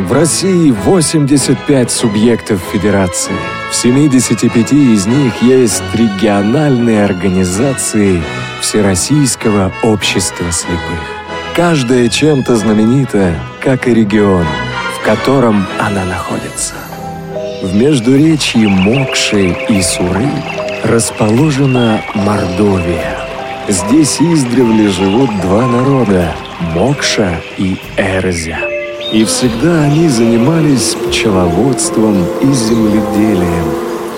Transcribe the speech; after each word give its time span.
В 0.00 0.12
России 0.12 0.70
85 0.70 1.90
субъектов 1.90 2.60
федерации. 2.72 3.34
В 3.70 3.76
75 3.76 4.72
из 4.72 5.06
них 5.06 5.42
есть 5.42 5.82
региональные 5.92 7.04
организации 7.04 8.22
Всероссийского 8.62 9.70
общества 9.82 10.50
слепых. 10.50 11.00
Каждая 11.54 12.08
чем-то 12.08 12.56
знаменита, 12.56 13.34
как 13.60 13.86
и 13.86 13.94
регион, 13.94 14.46
в 14.98 15.04
котором 15.04 15.66
она 15.78 16.04
находится. 16.06 16.74
В 17.62 17.76
междуречье 17.76 18.68
Мокши 18.68 19.54
и 19.68 19.82
Суры 19.82 20.30
расположена 20.82 22.00
Мордовия. 22.14 23.18
Здесь 23.68 24.20
издревле 24.20 24.88
живут 24.88 25.30
два 25.42 25.66
народа– 25.66 26.34
Мокша 26.74 27.40
и 27.58 27.76
Эрзя. 27.96 28.69
И 29.12 29.24
всегда 29.24 29.82
они 29.82 30.08
занимались 30.08 30.94
пчеловодством 30.94 32.24
и 32.42 32.52
земледелием, 32.52 33.74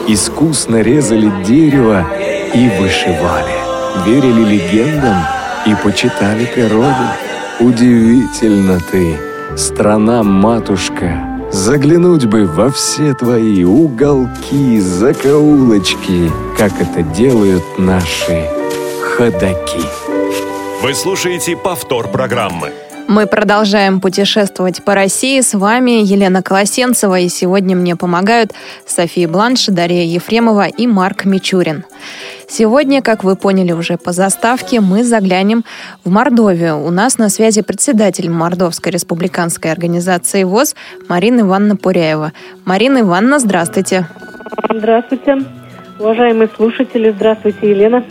искусно 0.06 0.82
резали 0.82 1.32
дерево 1.44 2.06
и 2.54 2.68
вышивали, 2.78 3.54
верили 4.06 4.44
легендам 4.44 5.16
и 5.66 5.74
почитали 5.82 6.44
природу. 6.44 7.08
Удивительно 7.60 8.80
ты, 8.90 9.18
страна-матушка, 9.56 11.32
Заглянуть 11.52 12.24
бы 12.24 12.46
во 12.46 12.70
все 12.70 13.12
твои 13.12 13.62
уголки, 13.62 14.80
закоулочки, 14.80 16.30
как 16.56 16.72
это 16.80 17.02
делают 17.02 17.62
наши 17.78 18.48
ходаки. 19.02 19.82
Вы 20.82 20.94
слушаете 20.94 21.54
повтор 21.54 22.08
программы. 22.08 22.72
Мы 23.08 23.26
продолжаем 23.26 24.00
путешествовать 24.00 24.84
по 24.84 24.94
России. 24.94 25.40
С 25.40 25.54
вами 25.54 26.02
Елена 26.02 26.42
Колосенцева, 26.42 27.18
и 27.18 27.28
сегодня 27.28 27.76
мне 27.76 27.96
помогают 27.96 28.52
София 28.86 29.28
Бланш, 29.28 29.66
Дарья 29.66 30.04
Ефремова 30.04 30.66
и 30.66 30.86
Марк 30.86 31.24
Мичурин. 31.24 31.84
Сегодня, 32.48 33.02
как 33.02 33.24
вы 33.24 33.36
поняли 33.36 33.72
уже 33.72 33.96
по 33.96 34.12
заставке, 34.12 34.80
мы 34.80 35.04
заглянем 35.04 35.64
в 36.04 36.10
Мордовию. 36.10 36.78
У 36.78 36.90
нас 36.90 37.18
на 37.18 37.28
связи 37.28 37.62
председатель 37.62 38.28
Мордовской 38.30 38.92
республиканской 38.92 39.72
организации 39.72 40.44
ВОЗ 40.44 40.74
Марина 41.08 41.40
Ивановна 41.40 41.76
Пуряева. 41.76 42.32
Марина 42.64 43.00
Ивановна, 43.00 43.38
здравствуйте. 43.38 44.06
Здравствуйте. 44.70 45.61
Уважаемые 46.02 46.48
слушатели, 46.56 47.12
здравствуйте, 47.12 47.70
Елена. 47.70 48.02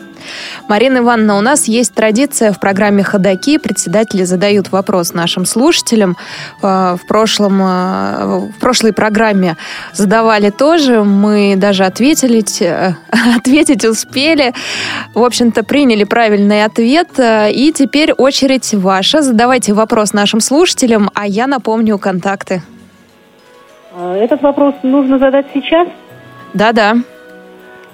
Марина 0.70 1.00
Ивановна, 1.00 1.38
у 1.38 1.42
нас 1.42 1.68
есть 1.68 1.94
традиция 1.94 2.54
в 2.54 2.60
программе 2.62 3.04
«Ходоки». 3.04 3.58
Председатели 3.58 4.24
задают 4.24 4.72
вопрос 4.72 5.14
нашим 5.14 5.44
слушателям. 5.44 6.16
Э, 6.64 6.96
в, 6.96 7.06
прошлом, 7.06 7.62
э, 7.62 8.48
в 8.56 8.60
прошлой 8.62 8.94
программе 8.94 9.58
задавали 9.92 10.52
тоже. 10.52 11.04
Мы 11.04 11.56
даже 11.58 11.84
ответили, 11.84 12.42
э, 12.62 12.94
ответить 13.38 13.84
успели. 13.84 14.54
В 15.14 15.22
общем-то, 15.22 15.64
приняли 15.66 16.06
правильный 16.06 16.64
ответ. 16.64 17.10
И 17.20 17.74
теперь 17.76 18.14
очередь 18.14 18.74
ваша. 18.74 19.22
Задавайте 19.22 19.74
вопрос 19.74 20.14
нашим 20.14 20.40
слушателям, 20.40 21.10
а 21.14 21.28
я 21.28 21.46
напомню 21.46 21.98
контакты. 21.98 22.62
Этот 24.00 24.42
вопрос 24.42 24.76
нужно 24.82 25.20
задать 25.20 25.48
сейчас? 25.54 25.90
Да-да. 26.54 26.96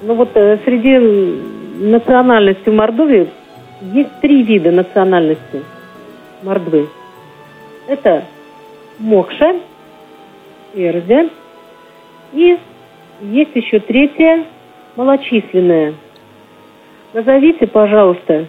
Ну 0.01 0.13
вот 0.13 0.29
среди 0.33 0.97
национальности 1.79 2.69
в 2.69 2.73
Мордовии 2.73 3.29
есть 3.93 4.19
три 4.21 4.43
вида 4.43 4.71
национальности 4.71 5.63
Мордвы. 6.43 6.87
Это 7.87 8.25
Мокша, 8.99 9.55
Эрзя 10.75 11.29
и 12.33 12.57
есть 13.21 13.55
еще 13.55 13.79
третья, 13.79 14.45
малочисленная. 14.95 15.95
Назовите, 17.13 17.65
пожалуйста, 17.65 18.45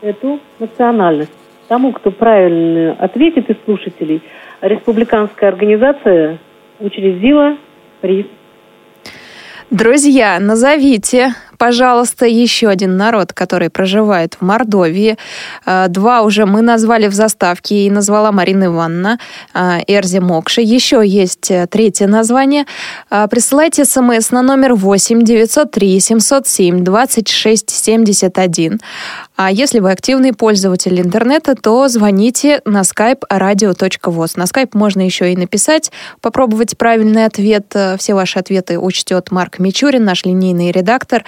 эту 0.00 0.40
национальность. 0.58 1.32
Тому, 1.68 1.92
кто 1.92 2.10
правильно 2.10 2.92
ответит 2.98 3.50
из 3.50 3.56
слушателей, 3.64 4.22
республиканская 4.60 5.50
организация 5.50 6.38
учредила 6.80 7.56
приз. 8.00 8.26
Друзья, 9.72 10.38
назовите 10.38 11.34
пожалуйста, 11.62 12.26
еще 12.26 12.68
один 12.68 12.96
народ, 12.96 13.32
который 13.32 13.70
проживает 13.70 14.34
в 14.34 14.44
Мордовии. 14.44 15.16
А, 15.64 15.86
два 15.86 16.22
уже 16.22 16.44
мы 16.44 16.60
назвали 16.60 17.06
в 17.06 17.14
заставке 17.14 17.86
и 17.86 17.90
назвала 17.90 18.32
Марина 18.32 18.64
Ивановна 18.64 19.20
а, 19.54 19.78
Эрзи 19.86 20.18
Мокши. 20.18 20.60
Еще 20.60 21.02
есть 21.06 21.52
э, 21.52 21.68
третье 21.68 22.08
название. 22.08 22.64
Присылайте 23.30 23.84
смс 23.84 24.32
на 24.32 24.42
номер 24.42 24.74
8 24.74 25.22
903 25.22 26.00
707 26.00 26.82
26 26.82 27.70
71. 27.70 28.80
А 29.36 29.50
если 29.50 29.80
вы 29.80 29.90
активный 29.90 30.32
пользователь 30.32 31.00
интернета, 31.00 31.54
то 31.54 31.88
звоните 31.88 32.60
на 32.64 32.82
skype 32.82 33.22
radio.voz. 33.30 34.32
На 34.36 34.44
skype 34.44 34.70
можно 34.74 35.00
еще 35.00 35.32
и 35.32 35.36
написать, 35.36 35.90
попробовать 36.20 36.76
правильный 36.76 37.24
ответ. 37.24 37.66
Э, 37.74 37.96
все 37.98 38.14
ваши 38.14 38.38
ответы 38.38 38.78
учтет 38.78 39.30
Марк 39.30 39.58
Мичурин, 39.58 40.04
наш 40.04 40.24
линейный 40.24 40.70
редактор 40.70 41.24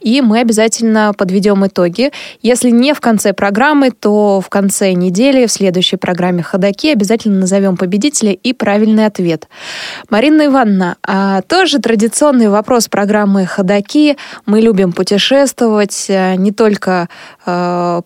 и 0.00 0.20
мы 0.22 0.40
обязательно 0.40 1.12
подведем 1.16 1.66
итоги. 1.66 2.12
Если 2.40 2.70
не 2.70 2.94
в 2.94 3.00
конце 3.00 3.32
программы, 3.32 3.90
то 3.90 4.40
в 4.40 4.48
конце 4.48 4.92
недели 4.92 5.46
в 5.46 5.52
следующей 5.52 5.96
программе 5.96 6.42
«Ходоки» 6.42 6.88
обязательно 6.88 7.40
назовем 7.40 7.76
победителя 7.76 8.32
и 8.32 8.52
правильный 8.52 9.06
ответ. 9.06 9.48
Марина 10.08 10.46
Ивановна, 10.46 10.96
а 11.06 11.42
тоже 11.42 11.78
традиционный 11.78 12.48
вопрос 12.48 12.88
программы 12.88 13.44
«Ходоки». 13.46 14.16
Мы 14.46 14.60
любим 14.60 14.92
путешествовать 14.92 16.06
э, 16.08 16.36
не 16.36 16.52
только 16.52 17.08
э, 17.44 17.47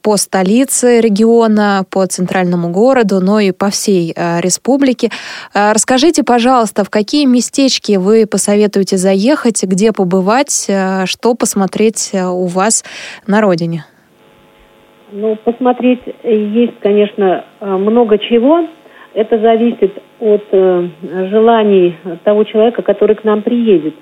по 0.03 0.17
столице 0.17 1.01
региона, 1.01 1.85
по 1.91 2.07
центральному 2.07 2.71
городу, 2.71 3.21
но 3.21 3.41
и 3.41 3.53
по 3.53 3.71
всей 3.71 4.13
э, 4.15 4.41
республике. 4.41 5.11
Расскажите, 5.55 6.23
пожалуйста, 6.23 6.85
в 6.85 6.91
какие 6.91 7.25
местечки 7.27 7.97
вы 7.97 8.27
посоветуете 8.27 8.97
заехать, 8.97 9.63
где 9.65 9.93
побывать, 9.93 10.71
что 11.07 11.35
посмотреть 11.35 12.11
э, 12.13 12.25
у 12.25 12.47
вас 12.47 12.85
на 13.27 13.41
родине? 13.41 13.85
Ну, 15.11 15.37
посмотреть 15.37 16.01
есть, 16.23 16.79
конечно, 16.81 17.45
э, 17.61 17.67
много 17.67 18.19
чего. 18.19 18.67
Это 19.15 19.39
зависит 19.39 19.93
от 20.21 20.45
э, 20.53 20.89
желаний 21.31 21.97
того 22.25 22.45
человека, 22.45 22.83
который 22.83 23.17
к 23.17 23.25
нам 23.25 23.43
приедет. 23.43 23.95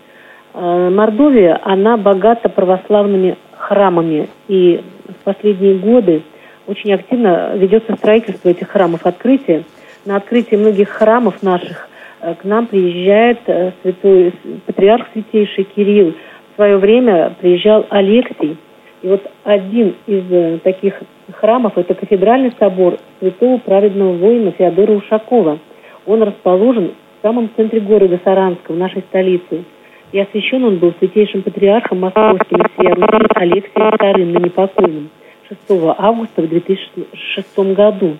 Мордовия, 0.52 1.60
она 1.62 1.96
богата 1.96 2.48
православными 2.48 3.38
храмами. 3.60 4.28
И 4.48 4.82
в 5.08 5.24
последние 5.24 5.76
годы 5.76 6.22
очень 6.66 6.92
активно 6.92 7.54
ведется 7.56 7.96
строительство 7.96 8.48
этих 8.48 8.68
храмов 8.68 9.06
открытия. 9.06 9.64
На 10.04 10.16
открытие 10.16 10.58
многих 10.58 10.88
храмов 10.88 11.42
наших 11.42 11.88
к 12.20 12.44
нам 12.44 12.66
приезжает 12.66 13.40
святой, 13.82 14.34
патриарх 14.66 15.06
святейший 15.12 15.64
Кирилл– 15.64 16.14
свое 16.60 16.76
время 16.76 17.34
приезжал 17.40 17.86
Алексий. 17.88 18.58
И 19.00 19.08
вот 19.08 19.22
один 19.44 19.94
из 20.06 20.30
э, 20.30 20.58
таких 20.62 21.00
храмов– 21.32 21.72
это 21.78 21.94
кафедральный 21.94 22.52
собор 22.58 22.98
святого 23.18 23.56
праведного 23.56 24.12
воина 24.12 24.50
Феодора 24.50 24.92
Ушакова. 24.92 25.58
Он 26.04 26.22
расположен 26.22 26.92
в 27.18 27.22
самом 27.22 27.48
центре 27.56 27.80
города 27.80 28.20
Саранска, 28.22 28.72
в 28.72 28.76
нашей 28.76 29.00
столице. 29.08 29.64
И 30.12 30.18
освящен 30.18 30.64
он 30.64 30.78
был 30.78 30.92
святейшим 30.98 31.42
патриархом 31.42 32.00
московским 32.00 32.58
и 32.58 32.86
Руси 32.88 33.26
Алексием 33.34 33.88
II, 33.88 34.24
ныне 34.24 34.50
покойным, 34.50 35.10
6 35.48 35.60
августа 35.98 36.42
в 36.42 36.48
2006 36.48 37.58
году. 37.74 38.16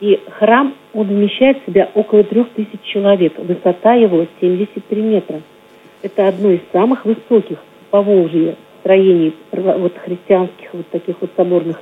И 0.00 0.20
храм, 0.38 0.74
он 0.92 1.06
вмещает 1.06 1.62
в 1.62 1.70
себя 1.70 1.88
около 1.94 2.24
трех 2.24 2.50
тысяч 2.50 2.80
человек. 2.82 3.38
Высота 3.38 3.94
его 3.94 4.26
73 4.40 5.02
метра– 5.02 5.40
это 6.02 6.28
одно 6.28 6.50
из 6.50 6.60
самых 6.72 7.06
высоких 7.06 7.58
по 7.90 8.02
Волжье 8.02 8.56
строений, 8.80 9.34
вот 9.52 9.96
христианских 9.96 10.68
вот 10.74 10.86
таких 10.88 11.16
вот 11.22 11.30
соборных 11.36 11.80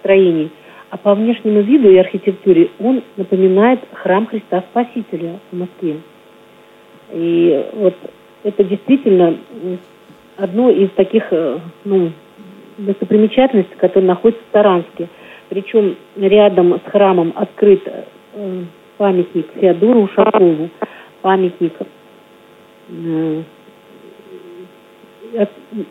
строений. 0.00 0.50
А 0.90 0.98
по 0.98 1.14
внешнему 1.14 1.62
виду 1.62 1.90
и 1.90 1.96
архитектуре 1.96 2.68
он 2.78 3.02
напоминает 3.16 3.80
храм 3.92 4.26
Христа 4.26 4.62
Спасителя 4.70 5.40
в 5.50 5.56
Москве. 5.56 5.96
И 7.12 7.64
вот 7.72 7.94
это 8.46 8.62
действительно 8.62 9.36
одно 10.36 10.70
из 10.70 10.90
таких 10.90 11.24
э, 11.32 11.58
ну, 11.84 12.12
достопримечательностей, 12.78 13.76
которые 13.76 14.06
находятся 14.06 14.44
в 14.48 14.52
Саранске. 14.52 15.08
Причем 15.48 15.96
рядом 16.16 16.78
с 16.78 16.90
храмом 16.90 17.32
открыт 17.34 17.82
э, 17.86 18.62
памятник 18.98 19.48
Феодору 19.60 20.02
Ушакову, 20.02 20.70
памятник 21.22 21.72
Э, 22.88 23.42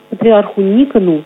патриарху 0.10 0.62
Никону, 0.62 1.24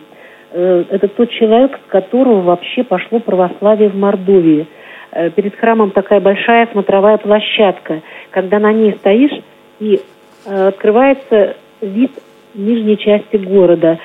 это 0.52 1.06
тот 1.06 1.30
человек, 1.30 1.78
с 1.86 1.90
которого 1.90 2.40
вообще 2.40 2.82
пошло 2.82 3.20
православие 3.20 3.88
в 3.88 3.94
Мордовии. 3.94 4.66
Перед 5.36 5.54
храмом 5.54 5.92
такая 5.92 6.20
большая 6.20 6.66
смотровая 6.72 7.18
площадка. 7.18 8.02
Когда 8.30 8.58
на 8.58 8.72
ней 8.72 8.94
стоишь, 8.98 9.40
и 9.78 10.00
открывается 10.44 11.56
вид 11.80 12.12
нижней 12.54 12.98
части 12.98 13.36
города. 13.36 13.98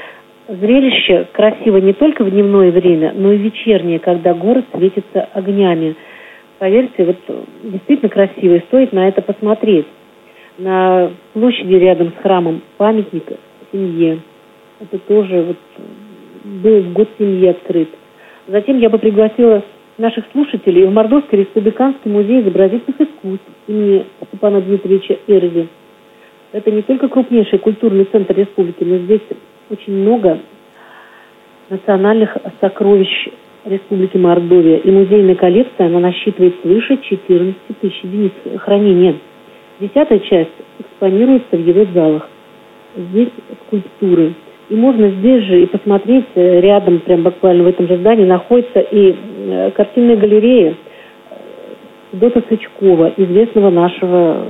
Зрелище 0.48 1.28
красиво 1.34 1.78
не 1.78 1.94
только 1.94 2.24
в 2.24 2.30
дневное 2.30 2.72
время, 2.72 3.14
но 3.16 3.32
и 3.32 3.38
вечернее, 3.38 4.00
когда 4.00 4.34
город 4.34 4.66
светится 4.74 5.28
огнями. 5.34 5.96
Поверьте, 6.60 7.04
вот 7.04 7.18
действительно 7.64 8.10
красиво, 8.10 8.56
и 8.56 8.62
стоит 8.62 8.94
на 8.94 9.08
это 9.08 9.22
посмотреть. 9.22 9.88
На 10.58 11.12
площади 11.34 11.74
рядом 11.74 12.14
с 12.18 12.22
храмом 12.22 12.62
памятник 12.78 13.26
семье. 13.72 14.20
Это 14.80 14.98
тоже 15.00 15.42
вот 15.42 15.58
был 16.44 16.82
в 16.82 16.94
год 16.94 17.10
семьи 17.18 17.48
открыт. 17.48 17.90
Затем 18.48 18.78
я 18.80 18.90
бы 18.90 19.00
пригласила 19.00 19.64
наших 19.98 20.26
слушателей 20.32 20.86
в 20.86 20.92
Мордовский 20.92 21.40
республиканский 21.40 22.12
музей 22.12 22.42
изобразительных 22.42 23.02
искусств 23.02 23.46
имени 23.68 24.06
Степана 24.28 24.62
Дмитриевича 24.62 25.18
Эрви. 25.28 25.68
Это 26.56 26.72
не 26.72 26.84
только 26.84 27.10
крупнейший 27.10 27.60
культурный 27.60 28.06
центр 28.06 28.34
республики, 28.34 28.82
но 28.82 28.96
здесь 29.00 29.20
очень 29.70 29.92
много 29.92 30.40
национальных 31.70 32.38
сокровищ 32.62 33.28
Республики 33.66 34.16
Мордовия. 34.16 34.78
И 34.78 34.90
музейная 34.90 35.36
коллекция, 35.36 35.88
она 35.88 36.00
насчитывает 36.00 36.56
свыше 36.62 36.98
14 37.10 37.56
тысяч 37.82 38.00
единиц 38.04 38.32
хранения. 38.60 39.16
Десятая 39.82 40.20
часть 40.20 40.54
экспонируется 40.80 41.58
в 41.58 41.60
его 41.60 41.86
залах. 41.94 42.30
Здесь 42.96 43.32
скульптуры. 43.66 44.36
И 44.70 44.76
можно 44.76 45.10
здесь 45.10 45.44
же 45.44 45.62
и 45.62 45.66
посмотреть, 45.66 46.28
э, 46.36 46.62
рядом, 46.62 47.00
прям 47.00 47.24
буквально 47.24 47.64
в 47.64 47.68
этом 47.68 47.90
же 47.90 47.98
здании, 47.98 48.24
находится 48.24 48.80
и 48.80 49.14
э, 49.14 49.72
картинная 49.72 50.16
галерея 50.16 50.76
Дота 52.14 52.42
Сычкова, 52.48 53.12
известного 53.18 53.70
нашего 53.72 54.48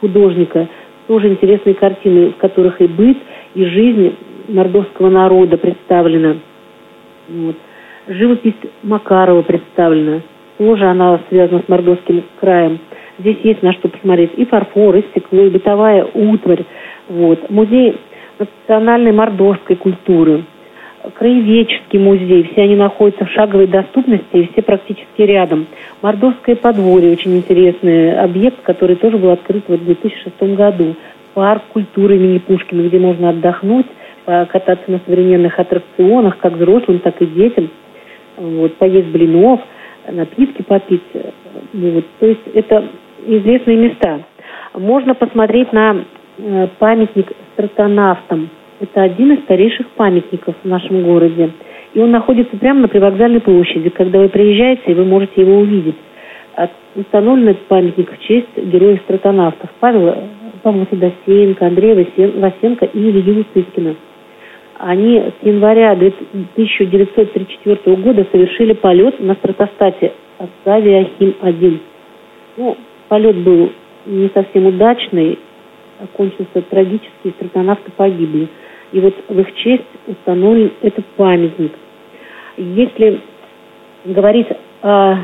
художника. 0.00 0.68
Тоже 1.06 1.28
интересные 1.28 1.74
картины, 1.74 2.30
в 2.32 2.36
которых 2.36 2.80
и 2.80 2.86
быт, 2.86 3.16
и 3.54 3.64
жизнь 3.64 4.14
мордовского 4.48 5.08
народа 5.08 5.56
представлена. 5.56 6.36
Вот. 7.28 7.56
Живопись 8.08 8.54
Макарова 8.82 9.42
представлена. 9.42 10.22
Тоже 10.58 10.84
она 10.86 11.20
связана 11.28 11.62
с 11.64 11.68
Мордовским 11.68 12.24
краем. 12.40 12.78
Здесь 13.18 13.36
есть 13.42 13.62
на 13.62 13.72
что 13.74 13.88
посмотреть. 13.88 14.32
И 14.36 14.44
фарфор, 14.44 14.96
и 14.96 15.02
стекло, 15.10 15.44
и 15.44 15.50
бытовая 15.50 16.06
утварь. 16.14 16.64
Вот. 17.08 17.50
Музей 17.50 17.96
национальной 18.38 19.12
мордовской 19.12 19.76
культуры. 19.76 20.44
Краеведческий 21.14 21.98
музей. 21.98 22.50
Все 22.52 22.62
они 22.62 22.76
находятся 22.76 23.24
в 23.24 23.30
шаговой 23.30 23.66
доступности 23.66 24.36
и 24.36 24.48
все 24.52 24.62
практически 24.62 25.22
рядом. 25.22 25.66
Мордовское 26.02 26.56
подворье, 26.56 27.12
очень 27.12 27.36
интересный 27.36 28.18
объект, 28.18 28.62
который 28.62 28.96
тоже 28.96 29.18
был 29.18 29.30
открыт 29.30 29.64
в 29.68 29.84
2006 29.84 30.40
году. 30.54 30.96
Парк 31.34 31.62
культуры 31.72 32.16
имени 32.16 32.38
Пушкина, 32.38 32.88
где 32.88 32.98
можно 32.98 33.30
отдохнуть, 33.30 33.86
кататься 34.24 34.90
на 34.90 35.00
современных 35.06 35.58
аттракционах, 35.58 36.38
как 36.38 36.54
взрослым, 36.54 36.98
так 36.98 37.20
и 37.22 37.26
детям 37.26 37.70
вот, 38.38 38.76
поесть 38.76 39.08
блинов, 39.08 39.60
напитки 40.10 40.62
попить. 40.62 41.02
Вот. 41.72 42.04
То 42.20 42.26
есть 42.26 42.46
это 42.54 42.84
известные 43.26 43.76
места. 43.76 44.20
Можно 44.74 45.14
посмотреть 45.14 45.72
на 45.72 46.04
э, 46.38 46.68
памятник 46.78 47.32
стратонавтам. 47.54 48.50
Это 48.80 49.02
один 49.02 49.32
из 49.32 49.42
старейших 49.44 49.88
памятников 49.90 50.54
в 50.62 50.68
нашем 50.68 51.02
городе. 51.02 51.50
И 51.94 52.00
он 52.00 52.10
находится 52.10 52.56
прямо 52.56 52.80
на 52.80 52.88
привокзальной 52.88 53.40
площади. 53.40 53.88
Когда 53.88 54.20
вы 54.20 54.28
приезжаете, 54.28 54.94
вы 54.94 55.04
можете 55.04 55.40
его 55.40 55.58
увидеть. 55.58 55.96
Установлен 56.94 57.48
этот 57.48 57.66
памятник 57.66 58.10
в 58.10 58.26
честь 58.26 58.56
героев 58.56 59.00
стратонавтов 59.04 59.70
Павла, 59.78 60.24
Павла 60.62 60.84
Федосеенко, 60.86 61.66
Андрея 61.66 61.94
Васенко 61.94 62.86
и 62.86 62.98
Ильи 62.98 63.44
Лысыскина 63.54 63.94
они 64.78 65.18
с 65.18 65.34
января 65.42 65.92
1934 65.92 67.96
года 67.96 68.26
совершили 68.30 68.74
полет 68.74 69.18
на 69.20 69.34
стратостате 69.34 70.12
Оставия 70.38 71.02
Ахим-1. 71.02 71.80
Ну, 72.56 72.76
полет 73.08 73.36
был 73.38 73.72
не 74.06 74.30
совсем 74.32 74.66
удачный, 74.66 75.38
окончился 76.00 76.62
трагически, 76.70 77.34
стратонавты 77.36 77.90
погибли. 77.96 78.48
И 78.92 79.00
вот 79.00 79.14
в 79.28 79.38
их 79.40 79.54
честь 79.56 79.84
установлен 80.06 80.72
этот 80.82 81.04
памятник. 81.16 81.72
Если 82.56 83.20
говорить 84.04 84.48
о, 84.82 85.16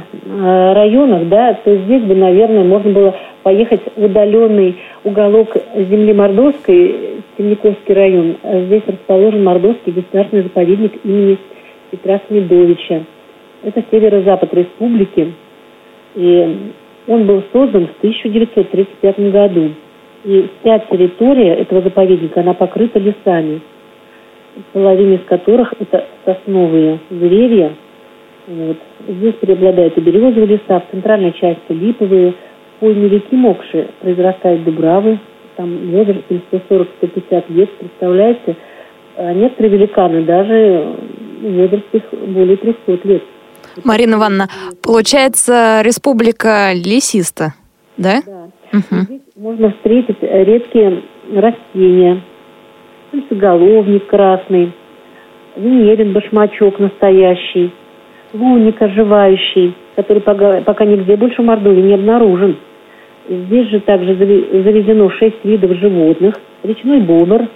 районах, 0.74 1.28
да, 1.28 1.54
то 1.54 1.76
здесь 1.76 2.02
бы, 2.02 2.14
наверное, 2.14 2.64
можно 2.64 2.90
было 2.90 3.14
поехать 3.42 3.80
в 3.96 4.04
удаленный 4.04 4.76
уголок 5.04 5.56
земли 5.76 6.12
Мордовской, 6.12 7.22
Темниковский 7.36 7.94
район. 7.94 8.36
Здесь 8.42 8.82
расположен 8.86 9.44
Мордовский 9.44 9.92
государственный 9.92 10.42
заповедник 10.42 10.92
имени 11.04 11.38
Петра 11.90 12.20
Смедовича. 12.26 13.04
Это 13.62 13.82
северо-запад 13.90 14.52
республики. 14.52 15.32
И 16.16 16.56
он 17.06 17.26
был 17.26 17.42
создан 17.52 17.86
в 17.86 17.98
1935 17.98 19.30
году. 19.30 19.70
И 20.24 20.50
вся 20.60 20.78
территория 20.78 21.54
этого 21.54 21.82
заповедника, 21.82 22.40
она 22.40 22.54
покрыта 22.54 22.98
лесами, 22.98 23.60
половина 24.72 25.14
из 25.14 25.24
которых 25.26 25.74
это 25.78 26.06
сосновые 26.24 27.00
деревья. 27.10 27.74
Вот. 28.46 28.78
Здесь 29.08 29.34
преобладают 29.34 29.96
и 29.96 30.00
березовые 30.00 30.46
леса, 30.46 30.80
в 30.80 30.90
центральной 30.90 31.32
части 31.32 31.72
липовые, 31.72 32.34
пойме 32.80 33.08
реки 33.08 33.34
Мокши 33.36 33.88
произрастают 34.00 34.64
дубравы, 34.64 35.18
там 35.56 35.90
возрастом 35.90 36.42
140-150 36.52 37.44
лет, 37.52 37.70
представляете, 37.78 38.56
а 39.16 39.32
некоторые 39.32 39.78
великаны 39.78 40.22
даже 40.22 40.96
возраст 41.42 41.84
их 41.92 42.02
более 42.12 42.56
300 42.56 43.08
лет. 43.08 43.22
Марина 43.82 44.14
Ивановна, 44.14 44.48
получается, 44.82 45.80
республика 45.82 46.72
лесиста, 46.74 47.54
да? 47.96 48.22
Да. 48.26 48.78
Угу. 48.78 49.02
Здесь 49.02 49.20
можно 49.36 49.72
встретить 49.72 50.18
редкие 50.20 51.02
растения. 51.34 52.20
Пыльцеголовник 53.10 54.06
красный, 54.06 54.70
венерин 55.56 56.12
башмачок 56.12 56.78
настоящий, 56.78 57.72
луник 58.32 58.80
оживающий, 58.80 59.74
который 59.96 60.22
пока, 60.22 60.84
нигде 60.84 61.16
больше 61.16 61.42
в 61.42 61.44
Мордовии 61.46 61.82
не 61.82 61.94
обнаружен. 61.94 62.58
Здесь 63.28 63.68
же 63.70 63.80
также 63.80 64.14
заведено 64.14 65.10
шесть 65.10 65.44
видов 65.44 65.78
животных. 65.78 66.34
Речной 66.62 67.00
бобр, 67.00 67.48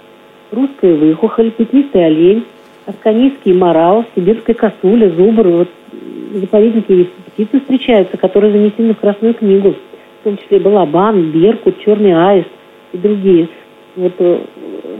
русская 0.51 0.95
выхухоль, 0.95 1.51
пятнистый 1.51 2.05
олень, 2.05 2.43
асканийский 2.87 3.53
морал, 3.53 4.03
сибирская 4.15 4.55
косуля, 4.55 5.09
зубр. 5.11 5.47
Вот 5.47 5.69
в 5.93 6.37
заповеднике 6.39 6.97
есть 6.97 7.13
птицы 7.33 7.61
встречаются, 7.61 8.17
которые 8.17 8.51
занесены 8.51 8.93
в 8.95 8.99
Красную 8.99 9.33
книгу. 9.33 9.75
В 10.19 10.23
том 10.23 10.37
числе 10.37 10.59
балабан, 10.59 11.31
беркут, 11.31 11.79
черный 11.79 12.13
аист 12.13 12.49
и 12.93 12.97
другие. 12.97 13.47
Вот, 13.95 14.13
э, 14.19 14.39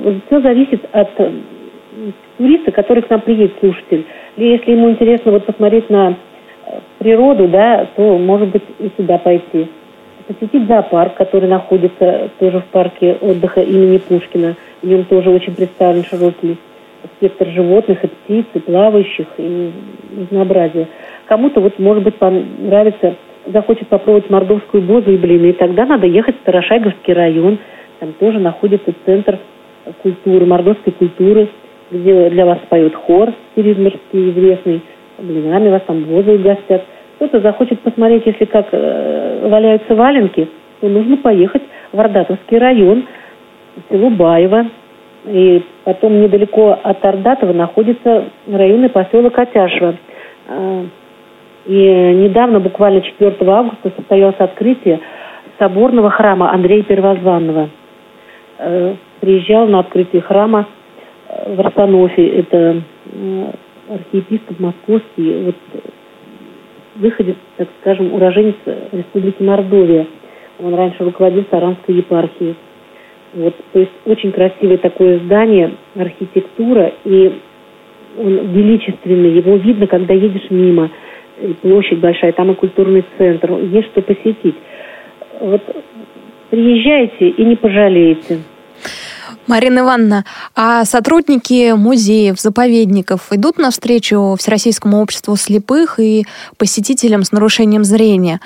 вот 0.03 0.15
все 0.27 0.41
зависит 0.41 0.81
от 0.91 1.09
э, 1.17 1.31
туриста, 2.38 2.71
который 2.71 3.03
к 3.03 3.09
нам 3.09 3.21
приедет, 3.21 3.53
слушатель. 3.59 4.05
Или 4.38 4.53
если 4.53 4.71
ему 4.71 4.89
интересно 4.89 5.31
вот 5.31 5.45
посмотреть 5.45 5.89
на 5.89 6.11
э, 6.65 6.79
природу, 6.99 7.47
да, 7.47 7.88
то 7.95 8.17
может 8.17 8.49
быть 8.49 8.63
и 8.79 8.89
сюда 8.97 9.17
пойти 9.17 9.67
посетить 10.29 10.67
зоопарк, 10.67 11.15
который 11.15 11.49
находится 11.49 12.29
тоже 12.39 12.59
в 12.59 12.65
парке 12.65 13.17
отдыха 13.19 13.61
имени 13.61 13.97
Пушкина. 13.97 14.55
В 14.81 14.88
нем 14.88 15.03
тоже 15.05 15.31
очень 15.31 15.55
представлен 15.55 16.03
широкий 16.03 16.57
спектр 17.17 17.47
животных 17.47 18.03
и 18.03 18.07
птиц, 18.07 18.45
и 18.53 18.59
плавающих, 18.59 19.25
и 19.38 19.71
разнообразие. 20.21 20.88
Кому-то 21.25 21.61
вот, 21.61 21.79
может 21.79 22.03
быть, 22.03 22.15
понравится, 22.15 23.15
захочет 23.51 23.87
попробовать 23.87 24.29
мордовскую 24.29 24.83
бозу 24.83 25.11
и 25.11 25.17
блины, 25.17 25.53
тогда 25.53 25.85
надо 25.85 26.07
ехать 26.07 26.37
в 26.37 26.41
Старошайговский 26.41 27.13
район. 27.13 27.57
Там 27.99 28.13
тоже 28.13 28.39
находится 28.39 28.93
центр 29.05 29.39
культуры, 30.01 30.45
мордовской 30.45 30.93
культуры, 30.93 31.49
где 31.91 32.29
для 32.29 32.45
вас 32.45 32.59
поет 32.69 32.95
хор 32.95 33.33
Сиризмерский 33.55 34.31
известный, 34.31 34.81
блинами 35.17 35.69
вас 35.69 35.81
там 35.85 36.03
бозы 36.03 36.37
гостят– 36.37 36.83
кто-то 37.19 37.41
захочет 37.41 37.81
посмотреть, 37.81 38.25
если 38.25 38.45
как 38.45 38.67
э, 38.71 39.45
валяются 39.49 39.93
валенки, 39.93 40.47
то 40.79 40.87
нужно 40.87 41.17
поехать 41.17 41.61
в 41.91 41.99
Ордатовский 41.99 42.57
район, 42.57 43.05
в 43.75 43.93
село 43.93 44.09
Баево. 44.09 44.67
И 45.25 45.61
потом 45.83 46.21
недалеко 46.21 46.79
от 46.81 47.03
Ордатова 47.03 47.51
находится 47.51 48.23
районный 48.49 48.87
поселок 48.87 49.37
Атяшево. 49.37 49.95
Э, 51.69 52.11
и 52.11 52.15
недавно, 52.15 52.59
буквально 52.59 53.01
4 53.01 53.35
августа, 53.41 53.91
состоялось 53.95 54.39
открытие 54.39 54.99
соборного 55.59 56.09
храма 56.09 56.51
Андрея 56.51 56.83
Первозванного. 56.83 57.69
Э, 58.57 58.95
приезжал 59.21 59.67
на 59.67 59.79
открытие 59.79 60.21
храма 60.21 60.67
э, 61.27 61.55
в 61.55 61.59
Росонофе, 61.59 62.27
это 62.27 62.81
архиепископ 63.89 64.59
московский, 64.59 65.43
вот 65.45 65.55
выходит, 66.95 67.38
так 67.57 67.67
скажем, 67.81 68.13
уроженец 68.13 68.55
Республики 68.91 69.41
Мордовия. 69.41 70.05
Он 70.61 70.75
раньше 70.75 71.03
руководил 71.03 71.45
Саранской 71.49 71.95
епархией. 71.95 72.55
Вот, 73.33 73.55
то 73.71 73.79
есть 73.79 73.91
очень 74.05 74.31
красивое 74.31 74.77
такое 74.77 75.19
здание, 75.19 75.75
архитектура, 75.95 76.91
и 77.05 77.39
он 78.17 78.51
величественный, 78.51 79.31
его 79.31 79.55
видно, 79.55 79.88
когда 79.88 80.13
едешь 80.13 80.49
мимо. 80.49 80.89
Площадь 81.62 82.00
большая, 82.00 82.34
там 82.34 82.51
и 82.51 82.55
культурный 82.55 83.05
центр, 83.17 83.51
есть 83.51 83.89
что 83.91 84.01
посетить. 84.01 84.55
Вот 85.39 85.62
приезжайте 86.50 87.29
и 87.29 87.46
не 87.46 87.55
пожалеете. 87.55 88.39
Марина 89.48 89.79
Ивановна, 89.79 90.25
а 90.55 90.86
сотрудники 90.86 91.74
музеев, 91.75 92.39
заповедников 92.39 93.31
идут 93.31 93.58
навстречу 93.58 94.36
Всероссийскому 94.38 95.01
обществу 95.01 95.36
слепых 95.38 96.00
и 96.00 96.25
посетителям 96.58 97.24
с 97.24 97.31
нарушением 97.31 97.84
зрения? 97.84 98.41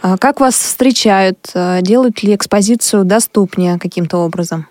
А 0.00 0.16
как 0.16 0.40
вас 0.40 0.54
встречают? 0.54 1.36
А 1.54 1.82
делают 1.82 2.22
ли 2.22 2.34
экспозицию 2.34 3.04
доступнее 3.04 3.78
каким-то 3.78 4.18
образом? 4.18 4.66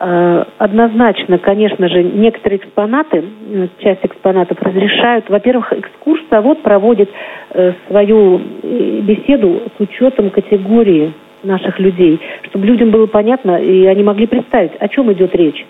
А, 0.00 0.46
однозначно, 0.58 1.38
конечно 1.38 1.88
же, 1.88 2.04
некоторые 2.04 2.58
экспонаты, 2.58 3.24
э, 3.50 3.66
часть 3.78 4.04
экспонатов 4.04 4.56
разрешают. 4.62 5.28
Во-первых, 5.28 5.72
экскурсовод 5.72 6.62
проводит 6.62 7.10
э, 7.50 7.72
свою 7.88 8.40
э, 8.62 9.00
беседу 9.00 9.62
с 9.76 9.80
учетом 9.80 10.30
категории 10.30 11.12
наших 11.42 11.80
людей, 11.80 12.20
чтобы 12.42 12.66
людям 12.66 12.92
было 12.92 13.06
понятно, 13.06 13.56
и 13.56 13.86
они 13.86 14.04
могли 14.04 14.28
представить, 14.28 14.72
о 14.78 14.86
чем 14.88 15.12
идет 15.12 15.34
речь. 15.34 15.66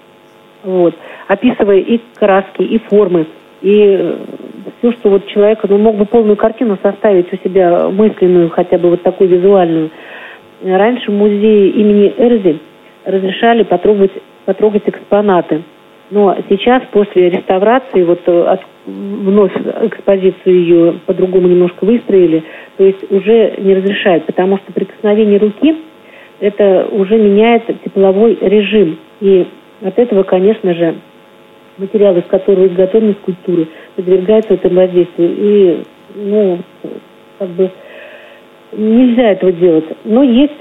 Вот. 0.62 0.94
Описывая 1.26 1.78
и 1.78 1.98
краски, 2.18 2.62
и 2.62 2.78
формы, 2.80 3.26
и 3.62 3.96
э, 3.98 4.16
все, 4.78 4.92
что 4.92 5.08
вот 5.08 5.26
человек 5.28 5.60
ну, 5.66 5.78
мог 5.78 5.96
бы 5.96 6.04
полную 6.04 6.36
картину 6.36 6.76
составить 6.82 7.32
у 7.32 7.36
себя 7.36 7.88
мысленную, 7.88 8.50
хотя 8.50 8.76
бы 8.76 8.90
вот 8.90 9.02
такую 9.02 9.30
визуальную. 9.30 9.90
Раньше 10.62 11.10
в 11.10 11.14
музее 11.14 11.70
имени 11.70 12.12
Эрзи 12.18 12.58
разрешали 13.08 13.62
потрогать, 13.62 14.12
потрогать 14.44 14.82
экспонаты. 14.86 15.62
Но 16.10 16.36
сейчас, 16.48 16.82
после 16.92 17.30
реставрации, 17.30 18.02
вот 18.04 18.20
э, 18.26 18.42
от, 18.44 18.60
вновь 18.86 19.52
экспозицию 19.82 20.54
ее 20.54 20.94
по-другому 21.06 21.48
немножко 21.48 21.84
выстроили, 21.84 22.44
то 22.76 22.84
есть 22.84 23.10
уже 23.10 23.54
не 23.58 23.74
разрешают, 23.74 24.24
потому 24.26 24.58
что 24.58 24.72
прикосновение 24.72 25.38
руки 25.38 25.76
это 26.40 26.86
уже 26.90 27.16
меняет 27.16 27.64
тепловой 27.84 28.38
режим. 28.40 28.98
И 29.20 29.46
от 29.82 29.98
этого, 29.98 30.22
конечно 30.22 30.74
же, 30.74 30.94
материал, 31.78 32.16
из 32.16 32.24
которого 32.24 32.66
изготовлены 32.66 33.14
скульптуры, 33.22 33.68
подвергается 33.96 34.54
этому 34.54 34.76
воздействию. 34.76 35.34
И, 35.36 35.82
ну, 36.14 36.58
как 37.38 37.48
бы 37.48 37.70
нельзя 38.72 39.32
этого 39.32 39.52
делать. 39.52 39.86
Но 40.04 40.22
есть 40.22 40.52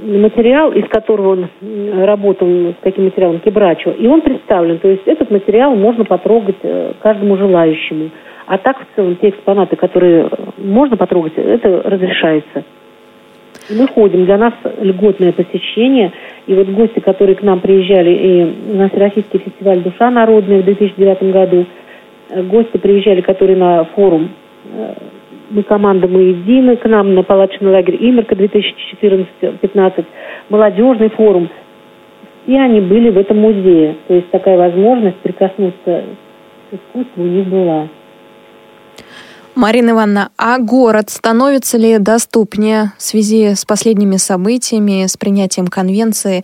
материал, 0.00 0.72
из 0.72 0.88
которого 0.88 1.32
он 1.32 1.48
работал, 2.04 2.48
с 2.48 2.82
каким 2.82 3.04
материалом, 3.04 3.40
кибрачо, 3.40 3.90
и 3.90 4.06
он 4.06 4.22
представлен. 4.22 4.78
То 4.78 4.88
есть 4.88 5.02
этот 5.06 5.30
материал 5.30 5.74
можно 5.74 6.04
потрогать 6.04 6.56
э, 6.62 6.92
каждому 7.00 7.36
желающему. 7.36 8.10
А 8.46 8.58
так 8.58 8.78
в 8.80 8.96
целом 8.96 9.16
те 9.16 9.30
экспонаты, 9.30 9.76
которые 9.76 10.28
можно 10.58 10.96
потрогать, 10.96 11.34
это 11.36 11.82
разрешается. 11.84 12.64
Мы 13.70 13.86
ходим, 13.86 14.24
для 14.24 14.38
нас 14.38 14.52
льготное 14.80 15.32
посещение. 15.32 16.12
И 16.46 16.54
вот 16.54 16.68
гости, 16.68 16.98
которые 17.00 17.36
к 17.36 17.42
нам 17.42 17.60
приезжали 17.60 18.10
и 18.10 18.76
на 18.76 18.88
Всероссийский 18.88 19.38
фестиваль 19.38 19.80
«Душа 19.80 20.10
народная» 20.10 20.62
в 20.62 20.64
2009 20.64 21.22
году, 21.32 21.66
э, 22.30 22.42
гости 22.42 22.76
приезжали, 22.78 23.20
которые 23.20 23.56
на 23.56 23.84
форум 23.84 24.30
э, 24.64 24.94
мы 25.52 25.62
команда 25.62 26.08
«Мы 26.08 26.22
едины», 26.22 26.76
к 26.76 26.84
нам 26.88 27.14
на 27.14 27.22
палаточный 27.22 27.70
лагерь 27.70 27.96
«Имерка» 28.00 28.34
2014-15, 28.34 30.04
молодежный 30.48 31.10
форум. 31.10 31.50
Все 32.44 32.58
они 32.58 32.80
были 32.80 33.10
в 33.10 33.18
этом 33.18 33.38
музее. 33.38 33.96
То 34.08 34.14
есть 34.14 34.30
такая 34.30 34.56
возможность 34.56 35.18
прикоснуться 35.18 36.04
к 36.70 36.74
искусству 36.74 37.22
у 37.22 37.26
них 37.26 37.46
была. 37.46 37.88
Марина 39.54 39.90
Ивановна, 39.90 40.30
а 40.38 40.58
город 40.58 41.10
становится 41.10 41.76
ли 41.76 41.98
доступнее 41.98 42.92
в 42.96 43.02
связи 43.02 43.54
с 43.54 43.66
последними 43.66 44.16
событиями, 44.16 45.06
с 45.06 45.18
принятием 45.18 45.66
конвенции? 45.66 46.42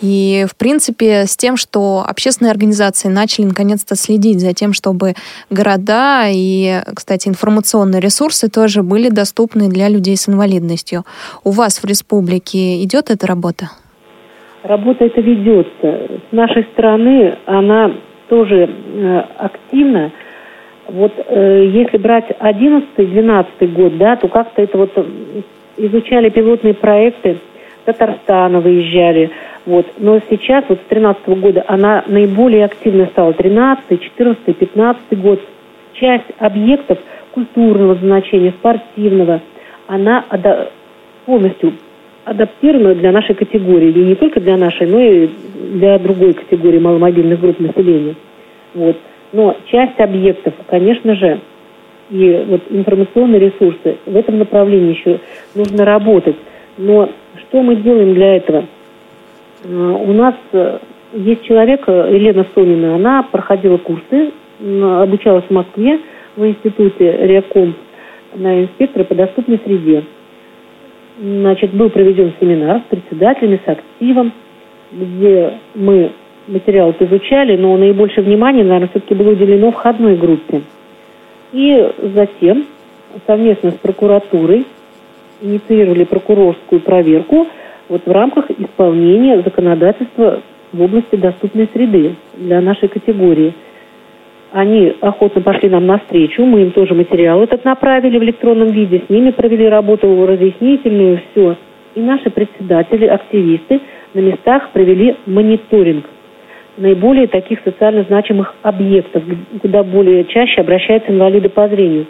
И, 0.00 0.46
в 0.48 0.56
принципе, 0.56 1.26
с 1.26 1.36
тем, 1.36 1.56
что 1.56 2.04
общественные 2.06 2.52
организации 2.52 3.08
начали 3.08 3.46
наконец-то 3.46 3.96
следить 3.96 4.40
за 4.40 4.52
тем, 4.52 4.72
чтобы 4.72 5.14
города 5.50 6.26
и, 6.28 6.80
кстати, 6.94 7.28
информационные 7.28 8.00
ресурсы 8.00 8.48
тоже 8.48 8.82
были 8.82 9.08
доступны 9.08 9.68
для 9.68 9.88
людей 9.88 10.16
с 10.16 10.28
инвалидностью. 10.28 11.02
У 11.44 11.50
вас 11.50 11.82
в 11.82 11.84
республике 11.84 12.82
идет 12.84 13.10
эта 13.10 13.26
работа? 13.26 13.66
Работа 14.62 15.04
эта 15.04 15.20
ведется. 15.20 16.20
С 16.30 16.32
нашей 16.32 16.64
стороны 16.72 17.38
она 17.46 17.92
тоже 18.28 18.68
э, 18.68 19.18
активна. 19.38 20.12
Вот 20.88 21.12
э, 21.16 21.70
если 21.72 21.96
брать 21.96 22.30
11-12 22.30 23.72
год, 23.72 23.98
да, 23.98 24.16
то 24.16 24.28
как-то 24.28 24.62
это 24.62 24.78
вот 24.78 24.92
изучали 25.76 26.28
пилотные 26.28 26.74
проекты 26.74 27.38
Татарстана 27.88 28.60
выезжали. 28.60 29.30
Вот. 29.68 29.84
Но 29.98 30.18
сейчас, 30.30 30.64
вот 30.70 30.78
с 30.78 30.88
2013 30.88 31.28
года, 31.40 31.62
она 31.68 32.02
наиболее 32.06 32.64
активно 32.64 33.04
стала. 33.08 33.34
13, 33.34 34.00
14, 34.00 34.56
15 34.56 35.20
год. 35.20 35.42
Часть 35.92 36.24
объектов 36.38 36.96
культурного 37.32 37.96
значения, 37.96 38.52
спортивного, 38.52 39.42
она 39.86 40.24
полностью 41.26 41.74
адаптирована 42.24 42.94
для 42.94 43.12
нашей 43.12 43.34
категории. 43.34 43.90
И 43.90 44.04
не 44.04 44.14
только 44.14 44.40
для 44.40 44.56
нашей, 44.56 44.86
но 44.86 45.00
и 45.00 45.28
для 45.74 45.98
другой 45.98 46.32
категории 46.32 46.78
маломобильных 46.78 47.38
групп 47.38 47.60
населения. 47.60 48.14
Вот. 48.72 48.96
Но 49.34 49.54
часть 49.66 50.00
объектов, 50.00 50.54
конечно 50.66 51.14
же, 51.14 51.40
и 52.08 52.42
вот 52.48 52.62
информационные 52.70 53.38
ресурсы 53.38 53.98
в 54.06 54.16
этом 54.16 54.38
направлении 54.38 54.96
еще 54.96 55.20
нужно 55.54 55.84
работать. 55.84 56.36
Но 56.78 57.10
что 57.36 57.62
мы 57.62 57.76
делаем 57.76 58.14
для 58.14 58.36
этого? 58.36 58.64
Э, 59.64 59.68
у 59.68 60.12
нас 60.12 60.34
э, 60.52 60.78
есть 61.14 61.44
человек, 61.44 61.82
э, 61.86 62.10
Елена 62.12 62.46
Сонина, 62.54 62.94
она 62.94 63.22
проходила 63.22 63.78
курсы, 63.78 64.32
обучалась 64.60 65.44
в 65.44 65.50
Москве 65.50 66.00
в 66.36 66.44
институте 66.44 67.16
Реаком 67.26 67.74
на 68.34 68.62
инспектора 68.62 69.04
по 69.04 69.14
доступной 69.14 69.60
среде. 69.64 70.04
Значит, 71.20 71.72
был 71.72 71.90
проведен 71.90 72.32
семинар 72.40 72.80
с 72.80 72.90
председателями, 72.90 73.60
с 73.64 73.68
активом, 73.68 74.32
где 74.92 75.54
мы 75.74 76.10
материал 76.48 76.94
изучали, 76.98 77.56
но 77.56 77.76
наибольшее 77.76 78.24
внимание, 78.24 78.64
наверное, 78.64 78.88
все-таки 78.88 79.14
было 79.14 79.30
уделено 79.30 79.70
входной 79.70 80.16
группе. 80.16 80.62
И 81.52 81.88
затем 82.14 82.66
совместно 83.26 83.70
с 83.70 83.74
прокуратурой 83.74 84.66
инициировали 85.40 86.04
прокурорскую 86.04 86.80
проверку 86.80 87.46
вот 87.88 88.06
в 88.06 88.10
рамках 88.10 88.50
исполнения 88.50 89.40
законодательства 89.42 90.40
в 90.72 90.82
области 90.82 91.16
доступной 91.16 91.68
среды 91.72 92.14
для 92.36 92.60
нашей 92.60 92.88
категории. 92.88 93.54
Они 94.52 94.94
охотно 95.00 95.42
пошли 95.42 95.68
нам 95.68 95.86
навстречу, 95.86 96.44
мы 96.44 96.62
им 96.62 96.70
тоже 96.72 96.94
материал 96.94 97.42
этот 97.42 97.64
направили 97.64 98.18
в 98.18 98.22
электронном 98.22 98.68
виде, 98.68 99.02
с 99.06 99.10
ними 99.10 99.30
провели 99.30 99.68
работу 99.68 100.26
разъяснительную, 100.26 101.20
все. 101.30 101.56
И 101.94 102.00
наши 102.00 102.30
председатели, 102.30 103.06
активисты 103.06 103.80
на 104.14 104.20
местах 104.20 104.70
провели 104.70 105.16
мониторинг 105.26 106.04
наиболее 106.78 107.26
таких 107.26 107.60
социально 107.64 108.04
значимых 108.04 108.54
объектов, 108.62 109.22
куда 109.60 109.82
более 109.82 110.24
чаще 110.24 110.60
обращаются 110.60 111.12
инвалиды 111.12 111.48
по 111.48 111.68
зрению. 111.68 112.06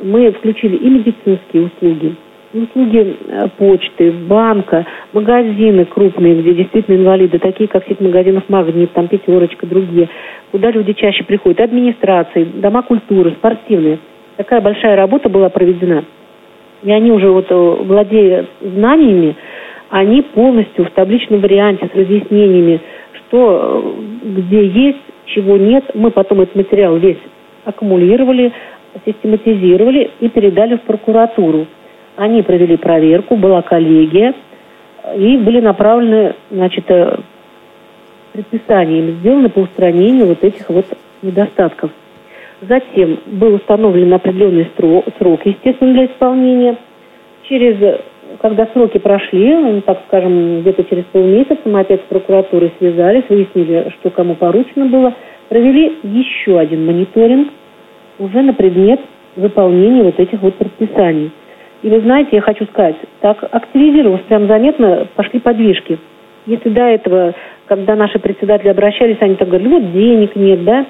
Мы 0.00 0.30
включили 0.32 0.76
и 0.76 0.88
медицинские 0.88 1.64
услуги, 1.64 2.14
услуги 2.64 3.16
э, 3.28 3.48
почты, 3.56 4.10
банка, 4.10 4.86
магазины 5.12 5.84
крупные, 5.84 6.34
где 6.40 6.54
действительно 6.54 6.96
инвалиды, 6.96 7.38
такие 7.38 7.68
как 7.68 7.86
сеть 7.86 8.00
магазинов 8.00 8.44
«Магнит», 8.48 8.92
там 8.92 9.08
«Пятерочка», 9.08 9.66
другие, 9.66 10.08
куда 10.50 10.70
люди 10.70 10.92
чаще 10.92 11.24
приходят, 11.24 11.60
администрации, 11.60 12.44
дома 12.44 12.82
культуры, 12.82 13.32
спортивные. 13.32 13.98
Такая 14.36 14.60
большая 14.60 14.96
работа 14.96 15.28
была 15.28 15.48
проведена. 15.48 16.04
И 16.82 16.90
они 16.90 17.10
уже 17.10 17.30
вот, 17.30 17.46
э, 17.48 17.54
владея 17.54 18.46
знаниями, 18.60 19.36
они 19.90 20.22
полностью 20.22 20.84
в 20.84 20.90
табличном 20.90 21.40
варианте 21.40 21.88
с 21.92 21.96
разъяснениями, 21.96 22.80
что 23.12 23.94
э, 24.22 24.30
где 24.40 24.66
есть, 24.66 24.98
чего 25.26 25.56
нет. 25.56 25.84
Мы 25.94 26.10
потом 26.10 26.40
этот 26.40 26.54
материал 26.54 26.96
весь 26.96 27.18
аккумулировали, 27.64 28.52
систематизировали 29.04 30.10
и 30.20 30.28
передали 30.28 30.76
в 30.76 30.82
прокуратуру. 30.82 31.66
Они 32.16 32.42
провели 32.42 32.76
проверку, 32.76 33.36
была 33.36 33.62
коллегия, 33.62 34.34
и 35.16 35.36
были 35.36 35.60
направлены, 35.60 36.34
значит, 36.50 36.90
э, 36.90 37.18
предписания 38.32 38.98
им 39.00 39.10
сделаны 39.18 39.48
по 39.50 39.60
устранению 39.60 40.26
вот 40.26 40.42
этих 40.42 40.68
вот 40.68 40.86
недостатков. 41.22 41.90
Затем 42.62 43.18
был 43.26 43.54
установлен 43.54 44.12
определенный 44.14 44.70
срок, 44.76 45.40
естественно, 45.44 45.92
для 45.92 46.06
исполнения. 46.06 46.76
Через, 47.42 48.00
когда 48.40 48.66
сроки 48.72 48.98
прошли, 48.98 49.54
ну, 49.54 49.80
так 49.82 50.00
скажем, 50.08 50.62
где-то 50.62 50.84
через 50.84 51.04
полмесяца, 51.04 51.60
мы 51.66 51.80
опять 51.80 52.00
с 52.00 52.08
прокуратурой 52.08 52.72
связались, 52.78 53.24
выяснили, 53.28 53.92
что 54.00 54.10
кому 54.10 54.34
поручено 54.34 54.86
было, 54.86 55.14
провели 55.50 55.98
еще 56.02 56.58
один 56.58 56.86
мониторинг 56.86 57.48
уже 58.18 58.40
на 58.40 58.54
предмет 58.54 59.00
выполнения 59.36 60.02
вот 60.02 60.18
этих 60.18 60.40
вот 60.40 60.54
предписаний. 60.54 61.30
И 61.86 61.88
вы 61.88 62.00
знаете, 62.00 62.30
я 62.32 62.40
хочу 62.40 62.64
сказать, 62.64 62.96
так 63.20 63.44
активизировалось, 63.48 64.22
прям 64.22 64.48
заметно 64.48 65.06
пошли 65.14 65.38
подвижки. 65.38 66.00
Если 66.44 66.68
до 66.68 66.82
этого, 66.82 67.32
когда 67.66 67.94
наши 67.94 68.18
председатели 68.18 68.70
обращались, 68.70 69.18
они 69.20 69.36
так 69.36 69.46
говорили, 69.46 69.68
вот 69.68 69.92
денег 69.92 70.34
нет, 70.34 70.64
да, 70.64 70.84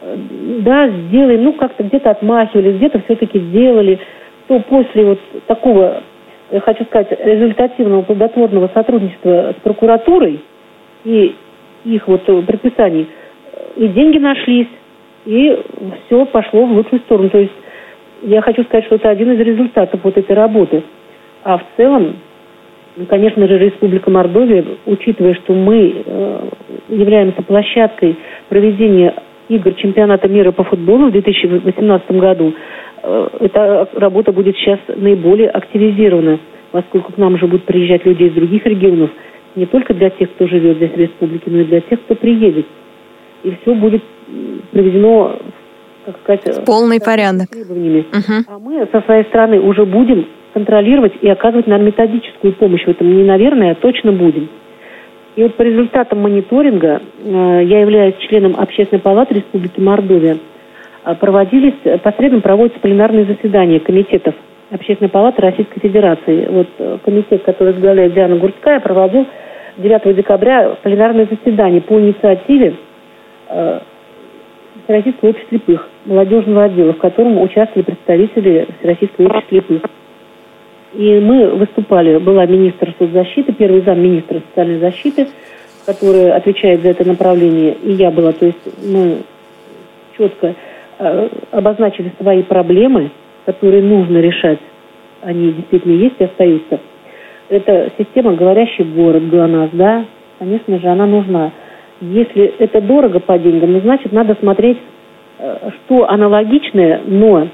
да, 0.00 0.88
сделай, 0.88 1.38
ну 1.38 1.52
как-то 1.52 1.84
где-то 1.84 2.10
отмахивались, 2.10 2.74
где-то 2.74 3.02
все-таки 3.04 3.38
сделали, 3.38 4.00
то 4.48 4.58
после 4.58 5.04
вот 5.04 5.20
такого, 5.46 6.02
я 6.50 6.58
хочу 6.58 6.86
сказать, 6.86 7.16
результативного, 7.24 8.02
плодотворного 8.02 8.68
сотрудничества 8.74 9.54
с 9.56 9.62
прокуратурой 9.62 10.40
и 11.04 11.36
их 11.84 12.08
вот 12.08 12.24
предписаний, 12.24 13.06
и 13.76 13.86
деньги 13.86 14.18
нашлись, 14.18 14.66
и 15.24 15.56
все 16.06 16.24
пошло 16.26 16.66
в 16.66 16.72
лучшую 16.72 16.98
сторону. 17.02 17.30
То 17.30 17.38
есть 17.38 17.52
я 18.22 18.40
хочу 18.42 18.62
сказать, 18.64 18.84
что 18.86 18.96
это 18.96 19.10
один 19.10 19.32
из 19.32 19.40
результатов 19.40 20.00
вот 20.02 20.16
этой 20.16 20.34
работы. 20.34 20.82
А 21.44 21.58
в 21.58 21.64
целом, 21.76 22.16
конечно 23.08 23.46
же, 23.48 23.58
Республика 23.58 24.10
Мордовия, 24.10 24.64
учитывая, 24.86 25.34
что 25.34 25.54
мы 25.54 26.02
э, 26.04 26.48
являемся 26.88 27.42
площадкой 27.42 28.16
проведения 28.48 29.14
игр 29.48 29.74
чемпионата 29.74 30.28
мира 30.28 30.52
по 30.52 30.64
футболу 30.64 31.08
в 31.08 31.12
2018 31.12 32.10
году, 32.12 32.54
э, 33.02 33.28
эта 33.40 33.88
работа 33.94 34.32
будет 34.32 34.56
сейчас 34.56 34.78
наиболее 34.88 35.50
активизирована, 35.50 36.38
поскольку 36.70 37.12
к 37.12 37.18
нам 37.18 37.34
уже 37.34 37.46
будут 37.46 37.64
приезжать 37.64 38.06
люди 38.06 38.24
из 38.24 38.32
других 38.32 38.64
регионов, 38.64 39.10
не 39.56 39.66
только 39.66 39.94
для 39.94 40.10
тех, 40.10 40.30
кто 40.32 40.46
живет 40.46 40.76
здесь 40.76 40.92
в 40.92 40.96
республике, 40.96 41.44
но 41.46 41.60
и 41.60 41.64
для 41.64 41.80
тех, 41.80 42.00
кто 42.02 42.14
приедет. 42.14 42.66
И 43.42 43.54
все 43.60 43.74
будет 43.74 44.02
проведено, 44.70 45.36
как 46.04 46.16
сказать... 46.22 46.62
В 46.62 46.64
полный 46.64 47.00
порядок. 47.00 47.48
Требованиями. 47.48 48.00
Угу. 48.00 48.44
А 48.48 48.58
мы 48.58 48.86
со 48.90 49.00
своей 49.02 49.24
стороны 49.24 49.60
уже 49.60 49.84
будем 49.84 50.26
контролировать 50.52 51.14
и 51.20 51.28
оказывать 51.28 51.66
нам 51.66 51.84
методическую 51.84 52.52
помощь 52.54 52.84
в 52.84 52.88
этом. 52.88 53.14
Не 53.16 53.24
наверное, 53.24 53.72
а 53.72 53.74
точно 53.74 54.12
будем. 54.12 54.48
И 55.34 55.42
вот 55.42 55.54
по 55.54 55.62
результатам 55.62 56.20
мониторинга, 56.20 57.00
э, 57.24 57.62
я 57.64 57.80
являюсь 57.80 58.16
членом 58.18 58.54
Общественной 58.58 59.00
палаты 59.00 59.34
Республики 59.34 59.80
Мордовия, 59.80 60.36
э, 61.04 61.14
проводились, 61.14 62.00
по 62.02 62.12
средам 62.12 62.42
проводятся 62.42 62.80
пленарные 62.80 63.24
заседания 63.24 63.80
комитетов 63.80 64.34
Общественной 64.70 65.08
палаты 65.08 65.40
Российской 65.40 65.80
Федерации. 65.80 66.46
Вот 66.50 66.68
э, 66.78 66.98
комитет, 67.04 67.44
который 67.44 67.72
возглавляет 67.72 68.12
Диана 68.12 68.36
Гурская, 68.36 68.80
проводил 68.80 69.26
9 69.78 70.16
декабря 70.16 70.76
пленарное 70.82 71.26
заседание 71.30 71.80
по 71.80 71.98
инициативе 71.98 72.76
Всероссийского 74.84 75.30
общества 75.30 75.48
слепых, 75.50 75.88
молодежного 76.06 76.64
отдела, 76.64 76.92
в 76.92 76.98
котором 76.98 77.40
участвовали 77.40 77.84
представители 77.84 78.66
Всероссийского 78.78 79.26
общества 79.26 79.48
слепых. 79.48 79.82
И 80.94 81.20
мы 81.20 81.48
выступали, 81.50 82.18
была 82.18 82.44
министр 82.46 82.94
соцзащиты, 82.98 83.52
первый 83.52 83.82
зам 83.82 84.00
министра 84.00 84.40
социальной 84.48 84.78
защиты, 84.78 85.28
который 85.86 86.32
отвечает 86.32 86.82
за 86.82 86.90
это 86.90 87.06
направление, 87.06 87.74
и 87.82 87.92
я 87.92 88.10
была. 88.10 88.32
То 88.32 88.46
есть 88.46 88.58
мы 88.84 89.18
четко 90.16 90.54
э, 90.98 91.28
обозначили 91.50 92.12
свои 92.20 92.42
проблемы, 92.42 93.10
которые 93.46 93.82
нужно 93.82 94.18
решать. 94.18 94.58
Они 95.22 95.52
действительно 95.52 95.92
есть 95.92 96.16
и 96.18 96.24
остаются. 96.24 96.80
Это 97.48 97.90
система 97.98 98.34
«Говорящий 98.34 98.84
город», 98.84 99.28
ГЛОНАСС, 99.28 99.70
да, 99.72 100.04
конечно 100.38 100.78
же, 100.78 100.88
она 100.88 101.06
нужна. 101.06 101.52
Если 102.02 102.52
это 102.58 102.80
дорого 102.80 103.20
по 103.20 103.38
деньгам, 103.38 103.74
ну, 103.74 103.80
значит, 103.80 104.10
надо 104.10 104.36
смотреть, 104.40 104.78
э, 105.38 105.70
что 105.86 106.10
аналогичное, 106.10 107.00
но 107.06 107.46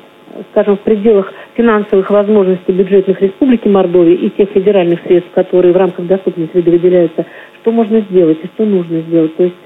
скажем, 0.53 0.77
в 0.77 0.81
пределах 0.81 1.33
финансовых 1.55 2.11
возможностей 2.11 2.73
бюджетных 2.73 3.21
республики 3.21 3.69
Мордовии 3.69 4.15
и 4.15 4.31
тех 4.31 4.49
федеральных 4.51 5.01
средств, 5.03 5.31
которые 5.35 5.75
в 5.75 5.77
рамках 5.77 6.07
доступной 6.07 6.49
среды 6.53 6.71
выделяются, 6.71 7.27
что 7.61 7.73
можно 7.73 8.01
сделать 8.01 8.39
и 8.43 8.47
что 8.47 8.65
нужно 8.65 9.01
сделать. 9.01 9.37
То 9.37 9.45
есть 9.45 9.57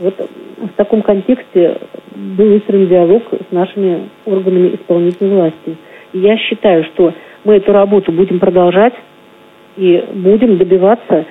вот 0.00 0.14
в 0.58 0.76
таком 0.76 1.02
контексте 1.02 1.78
был 2.14 2.46
выстроен 2.46 2.88
диалог 2.88 3.22
с 3.30 3.52
нашими 3.52 4.08
органами 4.24 4.74
исполнительной 4.74 5.34
власти. 5.36 5.76
И 6.12 6.18
я 6.18 6.36
считаю, 6.36 6.84
что 6.84 7.12
мы 7.44 7.56
эту 7.56 7.72
работу 7.72 8.10
будем 8.10 8.40
продолжать 8.40 8.94
и 9.76 10.04
будем 10.14 10.58
добиваться 10.58 11.26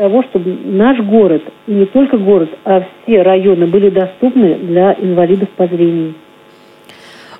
того, 0.00 0.22
чтобы 0.30 0.56
наш 0.64 0.98
город, 1.00 1.42
и 1.66 1.72
не 1.72 1.84
только 1.84 2.16
город, 2.16 2.48
а 2.64 2.80
все 2.80 3.20
районы 3.20 3.66
были 3.66 3.90
доступны 3.90 4.54
для 4.54 4.94
инвалидов 4.94 5.50
по 5.58 5.66
зрению. 5.66 6.14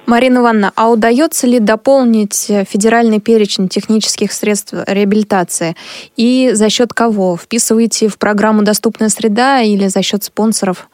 Марина 0.07 0.40
Ивановна, 0.40 0.70
а 0.77 0.90
удается 0.90 1.46
ли 1.46 1.59
дополнить 1.59 2.53
федеральный 2.68 3.18
перечень 3.18 3.68
технических 3.68 4.33
средств 4.33 4.75
реабилитации? 4.87 5.75
И 6.18 6.51
за 6.53 6.68
счет 6.68 6.92
кого? 6.92 7.38
Вписываете 7.38 8.09
в 8.09 8.18
программу 8.18 8.62
«Доступная 8.62 9.09
среда» 9.09 9.62
или 9.62 9.87
за 9.87 10.03
счет 10.03 10.23
спонсоров? 10.23 10.90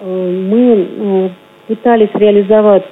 Э, 0.00 0.06
мы 0.06 0.62
э, 0.72 1.30
пытались 1.66 2.14
реализовать 2.14 2.86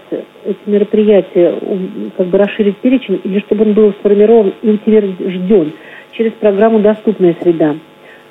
эти 0.45 0.59
мероприятия, 0.66 2.11
как 2.18 2.27
бы 2.27 2.37
расширить 2.37 2.77
перечень, 2.79 3.23
или 3.25 3.40
чтобы 3.47 3.64
он 3.64 3.73
был 3.73 3.95
сформирован 4.01 4.53
и 4.61 4.68
утвержден 4.68 5.73
через 6.12 6.33
программу 6.33 6.81
«Доступная 6.81 7.37
среда». 7.40 7.77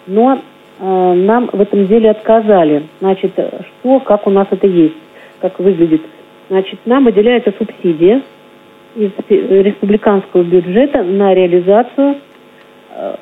Но 0.07 0.39
э, 0.79 1.13
нам 1.13 1.49
в 1.51 1.61
этом 1.61 1.87
деле 1.87 2.11
отказали. 2.11 2.83
Значит, 2.99 3.33
что, 3.33 3.99
как 3.99 4.27
у 4.27 4.29
нас 4.29 4.47
это 4.51 4.67
есть, 4.67 4.95
как 5.39 5.59
выглядит– 5.59 6.01
Значит, 6.51 6.79
нам 6.83 7.05
выделяется 7.05 7.53
субсидия 7.57 8.21
из 8.97 9.11
республиканского 9.29 10.43
бюджета 10.43 11.01
на 11.01 11.33
реализацию 11.33 12.17
э, 12.89 13.15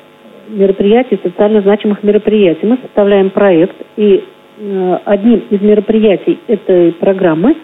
мероприятий, 0.48 1.16
социально 1.22 1.60
значимых 1.60 2.02
мероприятий. 2.02 2.66
Мы 2.66 2.78
составляем 2.78 3.30
проект, 3.30 3.76
и 3.96 4.24
э, 4.58 4.98
одним 5.04 5.44
из 5.48 5.60
мероприятий 5.60 6.40
этой 6.48 6.90
программы 6.90 7.54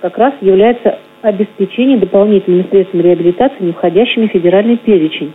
как 0.00 0.18
раз 0.18 0.34
является 0.40 0.98
обеспечение 1.20 1.98
дополнительными 1.98 2.66
средствами 2.68 3.02
реабилитации, 3.02 3.62
не 3.62 3.72
входящими 3.72 4.26
в 4.26 4.32
федеральный 4.32 4.76
перечень. 4.76 5.34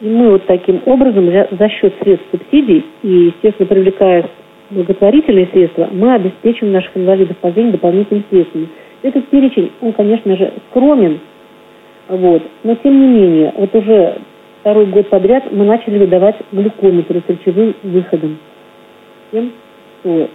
И 0.00 0.08
мы 0.08 0.30
вот 0.30 0.46
таким 0.46 0.80
образом 0.86 1.26
за 1.26 1.68
счет 1.68 1.94
средств 2.00 2.26
субсидий 2.30 2.84
и, 3.02 3.08
естественно, 3.08 3.66
привлекая 3.66 4.30
благотворительные 4.70 5.48
средства, 5.52 5.88
мы 5.90 6.14
обеспечим 6.14 6.72
наших 6.72 6.96
инвалидов 6.96 7.36
по 7.38 7.50
зрению 7.50 7.72
дополнительными 7.72 8.24
средствами. 8.30 8.68
Этот 9.02 9.26
перечень, 9.28 9.72
он, 9.80 9.92
конечно 9.92 10.36
же, 10.36 10.52
скромен, 10.70 11.20
вот, 12.08 12.42
но 12.64 12.74
тем 12.76 13.00
не 13.00 13.08
менее, 13.08 13.52
вот 13.56 13.74
уже 13.74 14.18
второй 14.60 14.86
год 14.86 15.08
подряд 15.08 15.50
мы 15.50 15.64
начали 15.64 15.98
выдавать 15.98 16.36
глюкометры 16.52 17.22
с 17.26 17.30
речевым 17.30 17.74
выходом. 17.82 18.38
Тем, 19.30 19.52
кто 20.00 20.28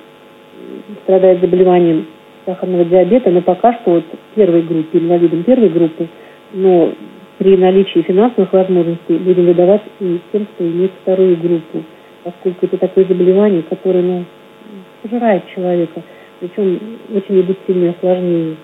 страдает 1.03 1.41
заболеванием 1.41 2.07
сахарного 2.45 2.85
диабета, 2.85 3.31
но 3.31 3.41
пока 3.41 3.73
что 3.73 3.91
вот 3.91 4.03
первой 4.35 4.61
группе, 4.61 4.99
инвалидам 4.99 5.43
первой 5.43 5.69
группы, 5.69 6.07
но 6.53 6.91
при 7.37 7.57
наличии 7.57 8.01
финансовых 8.01 8.53
возможностей 8.53 9.17
будем 9.17 9.45
выдавать 9.45 9.81
и 9.99 10.19
тем, 10.31 10.45
кто 10.45 10.63
имеет 10.65 10.91
вторую 11.01 11.37
группу 11.37 11.83
поскольку 12.23 12.65
это 12.65 12.77
такое 12.77 13.05
заболевание, 13.05 13.63
которое 13.63 14.01
ну, 14.01 14.25
пожирает 15.01 15.43
человека, 15.53 16.01
причем 16.39 16.79
очень 17.13 17.41
идут 17.41 17.57
сильные 17.67 17.91
осложнения. 17.91 18.55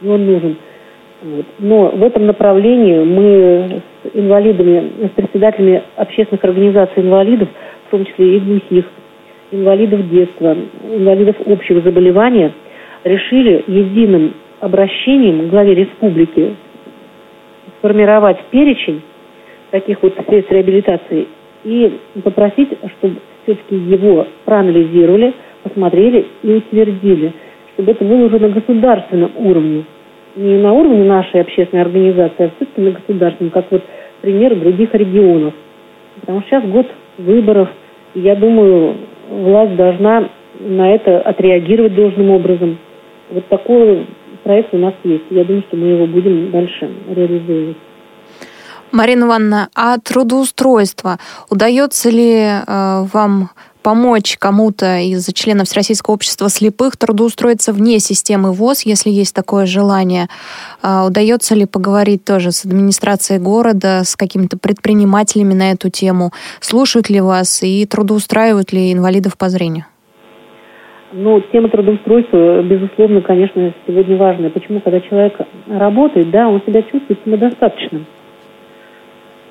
И 0.00 0.08
он 0.08 0.26
нужен. 0.26 0.56
Вот. 1.22 1.46
Но 1.60 1.88
в 1.90 2.02
этом 2.02 2.26
направлении 2.26 2.98
мы 2.98 3.82
с 4.02 4.16
инвалидами, 4.16 5.06
с 5.06 5.10
председателями 5.10 5.82
общественных 5.96 6.42
организаций 6.44 7.02
инвалидов, 7.02 7.48
в 7.86 7.90
том 7.90 8.04
числе 8.04 8.36
и 8.36 8.40
глухих, 8.40 8.84
инвалидов 9.52 10.08
детства, 10.10 10.56
инвалидов 10.90 11.36
общего 11.46 11.80
заболевания, 11.80 12.52
решили 13.04 13.64
единым 13.68 14.34
обращением 14.60 15.46
к 15.46 15.50
главе 15.50 15.74
республики 15.74 16.56
сформировать 17.82 18.38
перечень 18.50 19.02
таких 19.70 20.00
вот 20.02 20.14
средств 20.28 20.52
реабилитации 20.52 21.26
и 21.64 21.98
попросить, 22.22 22.68
чтобы 22.98 23.16
все-таки 23.42 23.74
его 23.74 24.26
проанализировали, 24.44 25.34
посмотрели 25.64 26.26
и 26.42 26.54
утвердили, 26.54 27.32
чтобы 27.74 27.92
это 27.92 28.04
было 28.04 28.26
уже 28.26 28.38
на 28.38 28.50
государственном 28.50 29.32
уровне. 29.36 29.84
Не 30.36 30.58
на 30.58 30.72
уровне 30.72 31.04
нашей 31.04 31.40
общественной 31.40 31.82
организации, 31.82 32.44
а 32.44 32.50
все-таки 32.56 32.80
на 32.80 32.90
государственном, 32.92 33.50
как 33.50 33.66
вот 33.70 33.82
пример 34.22 34.54
других 34.54 34.94
регионов. 34.94 35.52
Потому 36.20 36.40
что 36.42 36.50
сейчас 36.50 36.64
год 36.64 36.86
выборов, 37.18 37.68
и 38.14 38.20
я 38.20 38.36
думаю, 38.36 38.94
власть 39.28 39.76
должна 39.76 40.28
на 40.60 40.94
это 40.94 41.20
отреагировать 41.20 41.94
должным 41.94 42.30
образом. 42.30 42.78
Вот 43.30 43.46
такой 43.46 44.06
проект 44.44 44.74
у 44.74 44.78
нас 44.78 44.94
есть. 45.04 45.24
Я 45.30 45.44
думаю, 45.44 45.62
что 45.68 45.76
мы 45.76 45.86
его 45.86 46.06
будем 46.06 46.50
дальше 46.50 46.90
реализовывать. 47.08 47.76
Марина 48.92 49.24
Ивановна, 49.24 49.68
а 49.74 49.98
трудоустройство, 49.98 51.18
удается 51.48 52.10
ли 52.10 52.42
э, 52.44 52.62
вам 52.66 53.50
помочь 53.82 54.36
кому-то 54.38 54.98
из 54.98 55.26
членов 55.32 55.66
Всероссийского 55.66 56.14
общества 56.14 56.48
слепых 56.48 56.96
трудоустроиться 56.96 57.72
вне 57.72 57.98
системы 57.98 58.52
ВОЗ, 58.52 58.82
если 58.82 59.10
есть 59.10 59.34
такое 59.34 59.64
желание? 59.64 60.28
Э, 60.82 61.06
удается 61.06 61.54
ли 61.54 61.64
поговорить 61.64 62.24
тоже 62.24 62.52
с 62.52 62.66
администрацией 62.66 63.40
города, 63.40 64.02
с 64.04 64.14
какими-то 64.14 64.58
предпринимателями 64.58 65.54
на 65.54 65.72
эту 65.72 65.88
тему? 65.88 66.32
Слушают 66.60 67.08
ли 67.08 67.20
вас 67.22 67.62
и 67.62 67.86
трудоустраивают 67.86 68.72
ли 68.72 68.92
инвалидов 68.92 69.38
по 69.38 69.48
зрению? 69.48 69.86
Ну, 71.14 71.42
тема 71.52 71.68
трудоустройства, 71.68 72.62
безусловно, 72.62 73.20
конечно, 73.20 73.72
сегодня 73.86 74.16
важная. 74.16 74.48
Почему? 74.48 74.80
Когда 74.80 74.98
человек 75.00 75.36
работает, 75.68 76.30
да, 76.30 76.48
он 76.48 76.62
себя 76.66 76.82
чувствует 76.82 77.20
самодостаточным. 77.22 78.06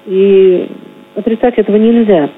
И 0.08 0.68
отрицать 1.16 1.60
этого 1.60 1.76
нельзя. 1.76 2.32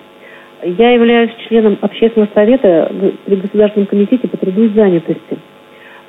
Я 0.63 0.91
являюсь 0.91 1.31
членом 1.47 1.77
общественного 1.79 2.29
совета 2.33 2.91
при 3.25 3.36
Государственном 3.36 3.88
комитете 3.88 4.27
по 4.27 4.36
труду 4.36 4.63
и 4.63 4.69
занятости. 4.69 5.38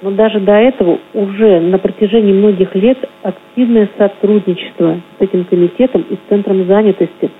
Но 0.02 0.10
даже 0.10 0.40
до 0.40 0.54
этого 0.54 0.98
уже 1.14 1.60
на 1.60 1.78
протяжении 1.78 2.32
многих 2.32 2.74
лет 2.74 2.98
активное 3.22 3.88
сотрудничество 3.96 5.00
с 5.18 5.22
этим 5.22 5.44
комитетом 5.44 6.04
и 6.10 6.14
с 6.16 6.18
Центром 6.28 6.66
занятости. 6.66 7.30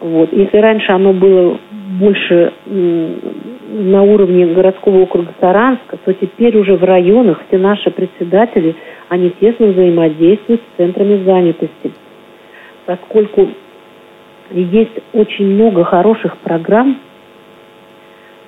Вот. 0.00 0.32
Если 0.32 0.56
раньше 0.58 0.92
оно 0.92 1.12
было 1.12 1.58
больше 1.98 2.52
на 2.66 4.02
уровне 4.02 4.46
городского 4.46 5.02
округа 5.02 5.32
Саранска, 5.40 5.98
то 6.04 6.12
теперь 6.12 6.56
уже 6.56 6.76
в 6.76 6.84
районах 6.84 7.42
все 7.48 7.58
наши 7.58 7.90
председатели, 7.90 8.74
они 9.08 9.30
тесно 9.40 9.66
взаимодействуют 9.66 10.60
с 10.60 10.76
центрами 10.76 11.24
занятости– 11.24 11.92
поскольку 12.86 13.48
есть 14.50 14.98
очень 15.12 15.46
много 15.46 15.84
хороших 15.84 16.36
программ, 16.38 16.98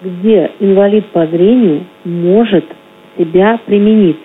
где 0.02 0.50
инвалид 0.60 1.06
по 1.06 1.26
зрению 1.26 1.84
может 2.04 2.64
себя 3.16 3.58
применить. 3.64 4.18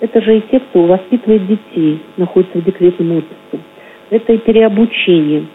Это 0.00 0.20
же 0.20 0.38
и 0.38 0.42
те, 0.50 0.58
кто 0.58 0.82
воспитывает 0.82 1.46
детей, 1.46 2.00
находится 2.16 2.58
в 2.58 2.64
декретном 2.64 3.18
отпуске. 3.18 3.64
Это 4.10 4.32
и 4.32 4.38
переобучение. 4.38 5.46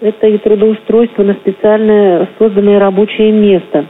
Это 0.00 0.26
и 0.26 0.38
трудоустройство 0.38 1.22
на 1.22 1.34
специальное 1.34 2.28
созданное 2.38 2.78
рабочее 2.78 3.32
место. 3.32 3.86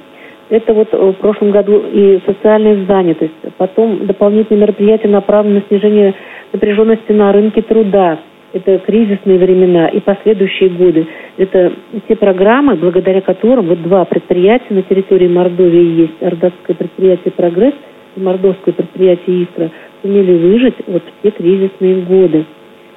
Это 0.49 0.73
вот 0.73 0.92
в 0.92 1.14
прошлом 1.14 1.51
году 1.51 1.83
и 1.92 2.21
социальная 2.25 2.85
занятость. 2.87 3.35
Потом 3.59 4.07
дополнительные 4.07 4.62
мероприятия 4.62 5.09
направлены 5.09 5.57
на 5.57 5.62
снижение 5.69 6.14
напряженности 6.53 7.12
на 7.12 7.33
рынке 7.33 7.62
труда– 7.62 8.21
это 8.57 8.79
кризисные 8.79 9.38
времена 9.38 9.88
и 9.88 10.01
последующие 10.01 10.71
годы. 10.71 11.07
Это 11.37 11.73
те 12.09 12.16
программы, 12.16 12.77
благодаря 12.77 13.21
которым 13.21 13.66
вот 13.66 13.83
два 13.83 14.07
предприятия 14.07 14.73
на 14.73 14.83
территории 14.83 15.29
Мордовии 15.29 16.01
есть, 16.01 16.23
Ордатское 16.23 16.75
предприятие 16.75 17.33
«Прогресс» 17.33 17.75
и 18.16 18.21
Мордовское 18.21 18.73
предприятие 18.73 19.42
«Искра», 19.42 19.71
сумели 20.01 20.38
выжить 20.38 20.77
вот 20.87 21.03
в 21.03 21.23
те 21.23 21.33
кризисные 21.33 21.97
годы. 22.03 22.47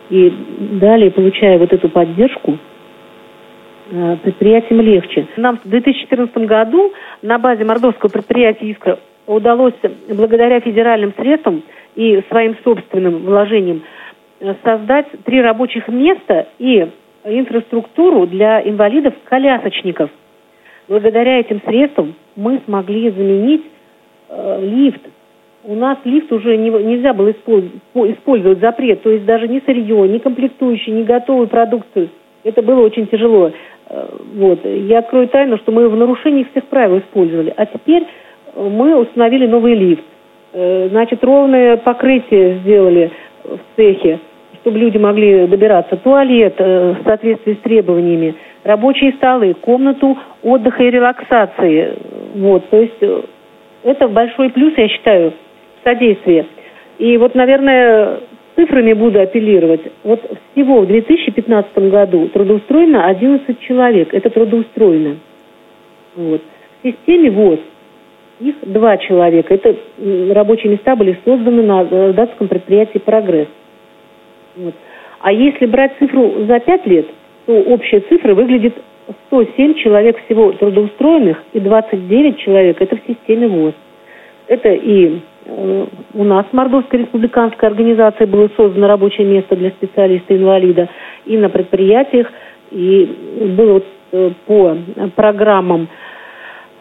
И 0.10 0.34
далее, 0.80 1.12
получая 1.12 1.58
вот 1.58 1.74
эту 1.74 1.89
поддержку, 1.89 2.54
э, 2.54 2.58
предприятиям 4.23 4.82
легче. 4.82 5.28
Нам 5.38 5.58
в 5.58 5.67
2014 5.67 6.36
году 6.45 6.93
на 7.21 7.38
базе 7.39 7.63
мордовского 7.65 8.10
предприятия 8.10 8.71
«Искра» 8.71 8.99
удалось, 9.25 9.73
благодаря 10.10 10.60
федеральным 10.60 11.13
средствам 11.17 11.63
и 11.95 12.21
своим 12.30 12.56
собственным 12.63 13.25
вложениям, 13.25 13.84
создать 14.63 15.08
три 15.25 15.41
рабочих 15.41 15.88
места 15.88 16.47
и 16.58 16.88
инфраструктуру 17.23 18.25
для 18.25 18.62
инвалидов-колясочников. 18.62 20.10
Благодаря 20.88 21.39
этим 21.39 21.62
средствам 21.65 22.15
мы 22.36 22.62
смогли 22.65 23.12
заменить 23.12 23.63
э, 24.30 24.60
лифт. 24.62 25.02
У 25.63 25.75
нас 25.75 25.97
лифт 26.06 26.32
уже 26.32 26.58
не, 26.58 26.69
нельзя 26.69 27.13
было 27.13 27.32
использовать, 27.32 28.60
запрет, 28.60 29.04
то 29.04 29.10
есть 29.10 29.25
даже 29.25 29.47
не 29.47 29.62
сырье, 29.62 30.08
не 30.08 30.19
комплектующие, 30.19 30.95
не 30.95 31.04
готовую 31.04 31.47
продукцию. 31.47 32.10
Это 32.43 32.62
было 32.62 32.82
очень 32.82 33.08
тяжело. 33.08 33.52
Э, 33.89 34.08
вот. 34.36 34.65
Я 34.65 34.99
открою 34.99 35.28
тайну, 35.28 35.58
что 35.58 35.71
мы 35.71 35.89
в 35.89 35.95
нарушении 35.95 36.47
всех 36.52 36.65
правил 36.65 36.99
использовали. 36.99 37.54
А 37.56 37.65
теперь 37.65 38.06
мы 38.56 38.95
установили 38.95 39.47
новый 39.47 39.75
лифт. 39.75 40.04
Э, 40.54 40.88
значит, 40.89 41.23
ровное 41.23 41.78
покрытие 41.78 42.60
сделали 42.60 43.12
в 43.43 43.60
цехе 43.75 44.19
чтобы 44.62 44.80
люди 44.80 44.97
могли 44.97 45.47
добираться, 45.47 45.95
туалет 45.97 46.56
э, 46.58 46.95
в 46.99 47.04
соответствии 47.04 47.54
с 47.54 47.60
требованиями, 47.60 48.36
рабочие 48.63 49.13
столы, 49.13 49.54
комнату 49.54 50.17
отдыха 50.43 50.84
и 50.84 50.91
релаксации. 50.91 51.93
Вот, 52.36 52.69
то 52.69 52.78
есть 52.78 52.97
э, 53.02 53.21
это 53.84 54.08
большой 54.08 54.49
плюс, 54.49 54.73
я 54.78 54.88
считаю, 54.89 55.34
содействие. 55.84 56.45
И 56.97 57.17
вот, 57.17 57.36
наверное, 57.36 58.19
цифрами 58.60 58.93
буду 58.93 59.22
апеллировать. 59.22 59.82
Вот 60.04 60.19
всего 60.52 60.82
в 60.82 60.88
2015 60.88 61.78
году 61.89 62.28
трудоустроено 62.28 63.08
11 63.08 63.60
человек. 63.62 64.13
Это 64.13 64.30
трудоустроено. 64.30 65.17
Вот. 66.15 66.41
В 66.82 66.88
системе 66.88 67.32
ВОЗ 67.32 67.60
их 68.41 68.56
два 68.63 68.98
человека. 68.98 69.54
Это 69.54 69.76
рабочие 70.34 70.74
места 70.74 70.95
были 70.95 71.17
созданы 71.24 71.63
на 71.63 71.88
э, 71.89 72.13
датском 72.13 72.48
предприятии 72.48 73.00
«Прогресс». 73.00 73.48
Вот. 74.56 74.74
А 75.19 75.32
если 75.32 75.65
брать 75.65 75.93
цифру 76.00 76.45
за 76.45 76.60
5 76.60 76.88
лет, 76.88 77.08
то 77.45 77.54
общая 77.54 78.02
цифра 78.02 78.34
выглядит 78.34 78.76
107 79.28 79.76
человек 79.76 80.17
всего 80.26 80.52
трудоустроенных 80.52 81.43
и 81.54 81.60
29 81.60 82.38
человек 82.38 82.82
это 82.82 82.95
в 82.95 83.02
системе 83.08 83.48
ВОЗ. 83.48 83.74
Это 84.48 84.69
и 84.69 85.19
у 86.14 86.24
нас 86.24 86.46
в 86.46 86.54
Мордовской 86.54 87.00
республиканской 87.00 87.68
организации 87.70 88.26
было 88.26 88.50
создано 88.56 88.88
рабочее 88.88 89.28
место 89.28 89.56
для 89.56 89.72
специалиста-инвалида 89.72 90.90
и 91.26 91.38
на 91.38 91.50
предприятиях, 91.50 92.28
и 92.72 93.52
было 93.58 93.82
э, 94.12 94.32
по 94.46 94.78
программам 95.16 95.88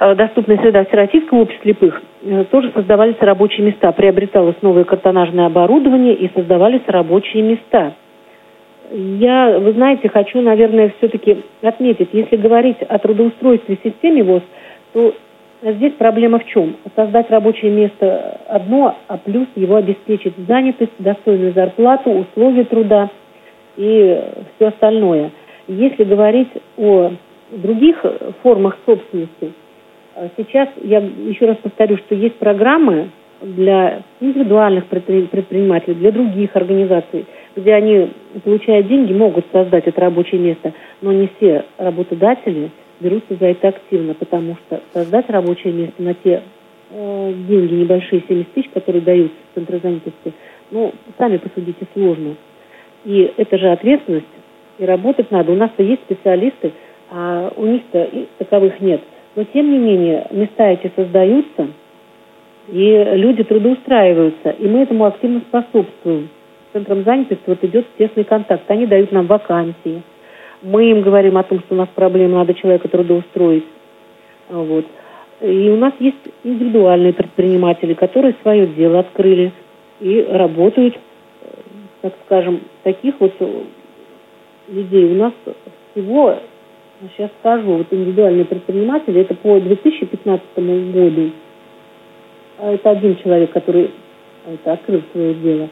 э, 0.01 0.15
«Доступная 0.15 0.59
среда 0.59 0.85
Всероссийского 0.85 1.41
общества 1.41 1.63
слепых» 1.65 2.03
Э, 2.23 2.45
тоже 2.51 2.73
создавались 2.75 3.17
рабочие 3.21 3.65
места, 3.65 3.93
приобреталось 3.93 4.57
новое 4.61 4.85
картонажное 4.85 5.47
оборудование 5.47 6.15
и 6.15 6.31
создавались 6.35 6.83
рабочие 6.87 7.43
места. 7.43 7.95
Я, 8.91 9.59
вы 9.59 9.73
знаете, 9.73 10.09
хочу, 10.09 10.41
наверное, 10.41 10.93
все-таки 10.99 11.45
отметить, 11.63 12.09
если 12.13 12.37
говорить 12.37 12.79
о 12.81 12.99
трудоустройстве 12.99 13.79
системе 13.85 14.25
ВОЗ, 14.25 14.43
то 14.95 15.15
здесь 15.63 15.93
проблема 15.95 16.39
в 16.39 16.47
чем? 16.47 16.77
Создать 16.95 17.31
рабочее 17.31 17.71
место 17.71 18.41
одно, 18.49 18.97
а 19.07 19.19
плюс 19.19 19.47
его 19.55 19.77
обеспечить 19.77 20.35
занятость, 20.47 20.93
достойную 20.99 21.53
зарплату, 21.53 22.11
условия 22.11 22.65
труда 22.65 23.11
и 23.77 24.23
все 24.57 24.69
остальное. 24.69 25.31
Если 25.67 26.05
говорить 26.05 26.51
о 26.77 27.13
других 27.51 28.05
формах 28.43 28.79
собственности– 28.87 29.53
а 30.19 30.29
сейчас 30.37 30.69
я 30.83 30.99
еще 30.99 31.47
раз 31.47 31.59
повторю, 31.59 31.97
что 31.99 32.17
есть 32.17 32.35
программы 32.39 33.11
для 33.41 34.03
индивидуальных 34.19 34.87
предпринимателей, 34.87 35.95
для 35.95 36.11
других 36.11 36.57
организаций, 36.57 37.25
где 37.55 37.73
они, 37.75 38.11
получая 38.43 38.83
деньги, 38.83 39.13
могут 39.13 39.47
создать 39.53 39.87
это 39.87 40.01
рабочее 40.01 40.41
место, 40.41 40.73
но 41.03 41.13
не 41.13 41.31
все 41.37 41.67
работодатели 41.79 42.71
берутся 43.01 43.35
за 43.37 43.47
это 43.47 43.69
активно, 43.69 44.15
потому 44.15 44.57
что 44.57 44.81
создать 44.93 45.29
рабочее 45.31 45.73
место 45.73 46.03
на 46.03 46.15
те 46.15 46.43
э, 46.91 47.33
деньги 47.49 47.75
небольшие, 47.75 48.23
70 48.27 48.53
тысяч, 48.53 48.71
которые 48.71 49.03
дают 49.03 49.33
в 49.33 49.55
центре 49.55 49.79
занятости, 49.79 50.33
ну, 50.71 50.93
сами 51.17 51.39
посудите, 51.39 51.87
сложно. 51.95 52.37
И 53.05 53.33
это 53.37 53.59
же 53.59 53.71
ответственность, 53.71 54.27
и 54.79 54.85
работать 54.85 55.31
надо. 55.31 55.53
У 55.53 55.57
нас-то 55.57 55.83
есть 55.83 56.03
специалисты, 56.03 56.73
а 57.11 57.53
у 57.57 57.67
них-то 57.67 58.11
таковых 58.39 58.81
нет– 58.81 59.01
но 59.39 59.45
тем 59.45 59.71
не 59.71 59.79
менее 59.79 60.27
места 60.33 60.69
эти 60.69 60.91
создаются, 60.97 61.69
и 62.67 63.09
люди 63.15 63.45
трудоустраиваются, 63.45 64.51
и 64.51 64.67
мы 64.67 64.81
этому 64.81 65.05
активно 65.05 65.43
способствуем. 65.49 66.29
Центром 66.73 67.05
занятости 67.05 67.45
вот 67.47 67.63
идет 67.63 67.87
тесный 67.97 68.25
контакт. 68.25 68.69
Они 68.69 68.85
дают 68.87 69.13
нам 69.13 69.29
вакансии. 69.29 70.03
Мы 70.63 70.91
им 70.91 71.03
говорим 71.03 71.37
о 71.37 71.43
том, 71.43 71.61
что 71.61 71.75
у 71.75 71.79
нас 71.79 71.89
проблема, 71.95 72.39
надо 72.39 72.55
человека 72.55 72.89
трудоустроить. 72.89 73.65
Вот. 74.49 74.87
И 75.41 75.71
у 75.71 75.77
нас 75.77 75.93
есть 76.01 76.17
индивидуальные 76.43 77.13
предприниматели, 77.13 77.95
которые 77.95 78.35
свое 78.43 78.67
дело 78.67 79.01
открыли 79.01 79.53
и 80.01 80.27
работают, 80.31 80.99
так 82.01 82.15
скажем, 82.27 82.61
таких 82.83 83.15
вот 83.21 83.33
людей 84.69 85.13
у 85.13 85.15
нас 85.15 85.33
всего 85.93 86.37
Сейчас 87.17 87.31
скажу, 87.39 87.75
вот 87.75 87.87
индивидуальные 87.93 88.45
предприниматели, 88.45 89.21
это 89.21 89.33
по 89.37 89.61
2015 89.61 90.43
году 90.57 91.31
а 92.59 92.73
это 92.73 92.91
один 92.91 93.17
человек, 93.19 93.53
который 93.53 93.93
это, 94.45 94.73
открыл 94.73 95.01
свое 95.13 95.35
дело. 95.35 95.69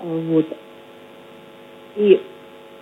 А, 0.00 0.04
вот. 0.04 0.46
И 1.96 2.20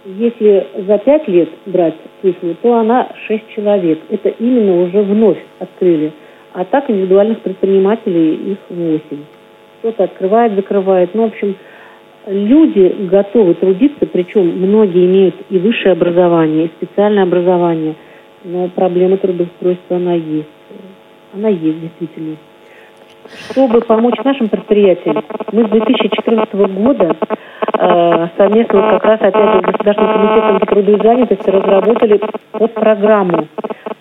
если 0.06 0.66
за 0.86 0.98
пять 0.98 1.26
лет 1.26 1.48
брать 1.66 1.96
цифру, 2.22 2.54
то 2.62 2.78
она 2.78 3.08
шесть 3.26 3.48
человек. 3.54 3.98
Это 4.08 4.28
именно 4.28 4.82
уже 4.82 5.02
вновь 5.02 5.38
открыли. 5.58 6.12
А 6.52 6.64
так 6.64 6.88
индивидуальных 6.88 7.40
предпринимателей 7.40 8.52
их 8.52 8.58
восемь. 8.70 9.24
Кто-то 9.80 10.04
открывает, 10.04 10.54
закрывает. 10.54 11.14
Ну, 11.14 11.24
в 11.24 11.26
общем, 11.26 11.56
люди 12.26 13.08
готовы 13.10 13.54
трудиться, 13.54 14.06
причем 14.06 14.46
многие 14.46 15.06
имеют 15.06 15.34
и 15.50 15.58
высшее 15.58 15.92
образование, 15.92 16.66
и 16.66 16.70
специальное 16.76 17.24
образование. 17.24 17.96
Но 18.44 18.68
проблема 18.68 19.16
трудоустройства, 19.16 19.96
она 19.96 20.14
есть. 20.14 20.46
Она 21.34 21.48
есть, 21.48 21.80
действительно. 21.80 22.36
Чтобы 23.50 23.80
помочь 23.80 24.14
нашим 24.24 24.48
предприятиям, 24.48 25.24
мы 25.52 25.66
с 25.66 25.68
2014 25.68 26.54
года 26.54 27.16
э, 27.72 28.28
совместно 28.36 28.80
вот 28.80 28.90
как 28.90 29.04
раз 29.04 29.20
опять 29.20 29.52
же 29.52 29.58
с 29.58 29.64
Государственным 29.64 30.14
комитетом 30.14 30.60
по 30.60 30.66
труду 30.66 30.92
и 30.92 31.02
занятости 31.02 31.50
разработали 31.50 32.20
под 32.52 32.74
программу 32.74 33.48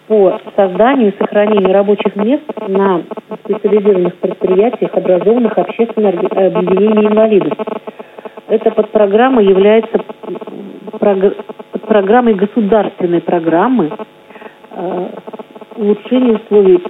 по 0.08 0.40
созданию 0.56 1.14
и 1.14 1.18
сохранению 1.18 1.74
рабочих 1.74 2.16
мест 2.16 2.44
на 2.68 3.02
специализированных 3.44 4.16
предприятиях, 4.18 4.94
образованных 4.94 5.58
общественными 5.58 6.48
объединениями 6.48 7.08
инвалидов. 7.08 7.54
Эта 8.48 8.72
подпрограмма 8.72 9.42
является 9.42 10.00
программой 11.88 12.34
государственной 12.34 13.22
программы 13.22 13.92
э, 14.72 15.08
улучшения 15.78 16.34
условий 16.34 16.84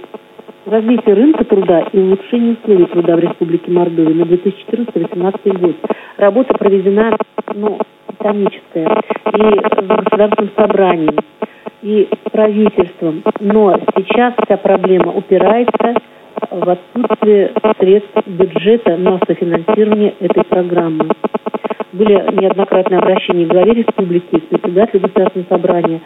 развития 0.66 1.14
рынка 1.14 1.44
труда 1.44 1.80
и 1.92 1.98
улучшения 1.98 2.56
условий 2.60 2.86
труда 2.86 3.16
в 3.16 3.20
Республике 3.20 3.70
Мордовия 3.70 4.14
на 4.14 4.22
2014-2018 4.22 5.58
год. 5.58 5.76
Работа 6.16 6.54
проведена 6.54 7.16
ну, 7.54 7.78
титаническая 8.08 9.02
и 9.32 9.38
с 9.38 9.86
государственным 9.86 10.50
собранием, 10.56 11.16
и 11.82 12.08
правительством. 12.32 13.22
Но 13.40 13.78
сейчас 13.96 14.34
вся 14.44 14.56
проблема 14.56 15.12
упирается 15.12 15.94
в 16.50 16.68
отсутствие 16.68 17.52
средств 17.78 18.26
бюджета 18.26 18.96
на 18.96 19.20
софинансирование 19.26 20.14
этой 20.20 20.44
программы. 20.44 21.08
Были 21.92 22.14
неоднократные 22.40 22.98
обращения 22.98 23.46
к 23.46 23.50
главе 23.50 23.72
республики, 23.72 24.38
к 24.38 24.48
председателю 24.48 25.00
государственного 25.00 25.48
собрания. 25.48 26.00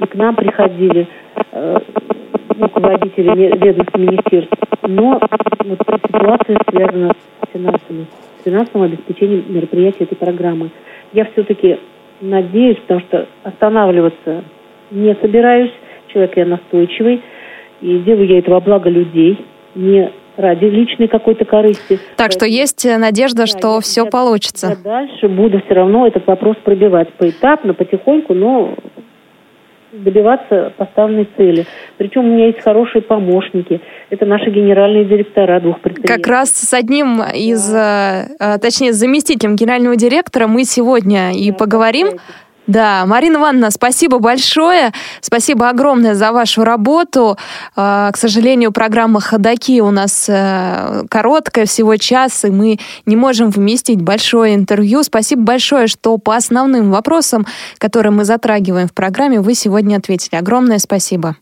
И 0.00 0.06
к 0.06 0.14
нам 0.14 0.36
приходили 0.36 1.06
э, 1.52 1.78
руководители 2.58 3.56
ведомств 3.56 3.96
министерств. 3.96 4.52
Но 4.82 5.20
вот 5.64 5.78
ситуация 6.06 6.58
связана 6.70 7.12
с 7.12 7.52
финансами, 7.52 8.06
с 8.40 8.44
финансовым 8.44 8.82
обеспечением 8.82 9.44
мероприятий 9.48 10.04
этой 10.04 10.16
программы. 10.16 10.70
Я 11.12 11.24
все-таки 11.26 11.78
надеюсь, 12.20 12.78
потому 12.78 13.00
что 13.00 13.26
останавливаться 13.42 14.44
не 14.90 15.14
собираюсь. 15.20 15.72
Человек 16.08 16.36
я 16.36 16.46
настойчивый. 16.46 17.22
И 17.80 17.98
делаю 17.98 18.28
я 18.28 18.38
это 18.38 18.50
во 18.50 18.60
благо 18.60 18.88
людей, 18.88 19.38
не 19.74 20.10
ради 20.36 20.64
личной 20.64 21.08
какой-то 21.08 21.44
корысти. 21.44 21.98
Так 22.16 22.32
что 22.32 22.46
есть 22.46 22.86
надежда, 22.98 23.42
да, 23.42 23.46
что 23.46 23.80
все 23.80 24.04
я, 24.04 24.10
получится. 24.10 24.68
Я 24.68 24.76
дальше 24.76 25.28
буду 25.28 25.60
все 25.64 25.74
равно 25.74 26.06
этот 26.06 26.26
вопрос 26.26 26.56
пробивать 26.64 27.08
поэтапно, 27.14 27.74
потихоньку, 27.74 28.34
но 28.34 28.74
добиваться 30.02 30.72
поставленной 30.76 31.28
цели. 31.36 31.66
Причем 31.96 32.24
у 32.24 32.34
меня 32.34 32.46
есть 32.46 32.62
хорошие 32.62 33.02
помощники. 33.02 33.80
Это 34.10 34.26
наши 34.26 34.50
генеральные 34.50 35.04
директора 35.04 35.60
двух 35.60 35.80
предприятий. 35.80 36.22
Как 36.22 36.30
раз 36.30 36.50
с 36.50 36.72
одним 36.74 37.22
из, 37.22 37.70
да. 37.70 38.26
Э, 38.38 38.58
точнее, 38.58 38.92
с 38.92 38.96
заместителем 38.96 39.56
генерального 39.56 39.96
директора 39.96 40.46
мы 40.46 40.64
сегодня 40.64 41.32
и 41.32 41.50
да, 41.50 41.56
поговорим. 41.56 42.08
Представляете. 42.08 42.43
Да, 42.66 43.04
Марина 43.04 43.36
Ивановна, 43.36 43.70
спасибо 43.70 44.18
большое. 44.18 44.92
Спасибо 45.20 45.68
огромное 45.68 46.14
за 46.14 46.32
вашу 46.32 46.64
работу. 46.64 47.36
А, 47.76 48.10
к 48.10 48.16
сожалению, 48.16 48.72
программа 48.72 49.20
«Ходоки» 49.20 49.80
у 49.80 49.90
нас 49.90 50.26
э, 50.28 51.04
короткая, 51.10 51.66
всего 51.66 51.96
час, 51.96 52.44
и 52.44 52.50
мы 52.50 52.78
не 53.04 53.16
можем 53.16 53.50
вместить 53.50 54.00
большое 54.00 54.54
интервью. 54.54 55.02
Спасибо 55.02 55.42
большое, 55.42 55.88
что 55.88 56.16
по 56.16 56.36
основным 56.36 56.90
вопросам, 56.90 57.46
которые 57.78 58.12
мы 58.12 58.24
затрагиваем 58.24 58.88
в 58.88 58.94
программе, 58.94 59.40
вы 59.40 59.54
сегодня 59.54 59.96
ответили. 59.96 60.36
Огромное 60.36 60.78
спасибо. 60.78 61.36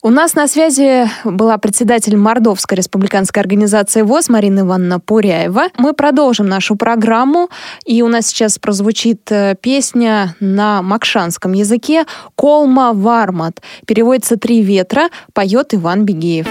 У 0.00 0.10
нас 0.10 0.34
на 0.34 0.46
связи 0.46 1.10
была 1.24 1.58
председатель 1.58 2.16
Мордовской 2.16 2.76
республиканской 2.76 3.42
организации 3.42 4.02
ВОЗ 4.02 4.28
Марина 4.28 4.60
Ивановна 4.60 5.00
Пуряева. 5.00 5.70
Мы 5.76 5.92
продолжим 5.92 6.46
нашу 6.46 6.76
программу, 6.76 7.48
и 7.84 8.00
у 8.02 8.08
нас 8.08 8.28
сейчас 8.28 8.60
прозвучит 8.60 9.32
э, 9.32 9.56
песня 9.60 10.36
на 10.38 10.82
макшанском 10.82 11.52
языке 11.52 12.04
«Колма 12.36 12.92
Вармат». 12.92 13.60
Переводится 13.86 14.36
«Три 14.36 14.62
ветра», 14.62 15.08
поет 15.32 15.74
Иван 15.74 16.04
Бегеев. 16.04 16.46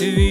Віркіры. 0.00 0.29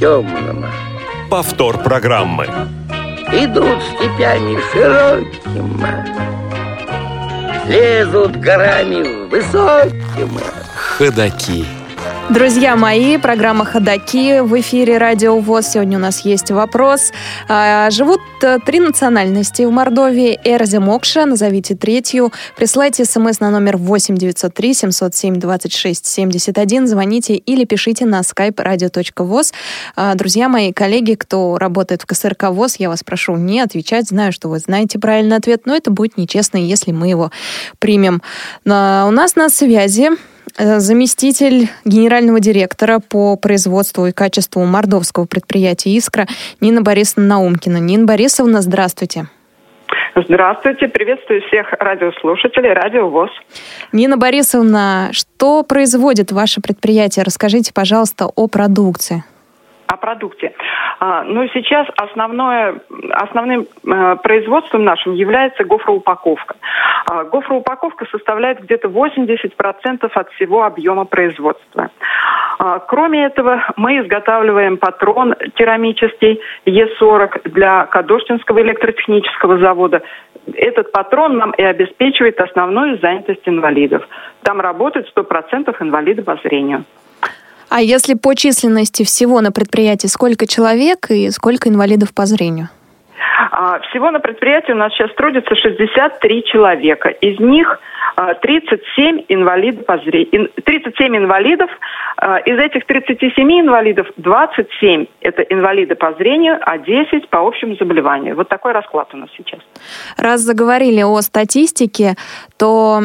темными, 0.00 0.66
Повтор 1.28 1.78
программы. 1.78 2.46
идут 3.32 3.82
степями 3.82 4.58
широкими, 4.72 6.04
лезут 7.68 8.36
горами 8.36 9.28
высокими. 9.28 10.40
Ходаки. 10.74 11.64
Друзья 12.30 12.76
мои, 12.76 13.16
программа 13.18 13.64
«Ходоки» 13.64 14.38
в 14.38 14.58
эфире 14.60 14.98
Радио 14.98 15.40
ВОЗ. 15.40 15.66
Сегодня 15.66 15.98
у 15.98 16.00
нас 16.00 16.20
есть 16.20 16.52
вопрос. 16.52 17.10
А, 17.48 17.90
Живут 17.90 18.20
э, 18.42 18.58
три 18.64 18.78
национальности 18.78 19.62
в 19.62 19.72
Мордовии. 19.72 20.38
Эрзи 20.44 20.76
Мокша, 20.76 21.26
назовите 21.26 21.74
третью. 21.74 22.32
Присылайте 22.56 23.04
смс 23.04 23.40
на 23.40 23.50
номер 23.50 23.78
8 23.78 24.16
903 24.16 24.74
707 24.74 25.34
26 25.40 26.06
71. 26.06 26.86
Звоните 26.86 27.34
или 27.34 27.64
пишите 27.64 28.06
на 28.06 28.20
skype 28.20 28.54
radio.voz. 28.54 29.52
А, 29.96 30.14
Друзья 30.14 30.48
мои, 30.48 30.72
коллеги, 30.72 31.14
кто 31.14 31.58
работает 31.58 32.02
в 32.02 32.06
КСРК 32.06 32.50
ВОЗ, 32.50 32.76
я 32.76 32.90
вас 32.90 33.02
прошу 33.02 33.34
не 33.34 33.60
отвечать. 33.60 34.06
Знаю, 34.06 34.30
что 34.30 34.48
вы 34.48 34.60
знаете 34.60 35.00
правильный 35.00 35.36
ответ, 35.36 35.62
но 35.66 35.74
это 35.74 35.90
будет 35.90 36.16
нечестно, 36.16 36.58
если 36.58 36.92
мы 36.92 37.08
его 37.08 37.32
примем. 37.80 38.22
На- 38.64 39.06
У 39.08 39.10
нас 39.10 39.34
на 39.34 39.48
связи 39.50 40.10
заместитель 40.56 41.68
генерального 41.84 42.40
директора 42.40 43.00
по 43.00 43.36
производству 43.36 44.06
и 44.06 44.12
качеству 44.12 44.64
мордовского 44.64 45.26
предприятия 45.26 45.90
«Искра» 45.90 46.26
Нина 46.60 46.82
Борисовна 46.82 47.28
Наумкина. 47.28 47.78
Нина 47.78 48.06
Борисовна, 48.06 48.60
здравствуйте. 48.60 49.26
Здравствуйте, 50.16 50.88
приветствую 50.88 51.42
всех 51.42 51.72
радиослушателей, 51.78 52.72
радио 52.72 53.08
ВОЗ. 53.08 53.30
Нина 53.92 54.16
Борисовна, 54.16 55.10
что 55.12 55.62
производит 55.62 56.32
ваше 56.32 56.60
предприятие? 56.60 57.24
Расскажите, 57.24 57.72
пожалуйста, 57.72 58.26
о 58.26 58.46
продукции. 58.48 59.24
О 59.86 59.96
продукте. 59.96 60.52
А, 61.02 61.24
ну, 61.24 61.48
сейчас 61.54 61.88
основное, 61.96 62.82
основным 63.12 63.66
э, 63.86 64.16
производством 64.22 64.84
нашим 64.84 65.14
является 65.14 65.64
гофроупаковка. 65.64 66.56
А, 67.10 67.24
гофроупаковка 67.24 68.04
составляет 68.12 68.62
где-то 68.62 68.88
80% 68.88 70.10
от 70.12 70.30
всего 70.32 70.62
объема 70.62 71.06
производства. 71.06 71.90
А, 72.58 72.80
кроме 72.80 73.24
этого, 73.24 73.64
мы 73.76 74.00
изготавливаем 74.00 74.76
патрон 74.76 75.34
керамический 75.54 76.38
Е40 76.66 77.48
для 77.48 77.86
Кадоштинского 77.86 78.60
электротехнического 78.60 79.58
завода. 79.58 80.02
Этот 80.52 80.92
патрон 80.92 81.38
нам 81.38 81.52
и 81.52 81.62
обеспечивает 81.62 82.38
основную 82.40 82.98
занятость 82.98 83.48
инвалидов. 83.48 84.06
Там 84.42 84.60
работают 84.60 85.10
100% 85.16 85.74
инвалиды 85.80 86.22
по 86.22 86.36
зрению. 86.44 86.84
А 87.70 87.80
если 87.80 88.14
по 88.14 88.34
численности 88.34 89.04
всего 89.04 89.40
на 89.40 89.52
предприятии, 89.52 90.08
сколько 90.08 90.48
человек 90.48 91.08
и 91.08 91.30
сколько 91.30 91.68
инвалидов 91.68 92.12
по 92.12 92.26
зрению? 92.26 92.68
А, 93.52 93.80
Всего 93.90 94.10
на 94.10 94.20
предприятии 94.20 94.72
у 94.72 94.76
нас 94.76 94.92
сейчас 94.92 95.10
трудится 95.14 95.54
63 95.54 96.44
человека. 96.44 97.08
Из 97.08 97.38
них 97.40 97.80
а, 98.16 98.34
37 98.34 99.24
инвалидов 99.28 99.86
по 99.86 99.96
зрению. 99.98 100.50
37 100.64 101.16
инвалидов. 101.16 101.70
А, 102.16 102.38
Из 102.38 102.58
этих 102.58 102.84
37 102.84 103.60
инвалидов 103.60 104.06
27 104.18 105.06
это 105.22 105.42
инвалиды 105.42 105.94
по 105.94 106.12
зрению, 106.14 106.58
а 106.60 106.76
10 106.76 107.30
по 107.30 107.46
общему 107.46 107.76
заболеванию. 107.76 108.36
Вот 108.36 108.48
такой 108.48 108.72
расклад 108.72 109.08
у 109.14 109.16
нас 109.16 109.30
сейчас. 109.36 109.60
Раз 110.18 110.40
заговорили 110.42 111.02
о 111.02 111.20
статистике, 111.22 112.16
то 112.58 113.00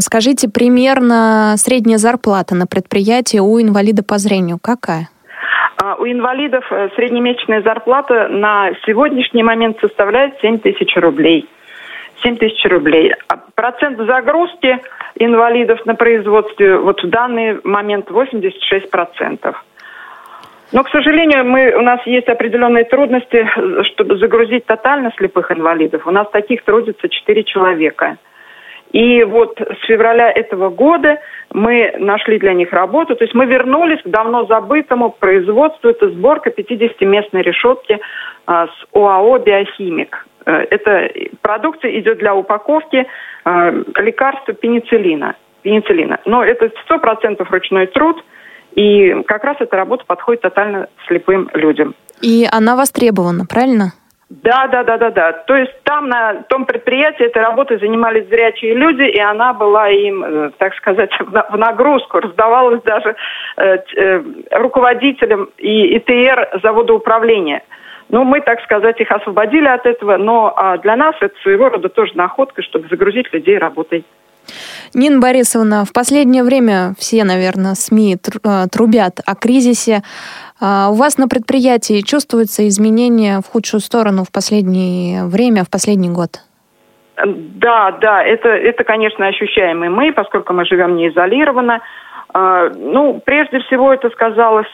скажите, 0.00 0.48
примерно 0.48 1.54
средняя 1.56 1.98
зарплата 1.98 2.54
на 2.54 2.66
предприятии 2.66 3.38
у 3.38 3.60
инвалида 3.60 4.02
по 4.02 4.18
зрению 4.18 4.58
какая? 4.60 5.11
А, 5.76 5.96
У 5.96 6.06
инвалидов 6.06 6.64
э, 6.70 6.88
среднемесячная 6.96 7.62
зарплата 7.62 8.28
на 8.28 8.70
сегодняшний 8.86 9.42
момент 9.42 9.78
составляет 9.80 10.38
7 10.40 10.58
тысяч 10.58 10.96
рублей. 10.96 11.48
7 12.22 12.36
тысяч 12.36 12.64
рублей. 12.66 13.12
А 13.28 13.36
Процент 13.54 13.98
загрузки 13.98 14.80
инвалидов 15.16 15.84
на 15.86 15.94
производстве 15.94 16.76
вот 16.76 17.02
в 17.02 17.08
данный 17.08 17.60
момент 17.64 18.08
86%. 18.10 19.54
Но, 20.72 20.84
к 20.84 20.88
сожалению, 20.88 21.44
мы, 21.44 21.74
у 21.76 21.82
нас 21.82 22.00
есть 22.06 22.28
определенные 22.28 22.84
трудности, 22.84 23.46
чтобы 23.92 24.16
загрузить 24.16 24.64
тотально 24.64 25.12
слепых 25.18 25.50
инвалидов. 25.52 26.06
У 26.06 26.10
нас 26.10 26.30
таких 26.30 26.64
трудится 26.64 27.08
4 27.08 27.44
человека. 27.44 28.16
И 28.92 29.24
вот 29.24 29.58
с 29.58 29.86
февраля 29.86 30.30
этого 30.30 30.68
года 30.68 31.18
мы 31.52 31.94
нашли 31.98 32.38
для 32.38 32.52
них 32.52 32.72
работу. 32.72 33.16
То 33.16 33.24
есть 33.24 33.34
мы 33.34 33.46
вернулись 33.46 34.02
к 34.02 34.08
давно 34.08 34.44
забытому 34.46 35.10
производству. 35.10 35.88
Это 35.88 36.10
сборка 36.10 36.50
50-местной 36.50 37.42
решетки 37.42 37.98
а, 38.46 38.66
с 38.66 38.86
ОАО 38.92 39.38
«Биохимик». 39.38 40.26
Э, 40.44 40.66
Эта 40.70 41.10
продукция 41.40 41.98
идет 41.98 42.18
для 42.18 42.34
упаковки 42.34 43.06
э, 43.44 43.84
лекарства 43.96 44.52
пенициллина. 44.54 45.36
пенициллина. 45.62 46.20
Но 46.26 46.44
это 46.44 46.70
100% 46.88 47.44
ручной 47.50 47.86
труд. 47.86 48.22
И 48.74 49.22
как 49.26 49.44
раз 49.44 49.56
эта 49.60 49.76
работа 49.76 50.04
подходит 50.06 50.42
тотально 50.42 50.88
слепым 51.06 51.50
людям. 51.54 51.94
И 52.22 52.46
она 52.50 52.76
востребована, 52.76 53.44
правильно? 53.46 53.92
Да, 54.40 54.66
да, 54.66 54.82
да, 54.82 54.96
да, 54.96 55.10
да. 55.10 55.32
То 55.32 55.54
есть 55.54 55.72
там 55.84 56.08
на 56.08 56.42
том 56.48 56.64
предприятии 56.64 57.26
этой 57.26 57.42
работой 57.42 57.78
занимались 57.78 58.28
зрячие 58.28 58.72
люди, 58.72 59.02
и 59.02 59.18
она 59.18 59.52
была 59.52 59.90
им, 59.90 60.24
э, 60.24 60.50
так 60.56 60.74
сказать, 60.76 61.10
в 61.20 61.30
на- 61.30 61.46
в 61.50 61.58
нагрузку, 61.58 62.18
раздавалась 62.18 62.82
даже 62.82 63.14
э, 63.58 63.76
э, 63.94 64.22
руководителям 64.52 65.50
и 65.58 65.98
ИТР 65.98 66.60
завода 66.62 66.94
управления. 66.94 67.62
Ну, 68.08 68.24
мы, 68.24 68.40
так 68.40 68.62
сказать, 68.62 68.98
их 69.00 69.10
освободили 69.10 69.66
от 69.66 69.84
этого, 69.84 70.16
но 70.16 70.54
а, 70.56 70.78
для 70.78 70.96
нас 70.96 71.14
это 71.20 71.34
своего 71.42 71.68
рода 71.68 71.90
тоже 71.90 72.12
находка, 72.14 72.62
чтобы 72.62 72.88
загрузить 72.88 73.32
людей 73.34 73.58
работой. 73.58 74.04
Нина 74.94 75.20
Борисовна, 75.20 75.84
в 75.84 75.92
последнее 75.92 76.42
время 76.42 76.94
все, 76.98 77.24
наверное, 77.24 77.74
СМИ 77.74 78.16
тру- 78.16 78.68
трубят 78.70 79.20
о 79.24 79.34
кризисе. 79.34 80.02
А 80.64 80.90
у 80.90 80.94
вас 80.94 81.18
на 81.18 81.26
предприятии 81.26 82.02
чувствуются 82.02 82.68
изменения 82.68 83.40
в 83.40 83.50
худшую 83.50 83.80
сторону 83.80 84.22
в 84.22 84.30
последнее 84.30 85.24
время, 85.26 85.64
в 85.64 85.70
последний 85.70 86.08
год? 86.08 86.38
Да, 87.16 87.90
да, 88.00 88.22
это, 88.22 88.48
это, 88.48 88.84
конечно, 88.84 89.26
ощущаем 89.26 89.84
и 89.84 89.88
мы, 89.88 90.12
поскольку 90.12 90.52
мы 90.52 90.64
живем 90.64 90.94
не 90.94 91.08
изолированно. 91.08 91.80
А, 92.32 92.70
Ну, 92.76 93.20
прежде 93.24 93.58
всего 93.58 93.92
это 93.92 94.08
сказалось 94.10 94.72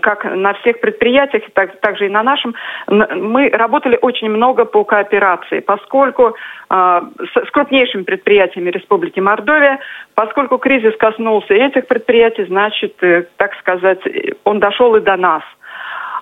как 0.00 0.24
на 0.24 0.54
всех 0.54 0.80
предприятиях, 0.80 1.42
так, 1.54 1.80
также 1.80 2.06
и 2.06 2.08
на 2.08 2.22
нашем, 2.22 2.54
мы 2.86 3.50
работали 3.50 3.98
очень 4.00 4.30
много 4.30 4.64
по 4.64 4.84
кооперации, 4.84 5.60
поскольку 5.60 6.36
а, 6.68 7.04
с, 7.18 7.46
с 7.46 7.50
крупнейшими 7.50 8.02
предприятиями 8.02 8.70
Республики 8.70 9.20
Мордовия, 9.20 9.80
поскольку 10.14 10.58
кризис 10.58 10.96
коснулся 10.96 11.54
этих 11.54 11.86
предприятий, 11.86 12.44
значит, 12.44 12.94
э, 13.02 13.24
так 13.36 13.54
сказать, 13.56 14.06
э, 14.06 14.32
он 14.44 14.60
дошел 14.60 14.94
и 14.96 15.00
до 15.00 15.16
нас. 15.16 15.42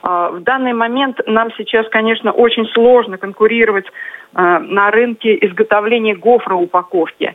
А, 0.02 0.30
В 0.30 0.40
данный 0.40 0.72
момент 0.72 1.20
нам 1.26 1.50
сейчас, 1.56 1.88
конечно, 1.88 2.32
очень 2.32 2.66
сложно 2.66 3.18
конкурировать 3.18 3.86
а, 4.34 4.58
на 4.60 4.90
рынке 4.90 5.36
изготовления 5.40 6.14
гофроупаковки. 6.14 7.34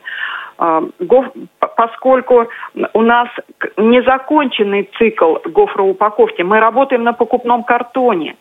Поскольку 0.56 2.48
у 2.94 3.02
нас 3.02 3.28
незаконченный 3.76 4.90
цикл 4.98 5.36
гофроупаковки, 5.44 6.42
мы 6.42 6.60
работаем 6.60 7.04
на 7.04 7.12
покупном 7.12 7.64
картоне. 7.64 8.36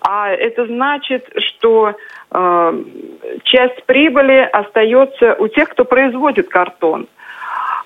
А 0.00 0.30
это 0.30 0.66
значит, 0.66 1.28
что 1.38 1.94
э, 2.30 2.82
часть 3.44 3.84
прибыли 3.84 4.48
остается 4.52 5.34
у 5.34 5.46
тех, 5.46 5.68
кто 5.68 5.84
производит 5.84 6.48
картон. 6.48 7.06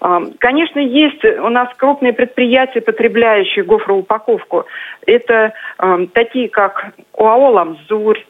А, 0.00 0.22
Конечно, 0.38 0.78
есть 0.78 1.24
у 1.24 1.48
нас 1.48 1.68
крупные 1.76 2.12
предприятия, 2.12 2.80
потребляющие 2.80 3.64
гофроупаковку. 3.64 4.64
Это 5.06 5.52
э, 5.78 6.06
такие, 6.14 6.48
как 6.48 6.92
ОАО 7.16 7.50
«Ламзурь», 7.50 8.24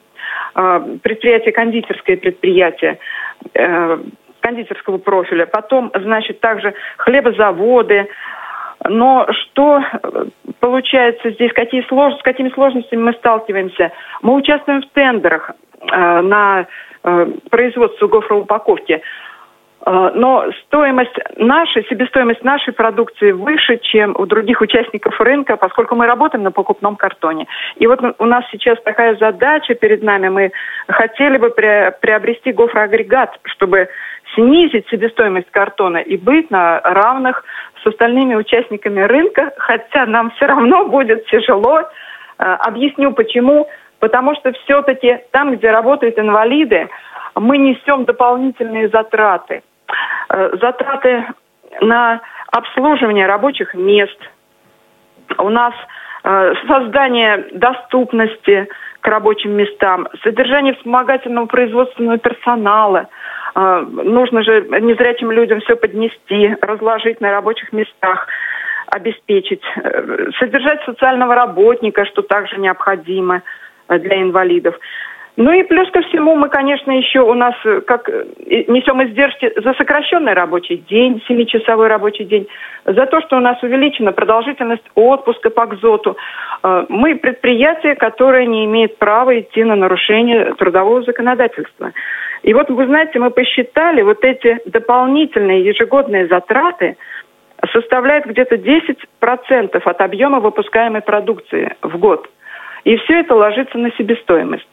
э, 0.54 0.96
предприятие, 1.02 1.52
кондитерское 1.52 2.16
предприятие 2.16 2.98
э, 3.54 3.98
кондитерского 4.46 4.98
профиля. 4.98 5.46
Потом, 5.46 5.90
значит, 5.94 6.40
также 6.40 6.74
хлебозаводы. 6.98 8.08
Но 8.88 9.26
что 9.32 9.80
э, 9.80 10.24
получается 10.60 11.30
здесь, 11.30 11.52
какие 11.52 11.82
слож... 11.88 12.14
с 12.14 12.22
какими 12.22 12.50
сложностями 12.50 13.02
мы 13.02 13.12
сталкиваемся? 13.14 13.90
Мы 14.22 14.34
участвуем 14.34 14.82
в 14.82 14.86
тендерах 14.92 15.50
э, 15.80 16.20
на 16.20 16.66
э, 17.02 17.26
производство 17.50 18.06
гофроупаковки. 18.06 19.02
Э, 19.84 20.10
Но 20.14 20.46
стоимость 20.66 21.16
нашей, 21.36 21.84
себестоимость 21.88 22.42
нашей 22.44 22.72
продукции 22.72 23.32
выше, 23.32 23.78
чем 23.78 24.14
у 24.18 24.26
других 24.26 24.60
участников 24.60 25.20
рынка, 25.20 25.56
поскольку 25.56 25.94
мы 25.94 26.06
работаем 26.06 26.44
на 26.44 26.50
покупном 26.50 26.96
картоне. 26.96 27.46
И 27.76 27.86
вот 27.86 28.00
у 28.18 28.24
нас 28.24 28.44
сейчас 28.50 28.80
такая 28.82 29.16
задача 29.16 29.74
перед 29.74 30.02
нами. 30.02 30.28
Мы 30.28 30.52
хотели 30.88 31.38
бы 31.38 31.50
приобрести 31.50 32.52
гофроагрегат, 32.52 33.38
чтобы 33.44 33.88
снизить 34.34 34.88
себестоимость 34.88 35.50
картона 35.50 35.98
и 35.98 36.16
быть 36.16 36.50
на 36.50 36.80
равных 36.80 37.44
с 37.82 37.86
остальными 37.86 38.34
участниками 38.34 39.00
рынка, 39.00 39.52
хотя 39.58 40.06
нам 40.06 40.30
все 40.32 40.46
равно 40.46 40.86
будет 40.86 41.26
тяжело. 41.26 41.82
Э, 42.38 42.56
Объясню 42.60 43.12
почему. 43.12 43.68
Потому 43.98 44.34
что 44.34 44.52
все-таки 44.52 45.20
там, 45.30 45.56
где 45.56 45.70
работают 45.70 46.18
инвалиды, 46.18 46.88
мы 47.36 47.58
несем 47.58 48.04
дополнительные 48.04 48.88
затраты. 48.88 49.62
Э, 50.28 50.56
Затраты 50.60 51.24
на 51.80 52.20
обслуживание 52.50 53.26
рабочих 53.26 53.74
мест. 53.74 54.18
У 55.38 55.48
нас 55.50 55.74
э, 56.24 56.54
создание 56.66 57.48
доступности 57.52 58.68
к 59.00 59.08
рабочим 59.08 59.52
местам, 59.52 60.08
содержание 60.22 60.74
вспомогательного 60.74 61.46
производственного 61.46 62.18
персонала. 62.18 63.08
Э, 63.54 63.84
Нужно 63.86 64.42
же 64.42 64.62
незрячим 64.80 65.30
людям 65.30 65.60
все 65.60 65.76
поднести, 65.76 66.56
разложить 66.62 67.20
на 67.20 67.30
рабочих 67.30 67.72
местах 67.72 68.26
обеспечить, 68.88 69.62
содержать 70.38 70.80
социального 70.84 71.34
работника, 71.34 72.04
что 72.04 72.22
также 72.22 72.56
необходимо 72.56 73.42
для 73.88 74.22
инвалидов. 74.22 74.78
Ну 75.36 75.52
и 75.52 75.62
плюс 75.64 75.90
ко 75.90 76.00
всему 76.02 76.34
мы, 76.34 76.48
конечно, 76.48 76.90
еще 76.90 77.20
у 77.20 77.34
нас 77.34 77.54
э, 77.64 77.82
как 77.82 78.08
э, 78.08 78.24
несем 78.68 79.04
издержки 79.04 79.52
за 79.60 79.74
сокращенный 79.74 80.32
рабочий 80.32 80.78
день, 80.78 81.22
семичасовой 81.28 81.88
рабочий 81.88 82.24
день, 82.24 82.48
за 82.86 83.04
то, 83.04 83.20
что 83.20 83.36
у 83.36 83.40
нас 83.40 83.62
увеличена 83.62 84.12
продолжительность 84.12 84.84
отпуска 84.94 85.50
по 85.50 85.66
КЗОТу. 85.66 86.16
Э, 86.62 86.86
Мы 86.88 87.16
предприятие, 87.16 87.96
которое 87.96 88.46
не 88.46 88.64
имеет 88.64 88.96
права 88.96 89.38
идти 89.38 89.62
на 89.62 89.76
нарушение 89.76 90.54
трудового 90.54 91.02
законодательства. 91.02 91.92
И 92.42 92.54
вот, 92.54 92.70
вы 92.70 92.86
знаете, 92.86 93.18
мы 93.18 93.30
посчитали 93.30 94.00
вот 94.00 94.24
эти 94.24 94.58
дополнительные 94.64 95.66
ежегодные 95.66 96.28
затраты 96.28 96.96
составляют 97.72 98.24
где-то 98.24 98.54
10% 98.56 99.82
от 99.84 100.00
объема 100.00 100.40
выпускаемой 100.40 101.02
продукции 101.02 101.76
в 101.82 101.98
год. 101.98 102.26
И 102.84 102.96
все 102.98 103.20
это 103.20 103.34
ложится 103.34 103.76
на 103.76 103.90
себестоимость. 103.92 104.68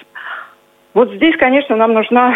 Вот 0.94 1.12
здесь, 1.14 1.36
конечно, 1.38 1.76
нам 1.76 1.94
нужна 1.94 2.36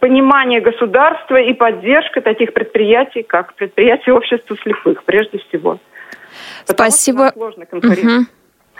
понимание 0.00 0.60
государства 0.60 1.36
и 1.36 1.52
поддержка 1.54 2.20
таких 2.20 2.52
предприятий, 2.52 3.22
как 3.22 3.54
предприятие 3.54 4.14
общества 4.14 4.56
слепых, 4.62 5.04
прежде 5.04 5.38
всего. 5.38 5.78
Потому 6.66 6.90
Спасибо. 6.90 7.18
нам 7.18 7.32
сложно 7.32 7.66
конкурировать. 7.66 8.04
Мгм. 8.04 8.26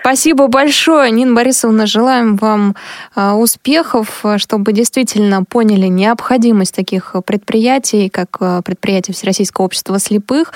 Спасибо 0.01 0.47
большое, 0.47 1.11
Нина 1.11 1.35
Борисовна. 1.35 1.87
Желаем 1.87 2.37
вам 2.37 2.77
а, 3.15 3.35
успехов, 3.35 4.21
а, 4.23 4.39
чтобы 4.39 4.73
действительно 4.73 5.45
поняли 5.45 5.87
необходимость 5.87 6.75
таких 6.75 7.15
предприятий, 7.27 8.09
как 8.09 8.29
а, 8.41 8.63
предприятие 8.63 9.15
Всероссийского 9.15 9.67
общества 9.67 9.99
слепых, 9.99 10.53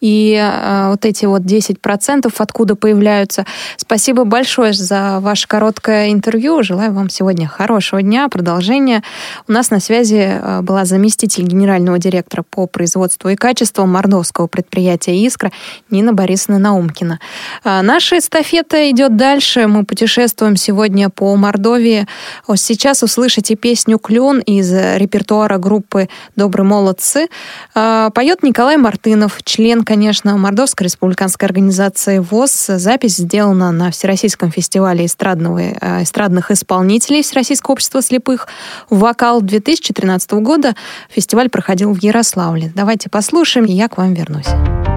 и 0.00 0.42
вот 0.88 1.04
эти 1.04 1.26
вот 1.26 1.42
10%, 1.42 2.32
откуда 2.36 2.74
появляются. 2.74 3.44
Спасибо 3.76 4.24
большое 4.24 4.72
за 4.72 5.20
ваше 5.20 5.46
короткое 5.46 6.10
интервью. 6.10 6.62
Желаю 6.62 6.92
вам 6.92 7.10
сегодня 7.10 7.46
хорошего 7.46 8.02
дня, 8.02 8.28
продолжения. 8.28 9.02
У 9.46 9.52
нас 9.52 9.70
на 9.70 9.78
связи 9.78 10.40
была 10.62 10.84
заместитель 10.84 11.44
генерального 11.44 11.98
директора 11.98 12.44
по 12.48 12.66
производству 12.66 13.28
и 13.28 13.36
качеству 13.36 13.86
мордовского 13.86 14.46
предприятия 14.46 15.16
«Искра» 15.26 15.52
Нина 15.90 16.12
Борисовна 16.12 16.58
Наумкина. 16.58 17.20
Наша 17.64 18.18
эстафета 18.18 18.85
идет 18.90 19.16
дальше. 19.16 19.66
Мы 19.66 19.84
путешествуем 19.84 20.56
сегодня 20.56 21.10
по 21.10 21.34
Мордовии. 21.36 22.06
Сейчас 22.54 23.02
услышите 23.02 23.54
песню 23.54 23.98
«Клен» 23.98 24.40
из 24.40 24.72
репертуара 24.72 25.58
группы 25.58 26.08
«Добрые 26.36 26.66
молодцы». 26.66 27.28
А, 27.74 28.10
Поет 28.10 28.42
Николай 28.42 28.76
Мартынов, 28.76 29.42
член, 29.44 29.84
конечно, 29.84 30.36
Мордовской 30.36 30.84
республиканской 30.84 31.46
организации 31.46 32.18
ВОЗ. 32.18 32.66
Запись 32.76 33.16
сделана 33.16 33.72
на 33.72 33.90
Всероссийском 33.90 34.50
фестивале 34.50 35.06
эстрадного, 35.06 35.60
э, 35.60 36.02
эстрадных 36.02 36.50
исполнителей 36.50 37.22
Всероссийского 37.22 37.72
общества 37.72 38.02
слепых. 38.02 38.48
«Вокал» 38.90 39.42
2013 39.42 40.40
года 40.40 40.74
фестиваль 41.10 41.48
проходил 41.50 41.92
в 41.92 42.02
Ярославле. 42.02 42.72
Давайте 42.74 43.10
послушаем, 43.10 43.66
и 43.66 43.72
я 43.72 43.88
к 43.88 43.96
вам 43.96 44.14
вернусь. 44.14 44.95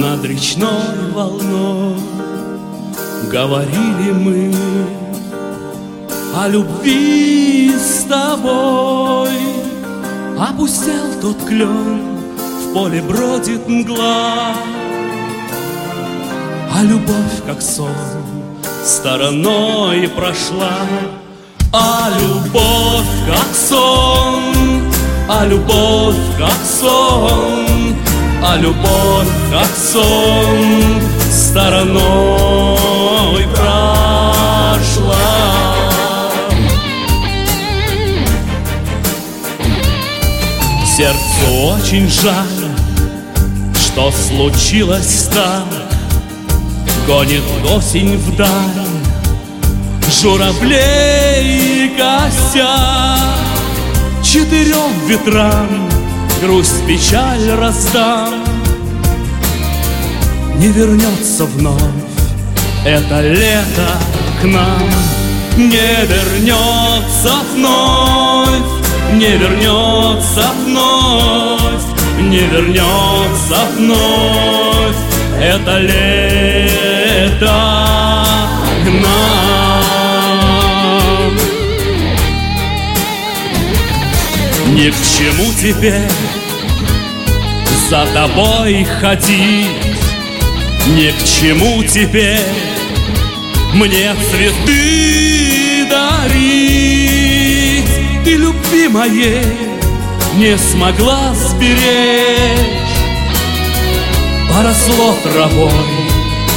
Над 0.00 0.24
речной 0.24 1.12
волной, 1.14 1.96
Говорили 3.30 4.12
мы 4.12 4.54
о 6.34 6.48
любви 6.48 7.72
с 7.76 8.04
тобой. 8.04 9.28
Опустел 10.38 11.20
тот 11.20 11.36
клен, 11.44 12.18
в 12.38 12.72
поле 12.72 13.02
бродит 13.02 13.68
мгла, 13.68 14.54
А 16.74 16.82
любовь, 16.82 17.42
как 17.46 17.60
сон, 17.60 17.92
стороной 18.84 20.08
прошла. 20.08 20.78
А 21.72 22.10
любовь, 22.18 23.06
как 23.28 23.54
сон, 23.54 24.90
а 25.28 25.44
любовь, 25.44 26.16
как 26.38 26.58
сон, 26.64 27.79
а 28.42 28.56
любовь, 28.56 29.28
как 29.50 29.68
сон, 29.76 31.00
стороной 31.30 32.00
прошла. 33.54 35.16
Сердцу 40.96 41.46
очень 41.74 42.08
жаль, 42.10 42.68
что 43.74 44.12
случилось 44.12 45.28
так, 45.32 45.64
Гонит 47.06 47.42
осень 47.74 48.16
вдаль 48.18 48.48
журавлей 50.20 51.86
и 51.86 51.88
кося 51.96 53.16
Четырем 54.22 54.92
ветрам 55.06 55.99
грусть, 56.40 56.86
печаль 56.86 57.50
раздам 57.50 58.44
Не 60.56 60.68
вернется 60.68 61.44
вновь 61.44 62.10
это 62.84 63.20
лето 63.20 63.90
к 64.40 64.44
нам. 64.44 64.88
Не 65.56 66.06
вернется 66.06 67.34
вновь 67.52 68.48
Не 69.12 69.36
вернется 69.36 70.50
вновь 70.64 71.84
Не 72.20 72.38
вернется 72.38 73.58
вновь 73.76 74.96
Это 75.38 75.78
лето 75.78 77.50
к 78.82 78.86
нам. 78.86 79.90
Ни 84.74 84.88
к 84.90 84.96
чему 85.02 85.52
теперь 85.60 86.08
за 87.90 88.06
тобой 88.14 88.84
ходить. 88.84 89.66
Ни 90.86 91.10
к 91.10 91.24
чему 91.24 91.82
теперь 91.82 92.38
мне 93.74 94.14
цветы 94.30 95.88
дарить. 95.90 97.90
Ты 98.24 98.36
любви 98.36 98.86
моей 98.86 99.42
не 100.36 100.56
смогла 100.56 101.34
сберечь. 101.34 102.46
Поросло 104.48 105.16
травой 105.24 105.72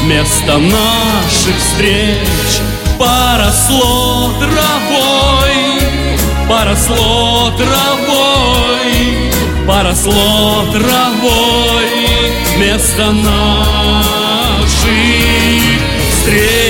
место 0.04 0.60
наших 0.60 1.58
встреч. 1.58 2.62
Поросло 3.00 4.34
травой, 4.40 5.82
поросло 6.48 7.52
травой 7.58 9.13
Поросло 9.68 10.66
травой. 10.74 11.88
Место 12.58 13.12
наших 13.12 14.74
встреч 16.12 16.63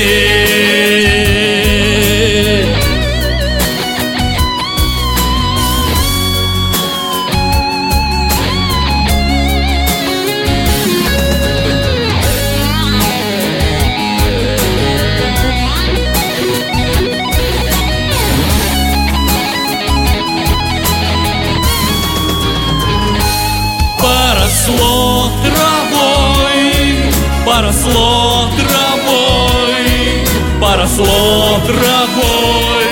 поросло 30.96 31.60
травой 31.66 32.86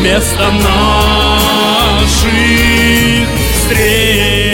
место 0.00 0.50
наших 0.52 2.08
встреч. 3.54 4.45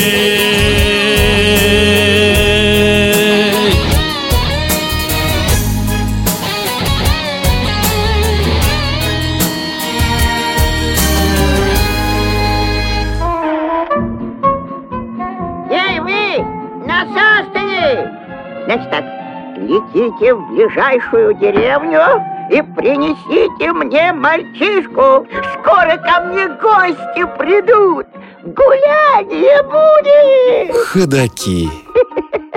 Летите 20.12 20.34
в 20.34 20.48
ближайшую 20.48 21.34
деревню 21.34 22.22
и 22.50 22.62
принесите 22.62 23.72
мне 23.72 24.12
мальчишку. 24.12 25.26
Скоро 25.60 25.96
ко 25.98 26.24
мне 26.24 26.48
гости 26.48 27.24
придут. 27.38 28.06
Гуляние 28.42 29.62
будет! 29.62 30.76
Ходаки. 30.86 31.68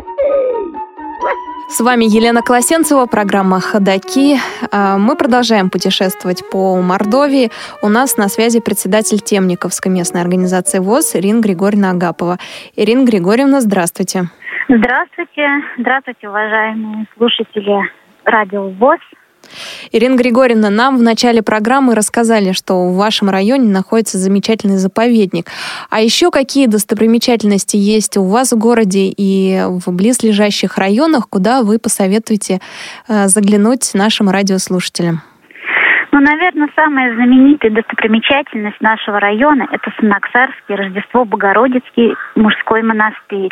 С 1.76 1.82
вами 1.82 2.05
Елена 2.05 2.41
Колосенцева, 2.41 3.05
программа 3.05 3.59
«Ходоки». 3.59 4.38
А, 4.71 4.97
Мы 4.97 5.17
продолжаем 5.17 5.69
путешествовать 5.69 6.41
по 6.49 6.82
Мордовии. 6.82 7.51
У 7.82 7.89
нас 7.89 8.15
на 8.15 8.30
связи 8.30 8.61
председатель 8.61 9.19
Темниковской 9.19 9.91
местной 9.91 10.21
организации 10.21 10.80
ВОЗ 10.80 11.17
Ирина 11.17 11.41
Григорьевна 11.41 11.89
Агапова. 11.89 12.38
Ирина 12.78 13.03
Григорьевна, 13.03 13.59
здравствуйте. 13.59 14.30
Здравствуйте, 14.69 15.45
здравствуйте, 15.78 16.30
уважаемые 16.30 17.07
слушатели 17.17 17.91
радио 18.23 18.69
ВОЗ. 18.69 19.01
Ирина 19.91 20.16
Григорьевна, 20.16 20.70
нам 20.70 20.98
в 20.98 21.02
начале 21.02 21.41
программы 21.41 21.96
рассказали, 21.96 22.52
что 22.52 22.89
в 22.89 22.96
вашем 22.96 23.30
районе 23.30 23.70
находится 23.70 24.18
замечательный 24.18 24.78
заповедник. 24.78 25.48
А 25.89 26.02
еще 26.02 26.32
какие 26.32 26.68
достопримечательности 26.68 27.78
есть 27.78 28.18
у 28.18 28.24
вас 28.24 28.52
в 28.52 28.58
городе 28.58 29.14
и 29.16 29.64
в 29.68 29.91
близлежащих 29.91 30.78
районах, 30.78 31.30
куда 31.30 31.64
вы 31.64 31.80
посоветуете 31.80 32.62
э, 33.08 33.28
заглянуть 33.28 33.91
нашим 33.93 34.30
радиослушателям? 34.30 35.22
Ну, 36.16 36.22
наверное, 36.22 36.70
самая 36.78 37.13
знаменитая 37.13 37.72
достопримечательность 37.72 38.80
нашего 38.80 39.20
района– 39.20 39.68
это 39.72 39.91
Санаксарский 39.99 40.74
Рождество 40.74 41.26
Богородицкий 41.26 42.16
мужской 42.36 42.84
монастырь. 42.84 43.51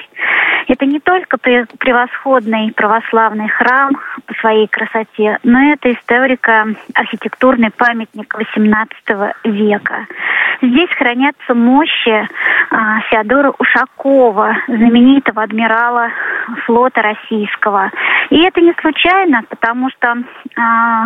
Это 0.70 0.86
не 0.86 1.02
только 1.02 1.36
пре- 1.36 1.68
превосходный 1.78 2.72
православный 2.72 3.50
храм 3.50 3.92
по 4.26 4.34
своей 4.36 4.68
красоте, 4.68 5.40
но 5.44 5.74
это 5.74 5.92
историко-архитектурный 5.92 7.72
памятник 7.72 8.34
XVIII 8.34 9.34
века. 9.44 10.08
Здесь 10.62 10.90
хранятся 10.92 11.54
мощи 11.54 12.30
а, 12.70 13.02
Феодора 13.10 13.54
Ушакова, 13.60 14.56
знаменитого 14.68 15.44
адмирала 15.44 16.08
флота 16.66 17.02
российского. 17.02 17.92
И 18.30 18.42
это 18.42 18.62
не 18.62 18.74
случайно, 18.82 19.44
потому 19.50 19.90
что 19.92 20.18
а, 20.56 21.06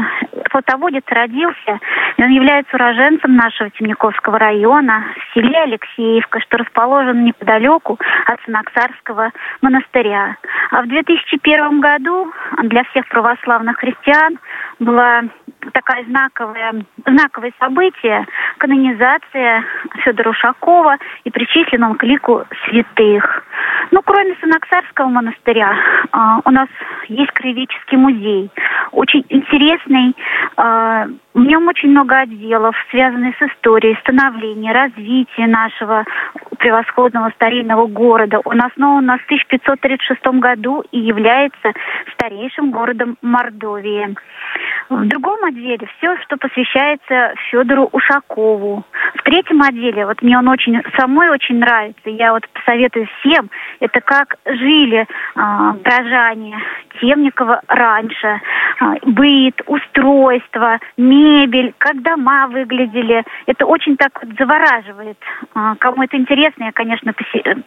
флотоводец 0.50 1.04
родился, 1.08 1.80
и 2.18 2.24
он 2.24 2.30
является 2.30 2.76
уроженцем 2.76 3.36
нашего 3.36 3.70
Темниковского 3.72 4.40
района, 4.40 5.04
в 5.16 5.34
селе 5.34 5.58
Алексеевка, 5.64 6.40
что 6.42 6.58
расположено 6.58 7.22
неподалеку 7.22 8.00
от 8.26 8.42
Санаксарского 8.46 9.32
монастыря. 9.62 10.38
А 10.72 10.82
в 10.82 10.88
2001 10.88 11.80
году 11.80 12.32
для 12.64 12.84
всех 12.86 13.08
православных 13.08 13.78
христиан 13.78 14.40
была 14.80 15.24
такая 15.74 16.04
знаковая, 16.06 16.74
знаковое 17.06 17.54
событие, 17.60 18.26
канонизация 18.58 19.64
Федора 20.04 20.30
Ушакова 20.30 20.98
и 21.24 21.30
причислен 21.30 21.84
он 21.84 21.96
к 21.96 22.04
лику 22.04 22.46
святых. 22.66 23.44
Ну, 23.92 24.02
кроме 24.04 24.36
Санаксарского 24.42 25.08
монастыря, 25.08 25.76
а, 26.12 26.40
у 26.46 26.52
нас 26.52 26.68
есть 27.18 27.32
краеведческий 27.32 27.98
музей. 27.98 28.50
Очень 28.92 29.26
интересный, 29.30 30.16
а, 30.56 31.08
в 31.34 31.40
нем 31.40 31.68
очень 31.68 31.90
много 31.90 32.20
отделов, 32.20 32.76
связанных 32.90 33.36
с 33.38 33.42
историей, 33.42 33.98
становлением, 34.02 34.74
развитием 34.74 35.52
нашего 35.52 36.06
превосходного 36.58 37.32
старинного 37.36 37.88
города. 37.88 38.40
Он 38.44 38.62
основан 38.62 39.06
в 39.06 39.26
1536 39.26 40.40
году 40.40 40.84
и 40.92 41.00
является 41.00 41.74
старейшим 42.14 42.72
городом 42.72 43.18
Мордовии. 43.22 44.16
В 44.90 45.06
другом 45.08 45.44
отделе 45.44 45.88
все, 45.98 46.18
что 46.24 46.38
посвящается 46.38 47.34
Федору 47.50 47.90
Ушакову. 47.92 48.84
В 49.16 49.24
третьем 49.24 49.62
отделе, 49.62 50.06
вот 50.06 50.22
мне 50.22 50.38
он 50.38 50.48
очень, 50.48 50.82
самой 50.98 51.30
очень 51.30 51.60
нравится, 51.60 52.10
я 52.10 52.34
вот 52.34 52.48
посоветую 52.50 53.08
всем, 53.20 53.50
это 53.80 54.02
как 54.02 54.38
жили 54.46 55.06
а, 55.36 55.76
горожане 55.84 56.58
Темникова 57.00 57.62
раньше. 57.68 58.42
А, 58.80 58.96
быт, 59.04 59.62
устройство, 59.66 60.80
мебель, 60.98 61.74
как 61.78 62.02
дома 62.02 62.48
выглядели. 62.48 63.24
Это 63.46 63.66
очень 63.66 63.98
так 63.98 64.12
вот 64.22 64.34
завораживает. 64.38 65.18
А, 65.56 65.76
кому 65.76 66.04
это 66.04 66.18
интересно, 66.18 66.66
я, 66.66 66.72
конечно, 66.72 67.14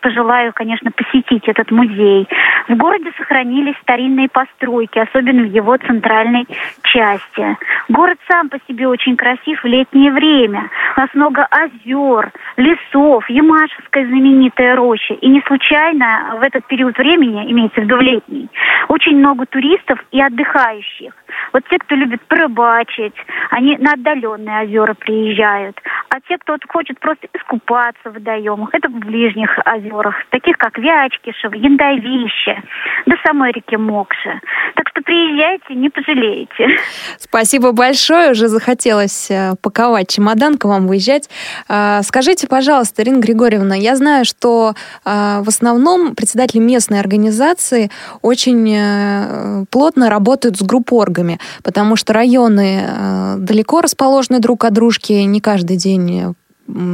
пожелаю, 0.00 0.52
конечно, 0.54 0.90
посетить 0.90 1.48
этот 1.48 1.70
музей. 1.70 2.28
В 2.68 2.76
городе 2.76 3.12
сохранились 3.16 3.76
старинные 3.82 4.28
постройки, 4.28 4.98
особенно 4.98 5.42
в 5.42 5.52
его 5.52 5.76
центральной 5.76 6.46
части. 6.82 7.56
Город 7.88 8.18
сам 8.28 8.48
по 8.48 8.58
себе 8.68 8.88
очень 8.88 9.16
красив 9.16 9.62
в 9.62 9.66
летнее 9.66 10.12
время. 10.12 10.70
нас 10.96 11.08
много 11.14 11.46
озер, 11.50 12.30
лесов, 12.56 13.28
Ямашевская 13.28 14.06
знаменитая 14.06 14.76
роща. 14.76 15.14
И 15.14 15.28
не 15.28 15.42
случайно 15.46 16.36
в 16.38 16.42
этот 16.42 16.66
период 16.66 16.96
времени, 16.98 17.50
имеется 17.50 17.80
в 17.80 17.84
виду 17.84 17.96
летний, 17.96 18.48
очень 18.88 19.19
много 19.20 19.46
туристов 19.46 19.98
и 20.10 20.20
отдыхающих. 20.20 21.12
Вот 21.52 21.62
те, 21.70 21.78
кто 21.78 21.94
любит 21.94 22.20
порыбачить, 22.22 23.14
они 23.50 23.76
на 23.78 23.92
отдаленные 23.92 24.64
озера 24.64 24.94
приезжают. 24.94 25.76
А 26.08 26.20
те, 26.28 26.38
кто 26.38 26.52
вот 26.52 26.62
хочет 26.68 26.98
просто 27.00 27.28
искупаться 27.32 28.10
в 28.10 28.14
водоемах, 28.14 28.70
это 28.72 28.88
в 28.88 28.98
ближних 28.98 29.58
озерах, 29.64 30.14
таких 30.30 30.56
как 30.58 30.78
Вячкишев, 30.78 31.54
Яндовище, 31.54 32.62
до 33.06 33.16
самой 33.24 33.52
реки 33.52 33.76
Мокши. 33.76 34.40
Так 34.74 34.88
что 34.88 35.02
приезжайте, 35.02 35.74
не 35.74 35.88
пожалеете. 35.88 36.78
Спасибо 37.18 37.72
большое. 37.72 38.32
Уже 38.32 38.48
захотелось 38.48 39.30
э, 39.30 39.54
паковать 39.62 40.08
чемодан, 40.08 40.58
к 40.58 40.64
вам 40.64 40.86
выезжать. 40.86 41.28
А, 41.68 42.02
скажите, 42.02 42.46
пожалуйста, 42.46 43.02
Ирина 43.02 43.20
Григорьевна, 43.20 43.74
я 43.74 43.96
знаю, 43.96 44.24
что 44.24 44.74
а, 45.04 45.42
в 45.42 45.48
основном 45.48 46.14
председатели 46.14 46.60
местной 46.60 47.00
организации 47.00 47.90
очень 48.22 48.74
э, 49.10 49.64
плотно 49.70 50.10
работают 50.10 50.58
с 50.58 50.62
группоргами, 50.62 51.38
потому 51.62 51.96
что 51.96 52.12
районы 52.12 52.82
э, 52.82 53.36
далеко 53.38 53.80
расположены 53.80 54.38
друг 54.40 54.64
от 54.64 54.72
дружки, 54.72 55.12
не 55.12 55.40
каждый 55.40 55.76
день 55.76 56.34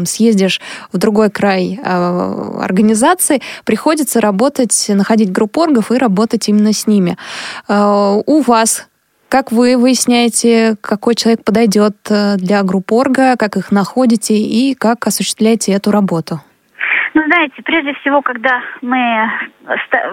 съездишь 0.07 0.61
в 0.93 0.99
другой 0.99 1.31
край 1.31 1.79
э, 1.83 2.59
организации, 2.63 3.43
приходится 3.65 4.21
работать, 4.21 4.87
находить 4.89 5.31
группоргов 5.31 5.93
и 5.93 5.99
работать 5.99 6.49
именно 6.49 6.73
с 6.73 6.87
ними. 6.87 7.17
Э, 7.69 8.21
у 8.25 8.41
вас 8.41 8.87
как 9.29 9.51
вы 9.51 9.77
выясняете, 9.77 10.77
какой 10.81 11.17
человек 11.17 11.43
подойдет 11.43 11.97
для 12.37 12.63
группорга, 12.63 13.37
как 13.37 13.57
их 13.57 13.73
находите 13.73 14.39
и 14.39 14.75
как 14.75 15.05
осуществляете 15.05 15.73
эту 15.73 15.91
работу? 15.91 16.41
Ну, 17.17 17.23
знаете, 17.29 17.63
прежде 17.63 17.95
всего, 17.95 18.21
когда 18.21 18.61
мы 18.83 19.31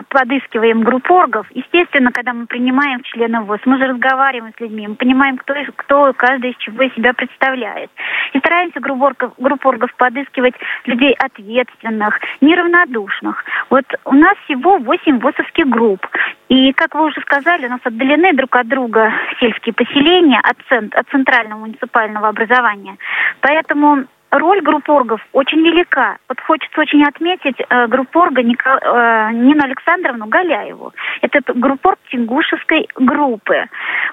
подыскиваем 0.07 0.83
группоргов, 0.83 1.45
естественно, 1.51 2.13
когда 2.13 2.31
мы 2.31 2.45
принимаем 2.45 3.03
членов 3.03 3.45
ВОЗ, 3.45 3.59
мы 3.65 3.77
же 3.77 3.87
разговариваем 3.87 4.53
с 4.55 4.59
людьми, 4.61 4.87
мы 4.87 4.95
понимаем, 4.95 5.35
кто, 5.35 5.53
кто 5.75 6.13
каждый 6.13 6.51
из 6.51 6.57
чего 6.59 6.81
себя 6.95 7.11
представляет. 7.11 7.91
И 8.31 8.39
стараемся 8.39 8.79
группоргов, 8.79 9.33
группоргов 9.37 9.93
подыскивать 9.95 10.53
людей 10.85 11.11
ответственных, 11.15 12.21
неравнодушных. 12.39 13.43
Вот 13.69 13.83
у 14.05 14.15
нас 14.15 14.37
всего 14.45 14.77
8 14.77 15.19
ВОЗовских 15.19 15.67
групп. 15.67 16.07
И, 16.47 16.71
как 16.71 16.95
вы 16.95 17.07
уже 17.07 17.19
сказали, 17.19 17.65
у 17.65 17.69
нас 17.69 17.81
отдалены 17.83 18.31
друг 18.31 18.55
от 18.55 18.69
друга 18.69 19.11
сельские 19.41 19.73
поселения 19.73 20.39
от, 20.41 20.55
цент, 20.69 20.95
от 20.95 21.09
центрального 21.09 21.59
муниципального 21.59 22.29
образования. 22.29 22.95
Поэтому 23.41 24.05
роль 24.33 24.61
группоргов 24.61 25.21
очень 25.31 25.59
велика. 25.59 26.17
Вот 26.27 26.39
хочется 26.41 26.81
очень 26.81 27.03
отметить 27.03 27.55
э, 27.59 27.87
группорга 27.87 28.41
Ника, 28.41 28.79
э, 28.81 29.33
Нину 29.33 29.63
Александровну 29.63 30.25
Галяеву. 30.27 30.93
Это 31.21 31.41
группорг 31.53 31.99
Тенгушевской 32.09 32.87
группы. 32.95 33.65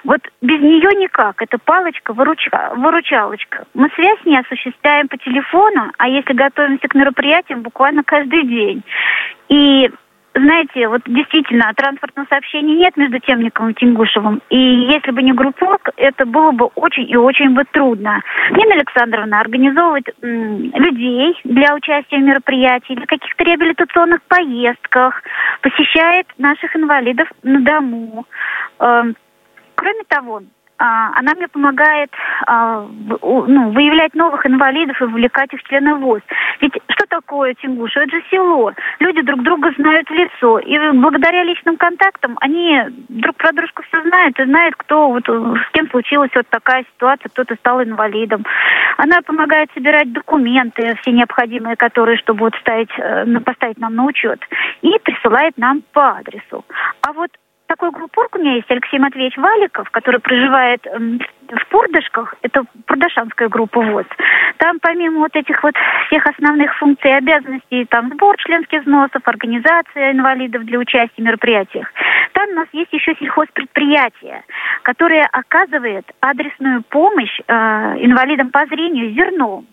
Вот 0.04 0.20
без 0.42 0.60
нее 0.60 0.90
никак. 1.00 1.40
Это 1.42 1.58
палочка, 1.58 2.12
выруча, 2.12 2.72
выручалочка. 2.76 3.64
Мы 3.74 3.88
связь 3.94 4.20
с 4.22 4.26
ней 4.26 4.38
осуществляем 4.38 5.08
по 5.08 5.16
телефону, 5.16 5.92
а 5.96 6.08
если 6.08 6.34
готовимся 6.34 6.86
к 6.88 6.94
мероприятиям, 6.94 7.62
буквально 7.62 8.04
каждый 8.04 8.44
день. 8.44 8.82
И 9.48 9.90
знаете, 10.34 10.86
вот 10.88 11.02
действительно, 11.06 11.72
транспортного 11.76 12.26
сообщения 12.28 12.74
нет 12.74 12.96
между 12.96 13.18
Темником 13.18 13.70
и 13.70 13.74
Тенгушевым. 13.74 14.40
И 14.48 14.56
если 14.56 15.10
бы 15.10 15.22
не 15.22 15.32
группорг, 15.32 15.90
это 15.96 16.24
было 16.24 16.52
бы 16.52 16.66
очень 16.76 17.10
и 17.10 17.16
очень 17.16 17.50
бы 17.50 17.64
трудно. 17.72 18.22
Нина 18.50 18.74
Александровна 18.74 19.40
организовывает 19.40 20.08
м, 20.22 20.72
людей 20.74 21.36
для 21.44 21.74
участия 21.74 22.18
в 22.18 22.22
мероприятии, 22.22 22.94
для 22.94 23.06
каких-то 23.06 23.44
реабилитационных 23.44 24.22
поездках, 24.22 25.22
посещает 25.62 26.26
наших 26.38 26.76
инвалидов 26.76 27.28
на 27.42 27.60
дому. 27.60 28.26
Э, 28.78 29.02
кроме 29.74 30.04
того, 30.08 30.42
она 30.80 31.34
мне 31.34 31.46
помогает 31.46 32.10
а, 32.46 32.86
ну, 33.20 33.70
выявлять 33.70 34.14
новых 34.14 34.46
инвалидов 34.46 35.00
и 35.00 35.04
вовлекать 35.04 35.52
их 35.52 35.60
в 35.60 35.68
члены 35.68 35.94
ВОЗ. 35.96 36.22
Ведь 36.60 36.72
что 36.88 37.06
такое 37.06 37.54
Тенгуша? 37.54 38.00
Это 38.00 38.16
же 38.16 38.22
село. 38.30 38.72
Люди 38.98 39.20
друг 39.20 39.42
друга 39.42 39.72
знают 39.76 40.08
в 40.08 40.14
лицо. 40.14 40.58
И 40.58 40.78
благодаря 40.92 41.44
личным 41.44 41.76
контактам 41.76 42.38
они 42.40 42.80
друг 43.08 43.36
про 43.36 43.52
дружку 43.52 43.82
все 43.82 44.02
знают 44.02 44.38
и 44.40 44.44
знают, 44.44 44.74
кто 44.76 45.10
вот 45.10 45.28
с 45.28 45.70
кем 45.72 45.88
случилась 45.90 46.30
вот 46.34 46.46
такая 46.48 46.84
ситуация, 46.94 47.28
кто-то 47.28 47.54
стал 47.56 47.82
инвалидом. 47.82 48.46
Она 48.96 49.20
помогает 49.22 49.70
собирать 49.74 50.12
документы, 50.12 50.96
все 51.02 51.12
необходимые, 51.12 51.76
которые, 51.76 52.16
чтобы 52.16 52.40
вот 52.40 52.54
ставить, 52.56 52.90
э, 52.98 53.26
поставить 53.40 53.78
нам 53.78 53.94
на 53.94 54.04
учет, 54.04 54.40
и 54.80 54.98
присылает 55.02 55.58
нам 55.58 55.82
по 55.92 56.16
адресу. 56.18 56.64
А 57.02 57.12
вот 57.12 57.30
такой 57.70 57.92
группорг 57.92 58.34
у 58.34 58.40
меня 58.40 58.54
есть, 58.56 58.68
Алексей 58.68 58.98
Матвеевич 58.98 59.36
Валиков, 59.36 59.88
который 59.90 60.18
проживает 60.18 60.84
в 60.84 61.66
Пурдышках, 61.68 62.34
это 62.42 62.64
Пурдашанская 62.86 63.48
группа 63.48 63.80
ВОЗ. 63.80 64.06
Там 64.56 64.78
помимо 64.80 65.20
вот 65.20 65.36
этих 65.36 65.62
вот 65.62 65.74
всех 66.08 66.26
основных 66.26 66.76
функций 66.78 67.12
и 67.12 67.14
обязанностей, 67.14 67.84
там 67.84 68.10
сбор 68.12 68.36
членских 68.38 68.80
взносов, 68.80 69.22
организация 69.24 70.10
инвалидов 70.10 70.64
для 70.64 70.80
участия 70.80 71.22
в 71.22 71.24
мероприятиях, 71.24 71.86
там 72.32 72.48
у 72.48 72.54
нас 72.54 72.66
есть 72.72 72.92
еще 72.92 73.14
сельхозпредприятие, 73.14 74.42
которое 74.82 75.24
оказывает 75.30 76.06
адресную 76.20 76.82
помощь 76.82 77.38
э, 77.46 77.52
инвалидам 78.00 78.50
по 78.50 78.66
зрению 78.66 79.12
зерном. 79.12 79.66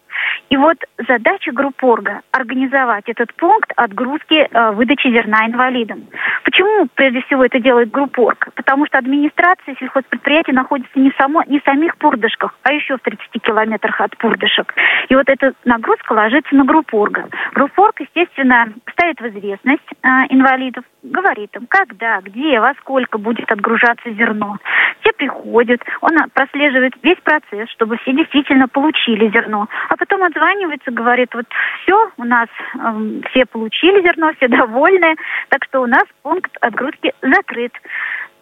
И 0.49 0.57
вот 0.57 0.77
задача 1.07 1.51
группорга– 1.51 2.21
организовать 2.31 3.07
этот 3.07 3.33
пункт 3.35 3.71
отгрузки 3.75 4.47
э, 4.49 4.71
выдачи 4.71 5.07
зерна 5.07 5.45
инвалидам. 5.45 6.07
Почему, 6.43 6.87
прежде 6.95 7.21
всего, 7.23 7.45
это 7.45 7.59
делает 7.59 7.91
группорг? 7.91 8.49
Потому 8.55 8.85
что 8.85 8.97
администрация 8.97 9.75
сельхозпредприятия 9.79 10.53
находится 10.53 10.99
не, 10.99 11.11
само, 11.17 11.43
не 11.43 11.59
в 11.59 11.63
самих 11.63 11.97
Пурдышках, 11.97 12.57
а 12.63 12.73
еще 12.73 12.97
в 12.97 13.01
30 13.01 13.41
километрах 13.41 13.99
от 13.99 14.17
Пурдышек. 14.17 14.73
И 15.09 15.15
вот 15.15 15.27
эта 15.27 15.53
нагрузка 15.65 16.13
ложится 16.13 16.55
на 16.55 16.63
группорга. 16.63 17.27
Группорг, 17.53 17.99
естественно, 17.99 18.73
ставит 18.93 19.19
в 19.19 19.27
известность 19.27 19.87
э, 20.03 20.07
инвалидов, 20.29 20.83
говорит 21.03 21.55
им, 21.55 21.67
когда, 21.67 22.21
где, 22.21 22.59
во 22.59 22.73
сколько 22.75 23.17
будет 23.17 23.51
отгружаться 23.51 24.09
зерно. 24.11 24.57
Все 25.01 25.11
приходят, 25.13 25.81
он 26.01 26.11
прослеживает 26.33 26.93
весь 27.03 27.19
процесс, 27.23 27.69
чтобы 27.71 27.97
все 27.97 28.13
действительно 28.13 28.67
получили 28.67 29.29
зерно. 29.29 29.67
А 29.89 29.97
потом 29.97 30.06
отзванивается, 30.15 30.91
говорит, 30.91 31.33
вот 31.33 31.45
все, 31.83 32.11
у 32.17 32.23
нас 32.23 32.47
э, 32.75 33.21
все 33.29 33.45
получили 33.45 34.01
зерно, 34.01 34.33
все 34.33 34.47
довольны, 34.47 35.15
так 35.49 35.63
что 35.65 35.81
у 35.81 35.87
нас 35.87 36.03
пункт 36.21 36.51
отгрузки 36.61 37.13
закрыт. 37.21 37.73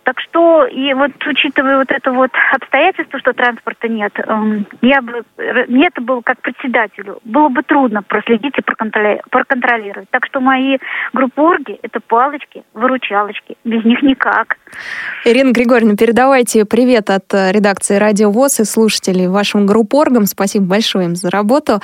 Так 0.06 0.20
что, 0.20 0.68
и 0.68 0.93
вот 0.93 1.12
учитывая 1.26 1.80
вот 1.80 1.89
это 1.89 2.12
вот 2.12 2.30
обстоятельство, 2.53 3.18
что 3.18 3.34
транспорта 3.34 3.88
нет, 3.88 4.14
эм, 4.20 4.68
я 4.84 5.01
бы, 5.01 5.24
мне 5.68 5.88
это 5.88 5.99
было 5.99 6.22
как 6.22 6.39
председателю, 6.41 7.18
было 7.24 7.49
бы 7.49 7.64
трудно 7.64 8.03
проследить 8.03 8.53
и 8.56 8.62
проконтролировать. 8.62 10.08
Так 10.12 10.28
что 10.28 10.41
мои 10.41 10.78
группорги– 11.12 11.80
это 11.82 11.99
палочки, 12.01 12.64
выручалочки, 12.76 13.58
без 13.64 13.84
них 13.84 14.03
никак. 14.03 14.58
Ирина 15.26 15.51
Григорьевна, 15.51 15.95
передавайте 15.95 16.66
привет 16.66 17.10
от 17.10 17.34
э, 17.34 17.51
редакции 17.51 17.95
«Радио 17.95 18.30
ВОЗ» 18.30 18.60
и 18.60 18.64
слушателей 18.66 19.26
вашим 19.26 19.66
группоргам. 19.66 20.28
Спасибо 20.28 20.66
большое 20.66 21.06
им 21.06 21.16
за 21.16 21.32
работу. 21.32 21.80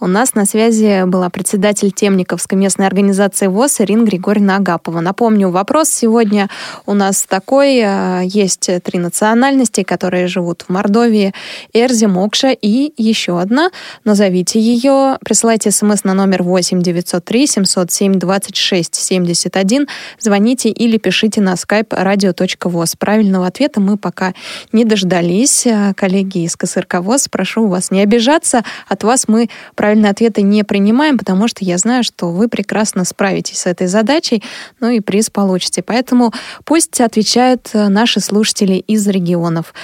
У 0.00 0.06
нас 0.06 0.34
на 0.34 0.46
связи 0.46 1.04
была 1.04 1.28
председатель 1.28 1.90
Темниковской 1.90 2.56
местной 2.56 2.86
организации 2.86 3.48
ВОЗ 3.48 3.82
Ирина 3.82 4.06
Григорьевна 4.06 4.56
Агапова. 4.56 5.00
Напомню, 5.00 5.50
вопрос 5.50 5.90
сегодня 5.90 6.48
у 6.86 6.94
нас 6.94 7.26
такой 7.26 7.65
другой. 7.66 7.78
Э, 7.78 8.22
есть 8.24 8.70
три 8.82 8.98
национальности, 8.98 9.82
которые 9.82 10.26
живут 10.26 10.62
в 10.62 10.72
Мордовии. 10.72 11.32
Эрзи, 11.72 12.06
Мокша 12.06 12.50
и 12.50 12.92
еще 12.96 13.40
одна. 13.40 13.70
Назовите 14.04 14.60
ее. 14.60 15.18
Присылайте 15.24 15.70
смс 15.70 16.04
на 16.04 16.14
номер 16.14 16.42
8 16.42 16.82
903 16.82 17.46
707 17.46 18.18
26 18.18 18.94
71. 18.94 19.88
Звоните 20.18 20.68
или 20.68 20.98
пишите 20.98 21.40
на 21.40 21.54
skype 21.54 21.88
radio.voz. 21.88 22.96
Правильного 22.98 23.46
ответа 23.46 23.80
мы 23.80 23.96
пока 23.96 24.34
не 24.72 24.84
дождались. 24.84 25.66
Э, 25.66 25.92
коллеги 25.94 26.44
из 26.44 26.56
КСРК 26.56 27.00
ВОЗ, 27.00 27.28
прошу 27.28 27.66
вас 27.66 27.90
не 27.90 28.02
обижаться. 28.02 28.62
От 28.88 29.04
вас 29.04 29.28
мы 29.28 29.48
правильные 29.74 30.10
ответы 30.10 30.42
не 30.42 30.62
принимаем, 30.64 31.18
потому 31.18 31.48
что 31.48 31.64
я 31.64 31.78
знаю, 31.78 32.04
что 32.04 32.30
вы 32.30 32.48
прекрасно 32.48 33.04
справитесь 33.04 33.58
с 33.58 33.66
этой 33.66 33.86
задачей, 33.86 34.42
ну 34.80 34.90
и 34.90 35.00
приз 35.00 35.30
получите. 35.30 35.82
Поэтому 35.82 36.32
пусть 36.64 37.00
отвечают 37.00 37.55
присылают 37.56 37.70
э, 37.72 37.88
наши 37.88 38.20
слушатели 38.20 38.74
из 38.74 39.06
регионов. 39.06 39.74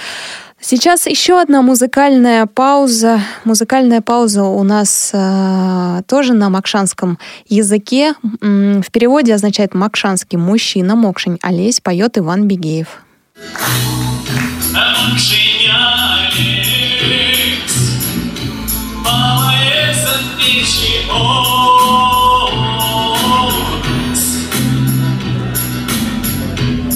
Сейчас 0.59 1.07
еще 1.07 1.41
одна 1.41 1.61
музыкальная 1.61 2.45
пауза. 2.45 3.19
Музыкальная 3.43 4.01
пауза 4.01 4.43
у 4.43 4.63
нас 4.63 5.11
э, 5.13 6.01
тоже 6.07 6.33
на 6.33 6.49
макшанском 6.49 7.19
языке. 7.47 8.13
В 8.21 8.91
переводе 8.91 9.33
означает 9.33 9.73
«макшанский 9.73 10.37
мужчина». 10.37 10.95
Мокшень 10.95 11.37
Олесь 11.41 11.81
поет 11.81 12.17
Иван 12.17 12.47
Бигеев. 12.47 12.87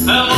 Ну 0.06 0.37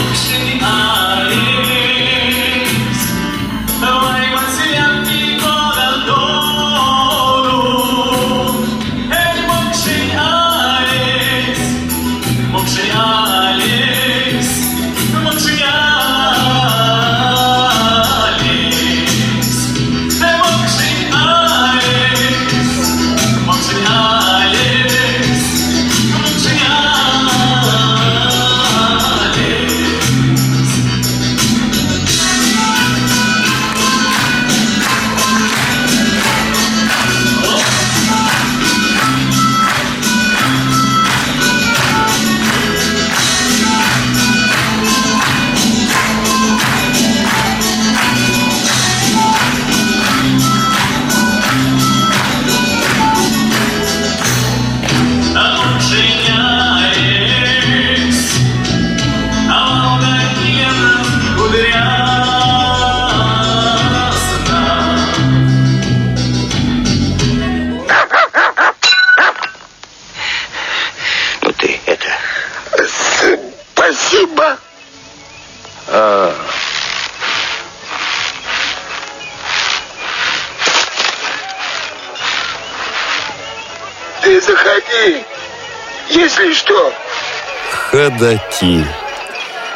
Ходаки. 88.09 88.83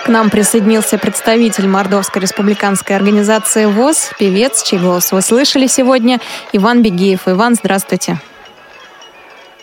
К 0.06 0.10
нам 0.10 0.30
присоединился 0.30 0.98
представитель 0.98 1.68
Мордовской 1.68 2.22
республиканской 2.22 2.96
организации 2.96 3.66
ВОЗ, 3.66 4.12
певец, 4.20 4.64
чей 4.64 4.80
голос 4.80 5.12
вы 5.12 5.22
слышали 5.22 5.68
сегодня, 5.68 6.20
Иван 6.52 6.82
Бегиев. 6.82 7.28
Иван, 7.28 7.56
здравствуйте. 7.56 8.18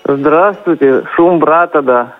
Здравствуйте, 0.05 1.03
шум 1.15 1.39
брата, 1.41 1.83
да. 1.83 2.17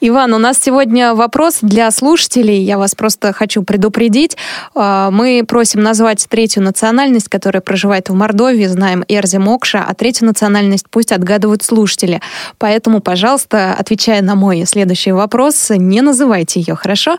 Иван, 0.00 0.32
у 0.34 0.38
нас 0.38 0.58
сегодня 0.60 1.14
вопрос 1.14 1.58
для 1.62 1.90
слушателей. 1.90 2.62
Я 2.62 2.78
вас 2.78 2.94
просто 2.94 3.32
хочу 3.32 3.62
предупредить. 3.62 4.36
А, 4.74 5.10
Мы 5.10 5.44
просим 5.46 5.82
назвать 5.82 6.26
третью 6.28 6.62
национальность, 6.62 7.28
которая 7.28 7.60
проживает 7.60 8.08
в 8.08 8.14
Мордовии. 8.14 8.66
Знаем 8.66 9.04
Эрзи 9.08 9.38
Мокша, 9.38 9.84
а 9.86 9.94
третью 9.94 10.26
национальность 10.26 10.86
пусть 10.90 11.12
отгадывают 11.12 11.62
слушатели. 11.62 12.20
Поэтому, 12.58 13.00
пожалуйста, 13.00 13.74
отвечая 13.78 14.22
на 14.22 14.34
мой 14.34 14.64
следующий 14.66 15.12
вопрос, 15.12 15.70
не 15.70 16.00
называйте 16.00 16.60
ее, 16.60 16.76
хорошо? 16.76 17.18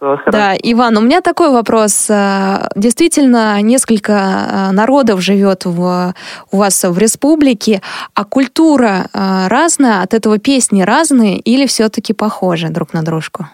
Хорошо, 0.00 0.22
Да, 0.30 0.54
Иван, 0.62 0.96
у 0.96 1.00
меня 1.00 1.20
такой 1.20 1.50
вопрос. 1.50 2.06
А, 2.10 2.68
Действительно, 2.74 3.60
несколько 3.62 4.14
а, 4.14 4.72
народов 4.72 5.20
живет 5.20 5.64
в, 5.64 6.14
у 6.50 6.56
вас 6.56 6.84
в 6.84 6.98
республике, 6.98 7.82
а 8.14 8.24
культура 8.24 9.08
разная, 9.12 10.02
от 10.02 10.14
этого 10.14 10.38
песни 10.38 10.82
разные 10.82 11.38
или 11.38 11.66
все-таки 11.76 12.14
похожи 12.14 12.68
друг 12.70 12.94
на 12.94 13.02
дружку? 13.02 13.44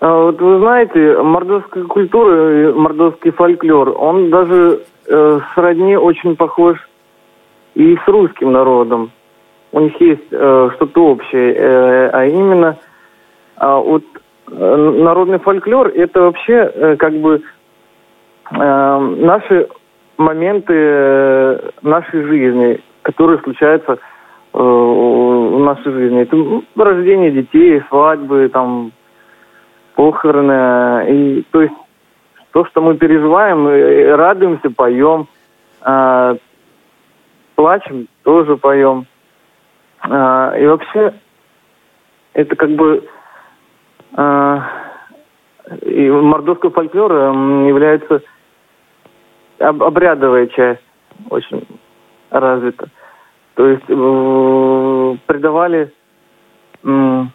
А 0.00 0.24
Вот 0.24 0.40
вы 0.40 0.58
знаете, 0.58 1.22
мордовская 1.22 1.84
культура, 1.84 2.72
мордовский 2.74 3.30
фольклор, 3.30 3.94
он 3.96 4.30
даже 4.30 4.80
э, 5.06 5.40
сродни 5.54 5.96
очень 5.96 6.34
похож 6.34 6.76
и 7.76 7.96
с 8.04 8.08
русским 8.08 8.50
народом. 8.50 9.12
У 9.70 9.80
них 9.80 10.00
есть 10.00 10.32
э, 10.32 10.70
что-то 10.74 11.04
общее, 11.04 11.54
э, 11.54 12.08
а 12.08 12.24
именно 12.24 12.76
а 13.56 13.76
вот 13.76 14.02
э, 14.50 14.76
народный 15.04 15.38
фольклор 15.38 15.88
это 15.94 16.22
вообще 16.22 16.72
э, 16.74 16.96
как 16.96 17.12
бы 17.12 17.42
э, 18.50 18.98
наши 19.18 19.68
моменты 20.16 20.74
э, 20.74 21.70
нашей 21.82 22.24
жизни, 22.24 22.80
которые 23.02 23.38
случаются 23.38 23.92
э, 23.92 23.98
в 24.52 25.58
нашей 25.60 25.92
жизни. 25.92 26.22
Это 26.22 26.36
ну, 26.36 26.64
рождение 26.76 27.30
детей, 27.30 27.82
свадьбы, 27.88 28.48
там 28.52 28.92
похороны. 29.94 31.06
И 31.08 31.42
то 31.50 31.62
есть 31.62 31.74
то, 32.52 32.64
что 32.66 32.82
мы 32.82 32.96
переживаем, 32.96 33.66
э, 33.68 34.14
радуемся, 34.14 34.70
поем, 34.70 35.28
а, 35.82 36.36
плачем, 37.54 38.08
тоже 38.24 38.56
поем. 38.56 39.06
А, 40.02 40.54
и 40.58 40.66
вообще 40.66 41.14
это 42.32 42.56
как 42.56 42.70
бы 42.70 43.08
а, 44.16 44.62
и 45.82 46.10
мордовского 46.10 46.72
фольклора 46.72 47.30
м, 47.32 47.66
является 47.68 48.22
об- 49.58 49.82
обрядовая 49.82 50.46
часть 50.48 50.82
очень 51.28 51.66
развита. 52.30 52.88
То 53.60 53.66
есть 53.66 53.84
э, 53.88 55.16
придавали 55.26 55.92
м, 56.82 57.30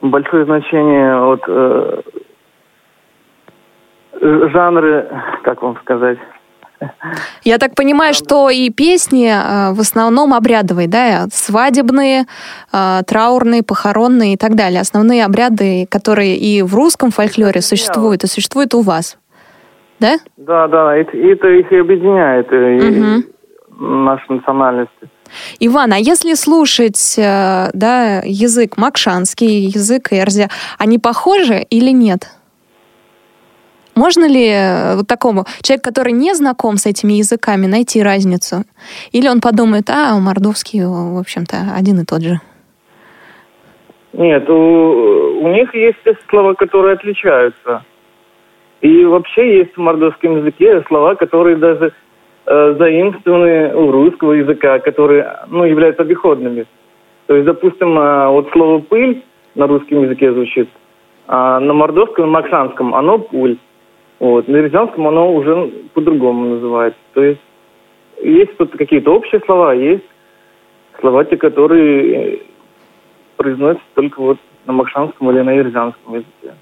большое 0.00 0.44
значение 0.44 1.18
вот 1.18 1.40
э, 1.48 2.00
э, 4.12 4.48
жанры, 4.52 5.08
как 5.42 5.62
вам 5.62 5.76
сказать, 5.82 6.18
Я 7.42 7.58
так 7.58 7.74
понимаю, 7.74 8.14
что 8.14 8.50
и 8.50 8.70
песни 8.70 9.26
э, 9.26 9.74
в 9.74 9.80
основном 9.80 10.32
обрядовые, 10.32 10.86
да, 10.86 11.26
свадебные, 11.32 12.26
э, 12.72 13.00
траурные, 13.04 13.64
похоронные 13.64 14.34
и 14.34 14.36
так 14.36 14.54
далее. 14.54 14.80
Основные 14.80 15.24
обряды, 15.24 15.88
которые 15.90 16.36
и 16.36 16.62
в 16.62 16.72
русском 16.72 17.10
фольклоре 17.10 17.62
существуют, 17.62 18.22
и 18.22 18.28
существуют 18.28 18.74
у 18.74 18.82
вас. 18.82 19.18
Да? 19.98 20.18
Да, 20.36 20.68
да, 20.68 20.96
это, 20.96 21.16
это 21.16 21.48
их 21.48 21.72
и 21.72 21.78
объединяет, 21.78 22.46
э, 22.52 23.22
наши 23.80 24.32
национальности. 24.32 25.08
Иван, 25.60 25.92
а 25.92 25.98
если 25.98 26.34
слушать 26.34 27.16
э, 27.18 27.70
да, 27.72 28.20
язык 28.24 28.76
макшанский, 28.76 29.66
язык 29.66 30.12
эрзи, 30.12 30.48
они 30.78 30.98
похожи 30.98 31.66
или 31.70 31.90
нет? 31.90 32.28
Можно 33.96 34.26
ли 34.26 34.48
э, 34.48 34.96
вот 34.96 35.06
такому 35.06 35.44
человеку, 35.62 35.88
который 35.88 36.12
не 36.12 36.34
знаком 36.34 36.76
с 36.76 36.86
этими 36.86 37.14
языками, 37.14 37.66
найти 37.66 38.02
разницу? 38.02 38.64
Или 39.12 39.28
он 39.28 39.40
подумает, 39.40 39.90
а, 39.90 40.18
мордовский, 40.18 40.84
в 40.84 41.18
общем-то, 41.18 41.74
один 41.76 42.00
и 42.00 42.04
тот 42.04 42.22
же? 42.22 42.40
Нет, 44.12 44.48
у, 44.48 45.44
у 45.44 45.48
них 45.48 45.74
есть 45.74 45.98
слова, 46.28 46.54
которые 46.54 46.94
отличаются. 46.94 47.84
И 48.80 49.04
вообще 49.04 49.58
есть 49.58 49.76
в 49.76 49.80
мордовском 49.80 50.38
языке 50.38 50.82
слова, 50.88 51.14
которые 51.14 51.56
даже 51.56 51.92
э, 52.46 52.74
заимствованы 52.78 53.74
у 53.74 53.90
русского 53.90 54.32
языка, 54.32 54.78
которые 54.78 55.40
ну, 55.48 55.64
являются 55.64 56.02
обиходными. 56.02 56.66
То 57.26 57.34
есть, 57.34 57.46
допустим, 57.46 57.98
э, 57.98 58.28
вот 58.28 58.48
слово 58.52 58.80
«пыль» 58.80 59.22
на 59.54 59.66
русском 59.66 60.02
языке 60.02 60.32
звучит, 60.32 60.68
а 61.26 61.60
на 61.60 61.72
мордовском 61.72 62.26
и 62.26 62.28
максанском 62.28 62.94
оно 62.94 63.18
«пуль». 63.18 63.56
Вот. 64.18 64.48
На 64.48 64.56
рязанском 64.56 65.08
оно 65.08 65.34
уже 65.34 65.70
по-другому 65.94 66.56
называется. 66.56 67.00
То 67.14 67.22
есть 67.22 67.40
есть 68.22 68.56
тут 68.58 68.72
какие-то 68.72 69.14
общие 69.14 69.40
слова, 69.46 69.70
а 69.70 69.74
есть 69.74 70.04
слова, 71.00 71.24
те, 71.24 71.36
которые 71.36 72.34
э, 72.34 72.38
произносятся 73.36 73.86
только 73.94 74.20
вот 74.20 74.38
на 74.66 74.74
макшанском 74.74 75.30
или 75.30 75.40
на 75.40 75.56
ирзянском 75.56 76.14
языке. 76.14 76.54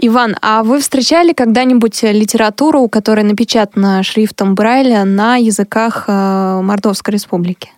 Иван, 0.00 0.34
а 0.42 0.62
вы 0.62 0.78
встречали 0.78 1.32
когда-нибудь 1.32 2.02
литературу, 2.02 2.88
которая 2.88 3.24
напечатана 3.24 4.02
шрифтом 4.02 4.54
Брайля 4.54 5.04
на 5.04 5.36
языках 5.36 6.04
э, 6.08 6.60
Мордовской 6.62 7.12
республики? 7.12 7.70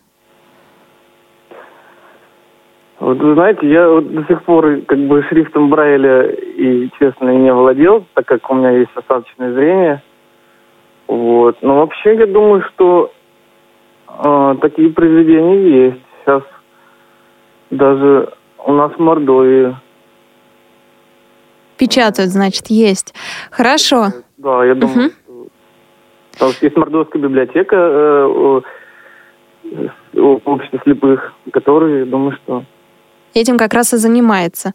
Вот 2.98 3.18
вы 3.18 3.34
знаете, 3.34 3.68
я 3.68 3.88
вот 3.88 4.10
до 4.12 4.24
сих 4.24 4.42
пор 4.44 4.80
как 4.88 4.98
бы 5.06 5.22
шрифтом 5.24 5.68
Брайля 5.68 6.30
и, 6.30 6.88
честно, 6.98 7.28
не 7.30 7.52
владел, 7.52 8.06
так 8.14 8.26
как 8.26 8.50
у 8.50 8.54
меня 8.54 8.70
есть 8.70 8.90
остаточное 8.94 9.52
зрение. 9.52 10.02
Вот. 11.06 11.58
Но 11.60 11.76
вообще 11.76 12.16
я 12.16 12.26
думаю, 12.26 12.64
что 12.72 13.12
э, 14.08 14.54
такие 14.62 14.90
произведения 14.90 15.86
есть. 15.88 16.02
Сейчас 16.24 16.42
даже 17.70 18.32
у 18.64 18.72
нас 18.72 18.92
в 18.92 18.98
Мордовии. 18.98 19.76
Печатают, 21.78 22.30
значит, 22.30 22.66
есть. 22.68 23.14
Хорошо. 23.50 24.12
Да, 24.36 24.64
я 24.64 24.74
думаю, 24.74 25.10
Мгм. 25.26 25.48
Потому 26.32 26.52
что 26.52 26.66
есть 26.66 26.76
Мордовская 26.76 27.22
библиотека 27.22 27.76
э, 27.76 28.26
о- 28.26 28.62
общества 30.44 30.80
слепых, 30.84 31.32
которые, 31.52 32.04
думаю, 32.04 32.36
что... 32.44 32.64
Этим 33.34 33.56
как 33.56 33.72
раз 33.74 33.94
и 33.94 33.96
занимается. 33.96 34.74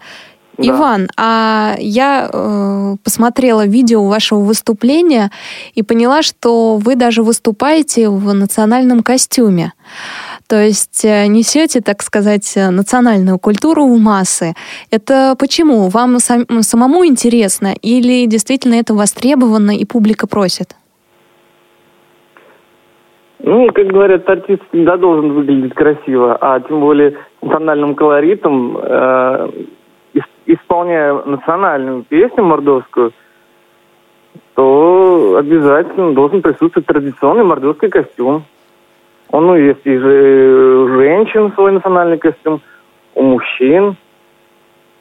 Да. 0.57 0.67
Иван, 0.67 1.07
а 1.17 1.75
я 1.79 2.29
э, 2.31 2.95
посмотрела 3.03 3.65
видео 3.65 4.05
вашего 4.07 4.39
выступления 4.39 5.31
и 5.75 5.81
поняла, 5.81 6.21
что 6.23 6.77
вы 6.77 6.95
даже 6.95 7.23
выступаете 7.23 8.09
в 8.09 8.33
национальном 8.33 9.01
костюме. 9.01 9.73
То 10.51 10.61
есть 10.61 11.05
э, 11.05 11.27
несете, 11.27 11.79
так 11.79 12.01
сказать, 12.01 12.57
э, 12.57 12.71
национальную 12.71 13.39
культуру 13.39 13.85
в 13.85 13.97
массы. 13.97 14.53
Это 14.91 15.33
почему? 15.39 15.87
Вам 15.87 16.19
сам- 16.19 16.45
самому 16.61 17.05
интересно 17.05 17.73
или 17.81 18.25
действительно 18.25 18.75
это 18.75 18.93
востребовано 18.93 19.71
и 19.71 19.85
публика 19.85 20.27
просит? 20.27 20.75
Ну, 23.39 23.71
как 23.71 23.87
говорят, 23.87 24.27
артист 24.27 24.61
всегда 24.67 24.97
должен 24.97 25.31
выглядеть 25.31 25.73
красиво, 25.73 26.37
а 26.41 26.59
тем 26.59 26.81
более 26.81 27.17
национальным 27.41 27.95
колоритом, 27.95 28.77
э, 28.77 29.49
ис- 30.15 30.35
исполняя 30.47 31.13
национальную 31.13 32.03
песню 32.03 32.43
мордовскую, 32.43 33.13
то 34.55 35.37
обязательно 35.39 36.13
должен 36.13 36.41
присутствовать 36.41 36.87
традиционный 36.87 37.45
мордовский 37.45 37.87
костюм. 37.87 38.43
Он 39.31 39.47
ну, 39.47 39.55
есть 39.55 39.79
и 39.85 39.97
у 39.97 40.87
женщин 40.99 41.53
свой 41.53 41.71
национальный 41.71 42.17
костюм, 42.17 42.61
у 43.15 43.23
мужчин. 43.23 43.95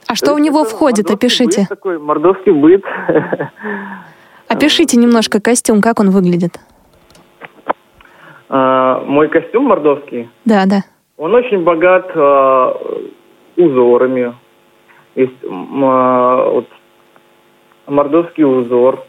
А 0.07 0.15
что 0.15 0.35
в 0.35 0.41
него 0.41 0.65
входит? 0.65 1.11
Опишите. 1.11 1.63
Быт 1.63 1.69
такой, 1.69 1.99
мордовский 1.99 2.53
быт. 2.53 2.85
Опишите 4.49 4.97
немножко 4.99 5.41
костюм, 5.41 5.81
как 5.81 6.01
он 6.01 6.11
выглядит. 6.11 6.59
А, 8.49 9.03
Мой 9.05 9.29
костюм 9.29 9.65
мордовский, 9.65 10.29
Да, 10.45 10.65
да. 10.67 10.83
Он 11.17 11.35
очень 11.35 11.63
богат 11.63 12.11
э, 12.15 12.73
узорами. 13.57 14.35
Есть 15.15 15.43
э, 15.43 15.49
вот, 15.49 16.67
мордовский 17.87 18.45
узор. 18.45 19.05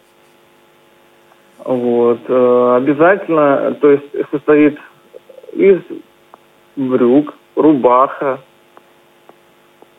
Вот. 1.63 2.19
э, 2.27 2.75
обязательно, 2.77 3.75
то 3.81 3.91
есть 3.91 4.05
состоит 4.31 4.77
из 5.53 5.81
брюк, 6.75 7.33
рубаха, 7.55 8.39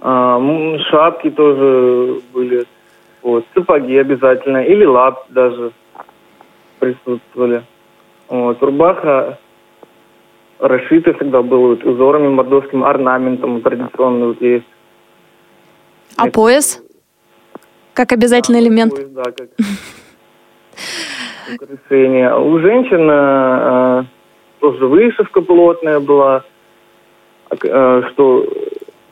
э, 0.01 0.09
м, 0.09 0.79
шапки 0.91 1.31
тоже 1.31 2.21
были, 2.33 2.65
вот, 3.23 3.45
сапоги 3.55 3.97
обязательно, 3.97 4.65
или 4.65 4.85
лап 4.85 5.27
даже 5.31 5.73
присутствовали. 6.79 7.63
Вот, 8.29 8.63
рубаха 8.63 9.39
расшита 10.59 11.13
всегда 11.15 11.43
была 11.43 11.69
вот, 11.69 11.85
узорами, 11.85 12.29
мордовским 12.29 12.85
орнаментом 12.85 13.61
традиционный 13.61 14.29
вот 14.29 14.41
есть. 14.41 14.67
А 16.17 16.31
пояс? 16.31 16.83
Как 17.95 18.13
обязательный 18.13 18.61
элемент? 18.61 18.95
Пояс, 18.95 19.11
да, 19.11 19.25
как 19.25 19.49
украшение. 21.55 22.35
У 22.35 22.59
женщин 22.61 23.11
э, 23.11 24.05
тоже 24.63 24.87
вышивка 24.87 25.41
плотная 25.41 25.99
была, 25.99 26.45
ок- 27.51 27.65
э, 27.65 28.03
что, 28.13 28.47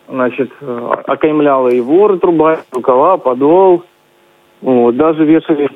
значит, 0.08 0.50
э, 0.60 0.92
окаймляла 1.06 1.68
и 1.68 1.80
ворот 1.80 2.20
труба, 2.20 2.60
рукава, 2.70 3.16
подол. 3.16 3.82
Вот, 4.60 4.96
даже 4.96 5.24
вешали 5.24 5.68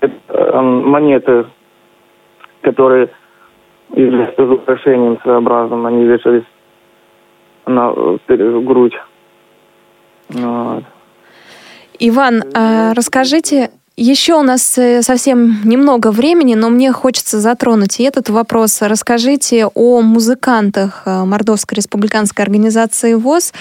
э, 0.00 0.60
монеты, 0.60 1.46
которые 2.60 3.08
являются 3.92 4.44
украшением 4.44 5.18
своеобразным, 5.20 5.84
они 5.84 6.04
вешались 6.04 6.44
на 7.66 7.92
грудь. 8.28 8.94
Вот. 10.28 10.84
Иван, 11.98 12.42
а, 12.54 12.94
расскажите, 12.94 13.70
еще 13.96 14.34
у 14.34 14.42
нас 14.42 14.76
э, 14.78 15.02
совсем 15.02 15.62
немного 15.64 16.10
времени, 16.10 16.54
но 16.54 16.68
мне 16.68 16.92
хочется 16.92 17.38
затронуть 17.38 17.98
и 18.00 18.04
этот 18.04 18.28
вопрос. 18.28 18.82
Расскажите 18.82 19.66
о 19.74 20.02
музыкантах 20.02 21.02
э, 21.06 21.24
Мордовской 21.24 21.76
республиканской 21.76 22.44
организации 22.44 23.14
ВОЗ. 23.14 23.52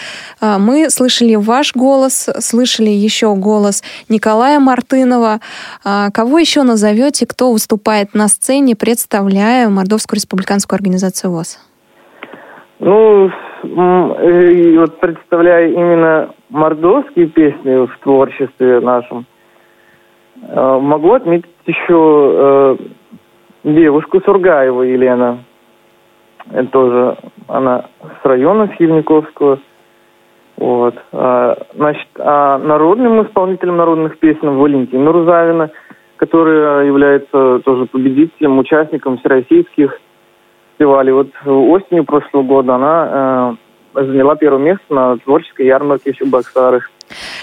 А, 0.42 0.60
Мы 0.60 0.90
слышали 0.90 1.36
ваш 1.36 1.74
голос, 1.76 2.30
слышали 2.40 2.90
еще 2.90 3.34
голос 3.36 3.84
Николая 4.10 4.60
Мартынова. 4.60 5.40
Кого 6.14 6.40
еще 6.40 6.64
назовете, 6.64 7.26
кто 7.26 7.52
выступает 7.52 8.14
на 8.14 8.28
сцене, 8.28 8.76
представляя 8.76 9.70
Мордовскую 9.70 10.18
республиканскую 10.18 10.78
организацию 10.78 11.32
ВОЗ? 11.32 11.60
Ну, 12.80 13.30
э, 13.64 14.78
вот 14.78 15.00
представляя 15.00 15.70
именно 15.70 16.34
мордовские 16.50 17.28
песни 17.28 17.86
в 17.86 18.00
творчестве 18.04 18.80
нашем, 18.82 19.20
э, 19.20 19.35
могу 20.54 21.14
отметить 21.14 21.50
еще 21.66 22.78
э, 22.78 22.78
девушку 23.64 24.22
Сургаева 24.22 24.84
Елена. 24.84 25.40
Это 26.52 26.68
тоже 26.70 27.18
она 27.48 27.86
с 28.22 28.26
района 28.26 28.70
Схильниковского. 28.76 29.60
Вот. 30.58 30.96
А, 31.12 31.58
значит, 31.74 32.08
а 32.18 32.58
народным 32.60 33.24
исполнителем 33.24 33.78
народных 33.78 34.20
песен 34.20 34.58
Валентина 34.58 35.12
Рузавина, 35.12 35.72
которая 36.18 36.86
является 36.86 37.60
тоже 37.66 37.86
победителем, 37.88 38.60
участником 38.60 39.18
всероссийских 39.18 40.00
фестивалей. 40.72 41.12
Вот 41.12 41.30
осенью 41.46 42.06
прошлого 42.06 42.44
года 42.44 42.76
она 42.76 43.58
э, 43.96 44.06
заняла 44.06 44.36
первое 44.36 44.60
место 44.60 44.94
на 44.94 45.18
творческой 45.18 45.66
ярмарке 45.66 46.14
в 46.14 46.18
Чебоксарах. 46.18 46.90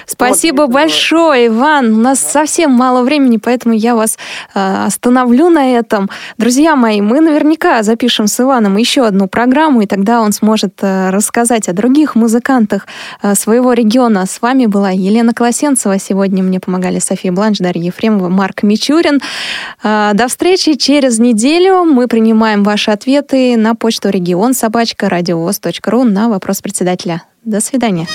Спасибо 0.06 0.66
большое, 0.66 1.46
Иван. 1.46 1.94
У 1.94 1.96
нас 1.98 2.18
совсем 2.18 2.72
мало 2.72 3.02
времени, 3.02 3.36
поэтому 3.36 3.74
я 3.74 3.94
вас 3.94 4.18
э, 4.54 4.84
остановлю 4.86 5.48
на 5.48 5.78
этом. 5.78 6.10
Друзья 6.38 6.76
мои, 6.76 7.00
мы 7.00 7.20
наверняка 7.20 7.82
запишем 7.82 8.26
с 8.26 8.40
Иваном 8.40 8.76
еще 8.76 9.06
одну 9.06 9.28
программу, 9.28 9.82
и 9.82 9.86
тогда 9.86 10.20
он 10.20 10.32
сможет 10.32 10.74
э, 10.82 11.10
рассказать 11.10 11.68
о 11.68 11.72
других 11.72 12.14
музыкантах 12.14 12.86
э, 13.22 13.34
своего 13.34 13.72
региона. 13.72 14.26
С 14.26 14.42
вами 14.42 14.66
была 14.66 14.90
Елена 14.90 15.32
Колосенцева. 15.32 15.98
Сегодня 15.98 16.42
мне 16.42 16.60
помогали 16.60 16.98
София 16.98 17.32
Бланш, 17.32 17.58
Дарья 17.58 17.84
Ефремова, 17.84 18.28
Марк 18.28 18.62
Мичурин. 18.62 19.20
Э, 19.82 20.10
до 20.14 20.28
встречи 20.28 20.74
через 20.74 21.18
неделю. 21.18 21.84
Мы 21.84 22.08
принимаем 22.08 22.64
ваши 22.64 22.90
ответы 22.90 23.56
на 23.56 23.74
почту 23.74 24.10
регион 24.10 24.54
собачка 24.54 25.08
радиовоз.ру 25.08 26.04
на 26.04 26.28
вопрос 26.28 26.60
председателя. 26.60 27.22
До 27.44 27.60
свидания. 27.60 28.06